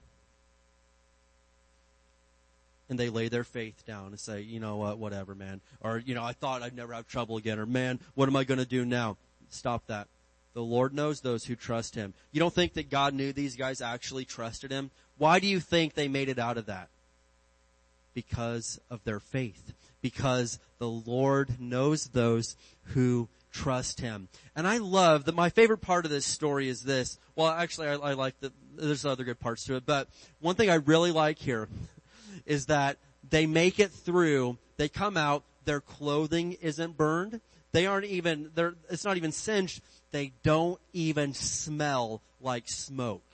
and 2.89 3.01
they 3.01 3.09
lay 3.09 3.27
their 3.27 3.43
faith 3.43 3.85
down 3.85 4.09
and 4.09 4.21
say, 4.21 4.43
you 4.43 4.61
know 4.61 4.77
what, 4.77 4.99
whatever, 4.99 5.35
man. 5.35 5.61
Or, 5.81 5.99
you 5.99 6.15
know, 6.15 6.23
I 6.23 6.35
thought 6.35 6.63
I'd 6.63 6.77
never 6.77 6.93
have 6.93 7.09
trouble 7.09 7.37
again. 7.37 7.59
Or, 7.59 7.67
man, 7.67 7.99
what 8.15 8.29
am 8.29 8.37
I 8.37 8.45
going 8.45 8.61
to 8.61 8.65
do 8.65 8.85
now? 8.85 9.17
Stop 9.51 9.89
that. 9.89 10.07
The 10.55 10.63
Lord 10.63 10.95
knows 10.95 11.21
those 11.21 11.45
who 11.45 11.57
trust 11.57 11.95
Him. 11.97 12.15
You 12.33 12.41
don't 12.41 12.55
think 12.55 12.75
that 12.75 12.89
God 12.89 13.13
knew 13.13 13.33
these 13.33 13.57
guys 13.57 13.81
actually 13.81 14.25
trusted 14.25 14.71
Him? 14.71 14.91
Why 15.19 15.41
do 15.41 15.47
you 15.47 15.61
think 15.61 15.95
they 15.95 16.09
made 16.09 16.29
it 16.29 16.39
out 16.39 16.57
of 16.57 16.67
that? 16.67 16.89
Because 18.15 18.81
of 18.89 19.03
their 19.05 19.21
faith. 19.21 19.75
Because 20.01 20.61
the 20.79 20.89
Lord 20.89 21.61
knows 21.61 22.07
those 22.07 22.57
who 22.85 23.29
trust 23.53 24.01
Him. 24.01 24.29
And 24.55 24.67
I 24.67 24.79
love 24.79 25.25
that 25.25 25.35
my 25.35 25.49
favorite 25.49 25.81
part 25.81 26.05
of 26.05 26.11
this 26.11 26.25
story 26.25 26.69
is 26.69 26.83
this. 26.83 27.19
Well, 27.35 27.49
actually 27.49 27.89
I, 27.89 27.95
I 27.95 28.13
like 28.13 28.39
that 28.41 28.53
there's 28.77 29.05
other 29.05 29.25
good 29.25 29.41
parts 29.41 29.65
to 29.65 29.77
it, 29.77 29.87
but 29.87 30.09
one 30.41 30.55
thing 30.55 30.71
I 30.71 30.75
really 30.75 31.13
like 31.13 31.39
here 31.39 31.69
is 32.47 32.67
that 32.67 32.99
they 33.29 33.47
make 33.47 33.81
it 33.81 33.91
through, 33.91 34.59
they 34.77 34.89
come 34.89 35.17
out, 35.17 35.45
their 35.65 35.81
clothing 35.81 36.53
isn't 36.61 36.97
burned, 36.97 37.41
they 37.73 37.87
aren't 37.87 38.07
even, 38.07 38.51
they're, 38.55 38.75
it's 38.91 39.05
not 39.05 39.17
even 39.17 39.33
singed, 39.33 39.83
they 40.15 40.31
don't 40.45 40.79
even 40.93 41.35
smell 41.35 42.23
like 42.41 42.69
smoke. 42.69 43.25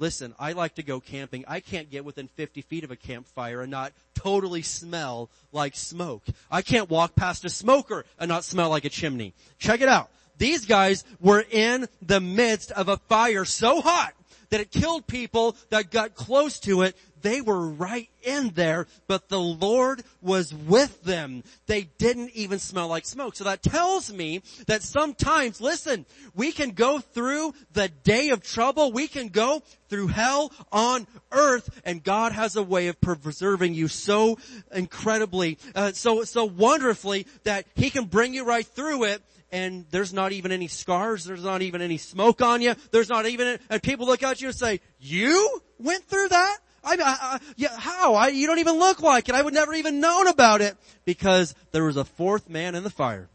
Listen, 0.00 0.34
I 0.40 0.50
like 0.50 0.74
to 0.74 0.82
go 0.82 0.98
camping. 0.98 1.44
I 1.46 1.60
can't 1.60 1.88
get 1.88 2.04
within 2.04 2.26
50 2.26 2.62
feet 2.62 2.82
of 2.82 2.90
a 2.90 2.96
campfire 2.96 3.62
and 3.62 3.70
not 3.70 3.92
totally 4.12 4.62
smell 4.62 5.30
like 5.52 5.76
smoke. 5.76 6.24
I 6.50 6.62
can't 6.62 6.90
walk 6.90 7.14
past 7.14 7.44
a 7.44 7.48
smoker 7.48 8.04
and 8.18 8.28
not 8.28 8.42
smell 8.42 8.70
like 8.70 8.84
a 8.84 8.88
chimney. 8.88 9.34
Check 9.60 9.82
it 9.82 9.88
out. 9.88 10.10
These 10.36 10.66
guys 10.66 11.04
were 11.20 11.44
in 11.48 11.86
the 12.02 12.20
midst 12.20 12.72
of 12.72 12.88
a 12.88 12.96
fire 12.96 13.44
so 13.44 13.80
hot 13.80 14.14
that 14.50 14.60
it 14.60 14.72
killed 14.72 15.06
people 15.06 15.56
that 15.70 15.92
got 15.92 16.16
close 16.16 16.58
to 16.60 16.82
it. 16.82 16.96
They 17.24 17.40
were 17.40 17.70
right 17.70 18.10
in 18.22 18.50
there, 18.50 18.86
but 19.06 19.30
the 19.30 19.40
Lord 19.40 20.02
was 20.20 20.52
with 20.52 21.02
them. 21.04 21.42
They 21.66 21.88
didn't 21.96 22.32
even 22.34 22.58
smell 22.58 22.88
like 22.88 23.06
smoke. 23.06 23.34
So 23.34 23.44
that 23.44 23.62
tells 23.62 24.12
me 24.12 24.42
that 24.66 24.82
sometimes, 24.82 25.58
listen, 25.58 26.04
we 26.34 26.52
can 26.52 26.72
go 26.72 26.98
through 26.98 27.54
the 27.72 27.88
day 27.88 28.28
of 28.28 28.42
trouble. 28.42 28.92
We 28.92 29.08
can 29.08 29.28
go 29.28 29.62
through 29.88 30.08
hell 30.08 30.52
on 30.70 31.06
earth 31.32 31.80
and 31.86 32.04
God 32.04 32.32
has 32.32 32.56
a 32.56 32.62
way 32.62 32.88
of 32.88 33.00
preserving 33.00 33.72
you 33.72 33.88
so 33.88 34.36
incredibly, 34.70 35.56
uh, 35.74 35.92
so, 35.92 36.24
so 36.24 36.44
wonderfully 36.44 37.26
that 37.44 37.64
He 37.74 37.88
can 37.88 38.04
bring 38.04 38.34
you 38.34 38.44
right 38.44 38.66
through 38.66 39.04
it 39.04 39.22
and 39.50 39.86
there's 39.90 40.12
not 40.12 40.32
even 40.32 40.52
any 40.52 40.68
scars, 40.68 41.24
there's 41.24 41.44
not 41.44 41.62
even 41.62 41.80
any 41.80 41.96
smoke 41.96 42.42
on 42.42 42.60
you, 42.60 42.74
there's 42.90 43.08
not 43.08 43.24
even, 43.24 43.58
and 43.70 43.82
people 43.82 44.04
look 44.04 44.22
at 44.22 44.42
you 44.42 44.48
and 44.48 44.56
say, 44.56 44.80
you 44.98 45.62
went 45.78 46.04
through 46.04 46.28
that? 46.28 46.58
I, 46.84 46.96
I, 47.00 47.38
yeah, 47.56 47.76
how? 47.76 48.14
I, 48.14 48.28
you 48.28 48.46
don't 48.46 48.58
even 48.58 48.78
look 48.78 49.00
like 49.00 49.28
it. 49.28 49.34
I 49.34 49.42
would 49.42 49.54
never 49.54 49.74
even 49.74 50.00
known 50.00 50.26
about 50.26 50.60
it 50.60 50.76
because 51.04 51.54
there 51.72 51.84
was 51.84 51.96
a 51.96 52.04
fourth 52.04 52.48
man 52.48 52.74
in 52.74 52.82
the 52.82 52.90
fire. 52.90 53.28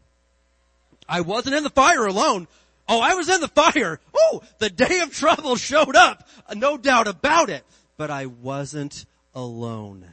I 1.08 1.22
wasn't 1.22 1.56
in 1.56 1.64
the 1.64 1.70
fire 1.70 2.06
alone. 2.06 2.46
Oh, 2.88 3.00
I 3.00 3.14
was 3.14 3.28
in 3.28 3.40
the 3.40 3.48
fire. 3.48 4.00
Oh, 4.14 4.42
the 4.58 4.70
day 4.70 5.00
of 5.00 5.14
trouble 5.14 5.56
showed 5.56 5.96
up. 5.96 6.28
No 6.54 6.76
doubt 6.76 7.08
about 7.08 7.50
it. 7.50 7.64
But 7.96 8.10
I 8.10 8.26
wasn't 8.26 9.04
alone. 9.34 10.06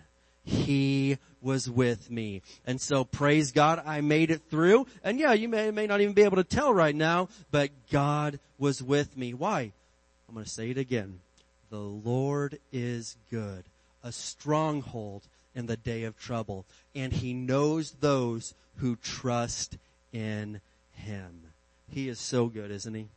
He 0.43 1.17
was 1.41 1.69
with 1.69 2.09
me. 2.09 2.41
And 2.65 2.79
so 2.79 3.03
praise 3.03 3.51
God, 3.51 3.81
I 3.85 4.01
made 4.01 4.31
it 4.31 4.41
through. 4.49 4.87
And 5.03 5.19
yeah, 5.19 5.33
you 5.33 5.47
may, 5.47 5.71
may 5.71 5.87
not 5.87 6.01
even 6.01 6.13
be 6.13 6.23
able 6.23 6.37
to 6.37 6.43
tell 6.43 6.73
right 6.73 6.95
now, 6.95 7.29
but 7.51 7.69
God 7.91 8.39
was 8.57 8.81
with 8.81 9.15
me. 9.17 9.33
Why? 9.33 9.71
I'm 10.27 10.33
going 10.33 10.45
to 10.45 10.51
say 10.51 10.69
it 10.69 10.77
again. 10.77 11.19
The 11.69 11.79
Lord 11.79 12.59
is 12.71 13.17
good, 13.29 13.65
a 14.03 14.11
stronghold 14.11 15.27
in 15.53 15.65
the 15.65 15.77
day 15.77 16.03
of 16.03 16.17
trouble, 16.17 16.65
and 16.95 17.11
He 17.11 17.33
knows 17.33 17.91
those 17.99 18.53
who 18.77 18.95
trust 18.95 19.77
in 20.13 20.61
Him. 20.91 21.41
He 21.89 22.07
is 22.09 22.19
so 22.19 22.47
good, 22.47 22.71
isn't 22.71 22.93
He? 22.93 23.07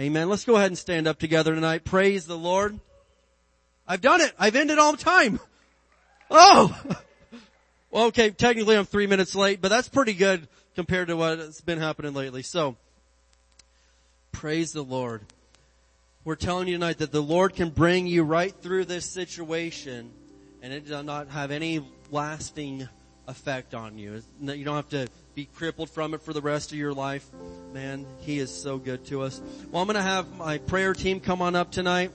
Amen. 0.00 0.28
Let's 0.28 0.44
go 0.44 0.56
ahead 0.56 0.70
and 0.70 0.78
stand 0.78 1.06
up 1.06 1.18
together 1.18 1.54
tonight. 1.54 1.84
Praise 1.84 2.26
the 2.26 2.38
Lord. 2.38 2.80
I've 3.86 4.00
done 4.00 4.20
it. 4.20 4.32
I've 4.38 4.56
ended 4.56 4.78
all 4.78 4.92
the 4.92 5.02
time. 5.02 5.40
Oh! 6.30 6.76
Well, 7.92 8.06
okay, 8.06 8.30
technically 8.30 8.74
I'm 8.74 8.86
three 8.86 9.06
minutes 9.06 9.34
late, 9.34 9.60
but 9.60 9.68
that's 9.68 9.90
pretty 9.90 10.14
good 10.14 10.48
compared 10.74 11.08
to 11.08 11.14
what's 11.14 11.60
been 11.60 11.78
happening 11.78 12.14
lately. 12.14 12.42
So, 12.42 12.76
praise 14.32 14.72
the 14.72 14.82
Lord. 14.82 15.20
We're 16.24 16.36
telling 16.36 16.68
you 16.68 16.74
tonight 16.74 16.98
that 16.98 17.10
the 17.10 17.20
Lord 17.20 17.56
can 17.56 17.70
bring 17.70 18.06
you 18.06 18.22
right 18.22 18.54
through 18.54 18.84
this 18.84 19.04
situation 19.04 20.12
and 20.62 20.72
it 20.72 20.86
does 20.86 21.04
not 21.04 21.26
have 21.30 21.50
any 21.50 21.84
lasting 22.12 22.88
effect 23.26 23.74
on 23.74 23.98
you. 23.98 24.22
You 24.40 24.64
don't 24.64 24.76
have 24.76 24.88
to 24.90 25.08
be 25.34 25.46
crippled 25.46 25.90
from 25.90 26.14
it 26.14 26.22
for 26.22 26.32
the 26.32 26.40
rest 26.40 26.70
of 26.70 26.78
your 26.78 26.92
life. 26.92 27.28
Man, 27.72 28.06
He 28.20 28.38
is 28.38 28.54
so 28.54 28.78
good 28.78 29.04
to 29.06 29.22
us. 29.22 29.42
Well, 29.72 29.82
I'm 29.82 29.88
going 29.88 29.96
to 29.96 30.02
have 30.02 30.36
my 30.36 30.58
prayer 30.58 30.94
team 30.94 31.18
come 31.18 31.42
on 31.42 31.56
up 31.56 31.72
tonight. 31.72 32.12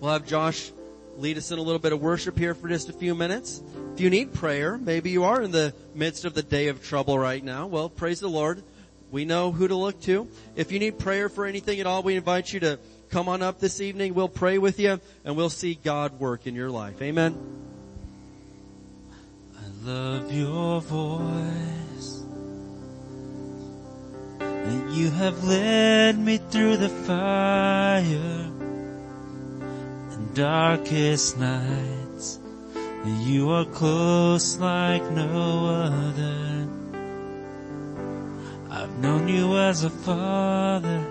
We'll 0.00 0.12
have 0.12 0.26
Josh 0.26 0.72
lead 1.18 1.38
us 1.38 1.52
in 1.52 1.60
a 1.60 1.62
little 1.62 1.78
bit 1.78 1.92
of 1.92 2.00
worship 2.00 2.36
here 2.36 2.52
for 2.52 2.68
just 2.68 2.88
a 2.88 2.92
few 2.92 3.14
minutes. 3.14 3.62
If 3.94 4.00
you 4.00 4.10
need 4.10 4.34
prayer, 4.34 4.76
maybe 4.76 5.10
you 5.10 5.22
are 5.22 5.40
in 5.40 5.52
the 5.52 5.72
midst 5.94 6.24
of 6.24 6.34
the 6.34 6.42
day 6.42 6.66
of 6.66 6.84
trouble 6.84 7.16
right 7.16 7.44
now. 7.44 7.68
Well, 7.68 7.88
praise 7.88 8.18
the 8.18 8.28
Lord. 8.28 8.64
We 9.10 9.24
know 9.24 9.52
who 9.52 9.68
to 9.68 9.74
look 9.74 10.00
to. 10.02 10.28
If 10.56 10.72
you 10.72 10.78
need 10.78 10.98
prayer 10.98 11.28
for 11.28 11.46
anything 11.46 11.80
at 11.80 11.86
all, 11.86 12.02
we 12.02 12.16
invite 12.16 12.52
you 12.52 12.60
to 12.60 12.78
come 13.10 13.28
on 13.28 13.42
up 13.42 13.60
this 13.60 13.80
evening. 13.80 14.14
We'll 14.14 14.28
pray 14.28 14.58
with 14.58 14.80
you 14.80 15.00
and 15.24 15.36
we'll 15.36 15.50
see 15.50 15.74
God 15.74 16.18
work 16.18 16.46
in 16.46 16.54
your 16.54 16.70
life. 16.70 17.00
Amen. 17.00 17.36
I 19.56 19.88
love 19.88 20.32
your 20.32 20.80
voice. 20.80 22.22
And 24.40 24.92
you 24.94 25.10
have 25.10 25.44
led 25.44 26.18
me 26.18 26.38
through 26.38 26.78
the 26.78 26.88
fire 26.88 28.50
and 30.10 30.34
darkest 30.34 31.38
nights. 31.38 32.40
You 33.04 33.50
are 33.50 33.64
close 33.64 34.56
like 34.56 35.08
no 35.12 35.66
other. 35.66 36.85
I've 38.78 38.98
known 38.98 39.26
you 39.26 39.56
as 39.56 39.84
a 39.84 39.90
father. 39.90 41.02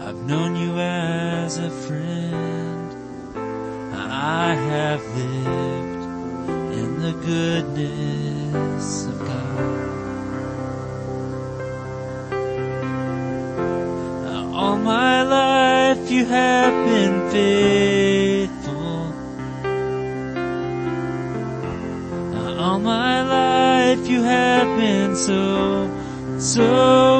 I've 0.00 0.20
known 0.26 0.56
you 0.56 0.76
as 0.76 1.58
a 1.58 1.70
friend. 1.70 2.90
I 3.36 4.54
have 4.54 5.00
lived 5.16 6.04
in 6.80 7.00
the 7.00 7.12
goodness 7.30 9.06
of 9.06 9.18
God. 9.20 9.84
All 14.52 14.76
my 14.76 15.22
life 15.22 16.10
you 16.10 16.24
have 16.26 16.74
been 16.86 17.30
faithful. 17.30 18.23
So, 25.14 25.88
so 26.40 27.13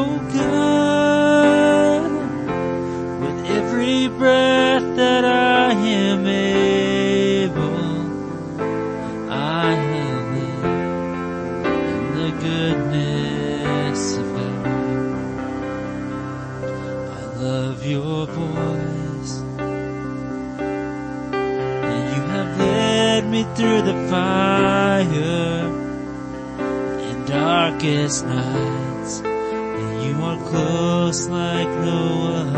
darkest 27.71 28.27
nights. 28.27 29.21
And 29.25 30.03
you 30.05 30.23
are 30.23 30.39
close 30.51 31.29
like 31.29 31.69
no 31.91 32.03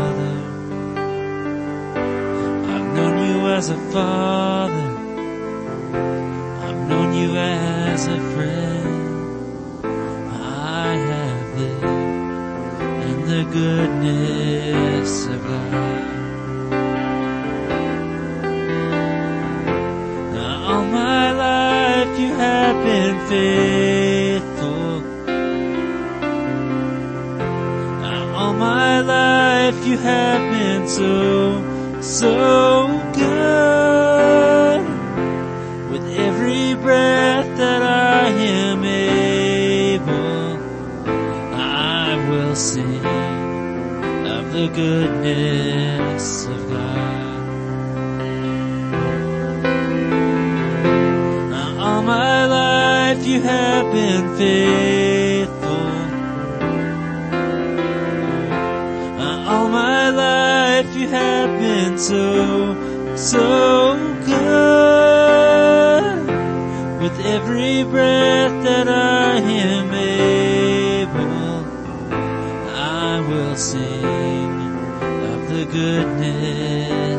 other. 0.03 0.35
I've 2.73 2.89
known 2.95 3.15
you 3.29 3.47
as 3.57 3.69
a 3.69 3.79
father. 3.93 4.89
I've 6.65 6.81
known 6.89 7.09
you 7.21 7.29
as 7.37 8.07
a 8.07 8.19
friend. 8.33 9.85
I 10.83 10.95
have 11.11 11.57
lived 11.59 11.83
in 13.11 13.17
the 13.33 13.43
goodness 13.59 15.25
of 15.27 15.41
God. 15.51 16.03
All 20.69 20.83
my 20.83 21.31
life 21.31 22.19
you 22.19 22.33
have 22.33 22.75
been 22.83 23.17
faithful. 23.29 24.06
Have 30.07 30.43
been 30.51 30.87
so, 30.87 32.01
so 32.01 32.87
good. 33.21 34.81
With 35.91 36.05
every 36.27 36.75
breath 36.75 37.49
that 37.57 37.81
I 37.83 38.29
am 38.29 38.85
able, 38.85 40.59
I 41.53 42.29
will 42.29 42.55
sing 42.55 43.05
of 44.37 44.53
the 44.53 44.67
goodness 44.81 46.45
of 46.45 46.69
God. 46.69 47.43
Now, 51.51 51.69
all 51.85 52.01
my 52.01 52.45
life 52.45 53.25
you 53.25 53.41
have 53.41 53.85
been 53.91 54.37
faithful. 54.37 55.06
So, 61.99 63.15
so 63.15 63.95
good. 64.25 65.47
With 67.01 67.19
every 67.25 67.83
breath 67.83 68.63
that 68.63 68.87
I 68.87 69.39
am 69.39 69.93
able, 69.93 71.65
I 72.75 73.19
will 73.27 73.55
sing 73.55 74.51
of 75.33 75.49
the 75.49 75.65
goodness 75.65 77.16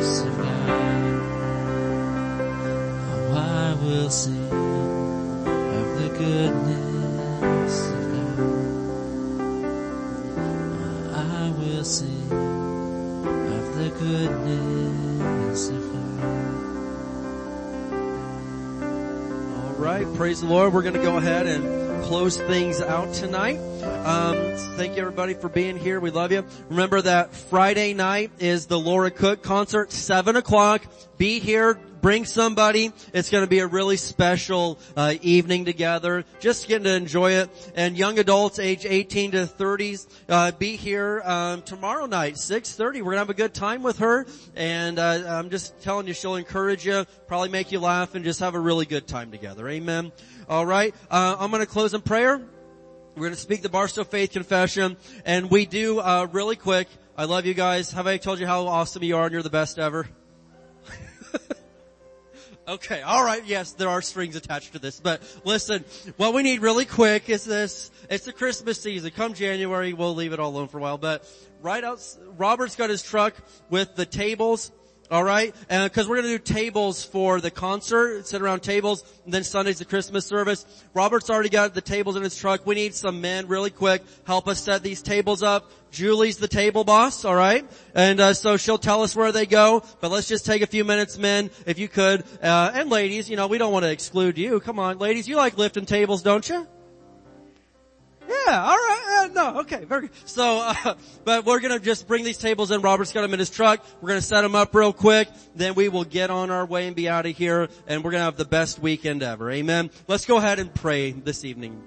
praise 20.19 20.41
the 20.41 20.47
Lord. 20.49 20.73
We're 20.73 20.83
going 20.83 20.95
to 20.95 21.03
go 21.03 21.17
ahead 21.17 21.47
and 21.47 22.03
close 22.03 22.37
things 22.37 22.81
out 22.81 23.15
tonight. 23.15 23.57
Um, 24.05 24.35
thank 24.77 24.97
you 24.97 25.01
everybody 25.03 25.35
for 25.35 25.49
being 25.49 25.77
here. 25.77 26.01
We 26.01 26.11
love 26.11 26.33
you. 26.33 26.45
Remember 26.69 27.01
that 27.01 27.33
Friday 27.33 27.95
night 27.95 28.33
is 28.41 28.67
the 28.67 28.81
Laura 28.81 29.13
Cook 29.13 29.45
concert, 29.45 29.93
seven 29.93 30.35
o'clock. 30.35 30.83
Be 31.19 31.39
here. 31.39 31.79
Bring 32.01 32.25
somebody. 32.25 32.93
It's 33.13 33.31
going 33.31 33.43
to 33.43 33.51
be 33.51 33.59
a 33.59 33.67
really 33.67 33.97
special 33.97 34.79
uh, 34.97 35.15
evening 35.21 35.65
together. 35.65 36.25
Just 36.39 36.69
getting 36.69 36.85
to 36.85 36.95
enjoy 36.95 37.33
it. 37.33 37.73
And 37.75 37.97
young 37.97 38.19
adults, 38.19 38.59
age 38.59 38.87
18 38.87 39.33
to 39.33 39.47
30s, 39.47 40.07
uh, 40.29 40.53
be 40.53 40.77
here 40.77 41.23
um, 41.25 41.63
tomorrow 41.63 42.07
night, 42.07 42.35
6:30. 42.35 42.79
We're 42.79 43.03
going 43.03 43.15
to 43.15 43.19
have 43.19 43.31
a 43.31 43.35
good 43.35 43.55
time 43.55 43.83
with 43.83 43.99
her. 43.99 44.27
And 44.55 44.99
uh, 44.99 45.25
I'm 45.27 45.51
just 45.51 45.81
telling 45.81 46.07
you, 46.07 46.15
she'll 46.15 46.37
encourage 46.37 46.87
you, 46.87 47.05
probably 47.27 47.49
make 47.49 47.73
you 47.73 47.81
laugh, 47.81 48.15
and 48.15 48.25
just 48.25 48.41
have 48.41 48.55
a 48.55 48.61
really 48.61 48.87
good 48.87 49.07
time 49.07 49.31
together. 49.31 49.69
Amen. 49.69 50.13
All 50.49 50.67
right. 50.67 50.95
Uh, 51.11 51.37
I'm 51.39 51.51
going 51.51 51.61
to 51.61 51.67
close 51.67 51.95
in 51.95 52.01
prayer. 52.01 52.39
We're 52.39 53.23
going 53.23 53.35
to 53.35 53.41
speak 53.41 53.63
the 53.63 53.69
Barstow 53.69 54.05
Faith 54.05 54.31
Confession, 54.31 54.97
and 55.25 55.51
we 55.51 55.67
do 55.67 55.99
uh, 55.99 56.29
really 56.31 56.55
quick. 56.55 56.87
I 57.17 57.25
love 57.25 57.47
you 57.47 57.55
guys. 57.55 57.91
Have 57.91 58.07
I 58.07 58.17
told 58.17 58.39
you 58.39 58.47
how 58.47 58.69
awesome 58.69 59.03
you 59.03 59.17
are 59.17 59.25
and 59.25 59.33
you're 59.33 59.43
the 59.43 59.51
best 59.51 59.81
ever? 59.81 60.07
Okay, 62.69 63.03
all 63.03 63.25
right. 63.25 63.45
Yes, 63.45 63.73
there 63.73 63.89
are 63.89 64.03
strings 64.03 64.37
attached 64.37 64.73
to 64.73 64.79
this, 64.79 65.01
but 65.01 65.23
listen. 65.45 65.85
What 66.17 66.35
we 66.35 66.43
need 66.43 66.61
really 66.61 66.85
quick 66.85 67.29
is 67.29 67.45
this. 67.45 67.91
It's 68.11 68.25
the 68.25 68.33
Christmas 68.33 68.81
season. 68.81 69.11
Come 69.11 69.35
January, 69.35 69.93
we'll 69.93 70.15
leave 70.15 70.33
it 70.33 70.41
all 70.41 70.51
alone 70.51 70.69
for 70.69 70.79
a 70.79 70.81
while. 70.81 70.99
But 70.99 71.29
right 71.61 71.83
out, 71.83 72.01
Robert's 72.37 72.77
got 72.77 72.91
his 72.91 73.03
truck 73.03 73.35
with 73.71 73.97
the 73.97 74.07
tables. 74.07 74.71
All 75.11 75.25
right, 75.25 75.55
because 75.71 76.07
we're 76.07 76.21
going 76.21 76.29
to 76.29 76.39
do 76.39 76.55
tables 76.55 77.03
for 77.03 77.41
the 77.41 77.51
concert, 77.51 78.27
sit 78.27 78.43
around 78.43 78.61
tables, 78.61 79.03
and 79.25 79.33
then 79.33 79.43
Sunday's 79.43 79.79
the 79.79 79.87
Christmas 79.87 80.27
service. 80.27 80.67
Robert's 80.93 81.31
already 81.31 81.49
got 81.49 81.73
the 81.73 81.81
tables 81.81 82.15
in 82.17 82.23
his 82.23 82.37
truck. 82.37 82.67
We 82.67 82.75
need 82.75 82.95
some 82.95 83.23
men 83.23 83.49
really 83.49 83.71
quick 83.71 84.03
help 84.27 84.47
us 84.49 84.63
set 84.63 84.83
these 84.83 85.01
tables 85.01 85.43
up. 85.43 85.71
Julie's 85.91 86.37
the 86.37 86.49
table 86.49 86.85
boss, 86.85 87.25
all 87.25 87.35
right, 87.35 87.65
and 87.95 88.21
uh, 88.21 88.35
so 88.35 88.59
she'll 88.59 88.77
tell 88.77 89.03
us 89.03 89.17
where 89.17 89.33
they 89.33 89.47
go. 89.47 89.83
But 90.01 90.11
let's 90.11 90.29
just 90.29 90.45
take 90.45 90.61
a 90.61 90.67
few 90.67 90.85
minutes, 90.85 91.17
men, 91.17 91.51
if 91.65 91.79
you 91.79 91.89
could, 91.89 92.25
uh, 92.43 92.73
and 92.75 92.91
ladies. 92.91 93.31
You 93.31 93.37
know, 93.37 93.47
we 93.47 93.57
don't 93.57 93.73
want 93.73 93.85
to 93.85 93.91
exclude 93.91 94.37
you. 94.37 94.61
Come 94.61 94.79
on, 94.79 94.99
ladies, 94.99 95.27
you 95.27 95.37
like 95.37 95.57
lifting 95.57 95.87
tables, 95.87 96.23
don't 96.23 96.47
you? 96.47 96.67
Yeah, 98.29 98.63
all 98.63 98.77
right. 98.77 99.25
Uh, 99.25 99.29
no, 99.33 99.61
okay, 99.61 99.85
very 99.85 100.03
good. 100.03 100.11
So, 100.27 100.59
uh, 100.59 100.95
but 101.25 101.47
we're 101.47 101.61
gonna 101.61 101.79
just 101.79 102.07
bring 102.07 102.25
these 102.25 102.39
tables 102.39 102.71
in. 102.71 102.83
Robert's 102.83 103.13
got 103.13 103.23
them 103.23 103.33
in 103.33 103.39
his 103.39 103.51
truck. 103.51 103.85
We're 104.01 104.11
gonna 104.11 104.21
set 104.21 104.43
them 104.43 104.55
up 104.55 104.75
real 104.75 104.93
quick. 104.93 105.29
Then 105.55 105.75
we 105.75 105.89
will 105.89 106.05
get 106.05 106.31
on 106.31 106.51
our 106.51 106.67
way 106.67 106.87
and 106.87 106.95
be 106.95 107.09
out 107.09 107.27
of 107.27 107.37
here. 107.37 107.69
And 107.87 108.05
we're 108.05 108.11
gonna 108.11 108.25
have 108.25 108.37
the 108.37 108.45
best 108.45 108.81
weekend 108.81 109.23
ever. 109.23 109.51
Amen. 109.51 109.91
Let's 110.07 110.27
go 110.27 110.37
ahead 110.37 110.59
and 110.59 110.73
pray 110.75 111.13
this 111.13 111.45
evening. 111.45 111.83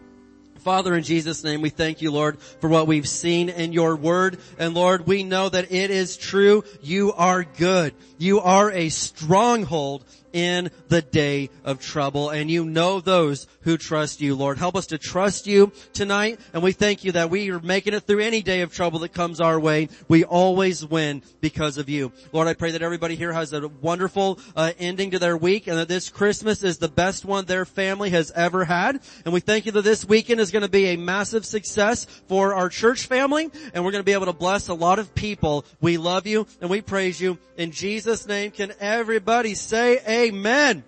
Father, 0.61 0.95
in 0.95 1.03
Jesus' 1.03 1.43
name, 1.43 1.61
we 1.61 1.69
thank 1.69 2.03
you, 2.03 2.11
Lord, 2.11 2.39
for 2.39 2.69
what 2.69 2.85
we've 2.85 3.07
seen 3.07 3.49
in 3.49 3.73
your 3.73 3.95
word. 3.95 4.37
And 4.59 4.75
Lord, 4.75 5.07
we 5.07 5.23
know 5.23 5.49
that 5.49 5.71
it 5.71 5.89
is 5.89 6.17
true. 6.17 6.63
You 6.83 7.13
are 7.13 7.43
good. 7.43 7.95
You 8.19 8.41
are 8.41 8.69
a 8.69 8.89
stronghold 8.89 10.05
in 10.33 10.71
the 10.87 11.01
day 11.01 11.49
of 11.63 11.79
trouble. 11.79 12.29
And 12.29 12.49
you 12.49 12.65
know 12.65 12.99
those 12.99 13.47
who 13.61 13.77
trust 13.77 14.21
you, 14.21 14.35
Lord. 14.35 14.57
Help 14.57 14.75
us 14.75 14.87
to 14.87 14.97
trust 14.97 15.47
you 15.47 15.71
tonight. 15.93 16.39
And 16.53 16.63
we 16.63 16.71
thank 16.71 17.03
you 17.03 17.13
that 17.13 17.29
we 17.29 17.51
are 17.51 17.59
making 17.59 17.93
it 17.93 18.01
through 18.03 18.19
any 18.19 18.41
day 18.41 18.61
of 18.61 18.73
trouble 18.73 18.99
that 18.99 19.13
comes 19.13 19.39
our 19.39 19.59
way. 19.59 19.89
We 20.07 20.23
always 20.23 20.85
win 20.85 21.21
because 21.41 21.77
of 21.77 21.89
you. 21.89 22.11
Lord, 22.31 22.47
I 22.47 22.53
pray 22.53 22.71
that 22.71 22.81
everybody 22.81 23.15
here 23.15 23.33
has 23.33 23.53
a 23.53 23.67
wonderful 23.67 24.39
uh, 24.55 24.71
ending 24.79 25.11
to 25.11 25.19
their 25.19 25.37
week 25.37 25.67
and 25.67 25.77
that 25.77 25.87
this 25.87 26.09
Christmas 26.09 26.63
is 26.63 26.77
the 26.77 26.87
best 26.87 27.25
one 27.25 27.45
their 27.45 27.65
family 27.65 28.09
has 28.11 28.31
ever 28.31 28.65
had. 28.65 28.99
And 29.25 29.33
we 29.33 29.39
thank 29.39 29.65
you 29.65 29.71
that 29.73 29.83
this 29.83 30.05
weekend 30.05 30.39
is 30.39 30.51
going 30.51 30.63
to 30.63 30.69
be 30.69 30.87
a 30.87 30.97
massive 30.97 31.45
success 31.45 32.05
for 32.27 32.53
our 32.53 32.69
church 32.69 33.05
family 33.05 33.49
and 33.73 33.83
we're 33.83 33.91
going 33.91 34.01
to 34.01 34.05
be 34.05 34.13
able 34.13 34.25
to 34.25 34.33
bless 34.33 34.67
a 34.67 34.73
lot 34.73 34.99
of 34.99 35.13
people. 35.15 35.65
We 35.79 35.97
love 35.97 36.27
you 36.27 36.47
and 36.61 36.69
we 36.69 36.81
praise 36.81 37.21
you. 37.21 37.37
In 37.57 37.71
Jesus' 37.71 38.27
name, 38.27 38.51
can 38.51 38.73
everybody 38.79 39.53
say 39.53 39.99
amen? 40.27 40.83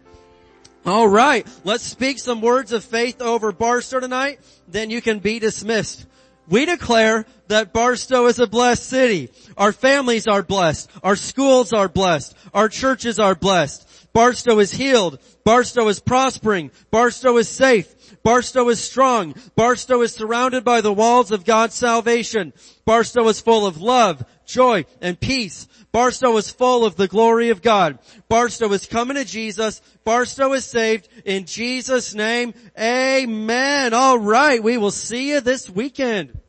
All 0.85 1.07
right, 1.07 1.47
let's 1.63 1.83
speak 1.83 2.19
some 2.19 2.41
words 2.41 2.73
of 2.73 2.83
faith 2.83 3.21
over 3.21 3.51
Barstow 3.51 3.99
tonight. 3.99 4.39
Then 4.67 4.89
you 4.89 5.01
can 5.01 5.19
be 5.19 5.39
dismissed. 5.39 6.05
We 6.47 6.65
declare 6.65 7.25
that 7.47 7.71
Barstow 7.71 8.25
is 8.25 8.39
a 8.39 8.47
blessed 8.47 8.83
city. 8.83 9.29
Our 9.57 9.71
families 9.71 10.27
are 10.27 10.43
blessed. 10.43 10.91
Our 11.01 11.15
schools 11.15 11.71
are 11.71 11.87
blessed. 11.87 12.35
Our 12.53 12.67
churches 12.67 13.17
are 13.17 13.35
blessed. 13.35 13.87
Barstow 14.11 14.59
is 14.59 14.71
healed. 14.71 15.19
Barstow 15.45 15.87
is 15.87 15.99
prospering. 15.99 16.71
Barstow 16.91 17.37
is 17.37 17.47
safe. 17.47 18.21
Barstow 18.21 18.69
is 18.69 18.83
strong. 18.83 19.35
Barstow 19.55 20.01
is 20.01 20.13
surrounded 20.13 20.63
by 20.63 20.81
the 20.81 20.93
walls 20.93 21.31
of 21.31 21.45
God's 21.45 21.75
salvation. 21.75 22.53
Barstow 22.85 23.27
is 23.27 23.41
full 23.41 23.65
of 23.65 23.81
love, 23.81 24.23
joy, 24.45 24.85
and 25.01 25.19
peace. 25.19 25.67
Barstow 25.91 26.37
is 26.37 26.49
full 26.49 26.85
of 26.85 26.95
the 26.95 27.07
glory 27.07 27.49
of 27.49 27.61
God. 27.61 27.99
Barstow 28.29 28.71
is 28.73 28.85
coming 28.85 29.15
to 29.15 29.25
Jesus. 29.25 29.81
Barstow 30.03 30.53
is 30.53 30.65
saved 30.65 31.07
in 31.25 31.45
Jesus 31.45 32.13
name. 32.13 32.53
Amen. 32.79 33.93
All 33.93 34.19
right. 34.19 34.61
We 34.61 34.77
will 34.77 34.91
see 34.91 35.29
you 35.29 35.41
this 35.41 35.69
weekend. 35.69 36.39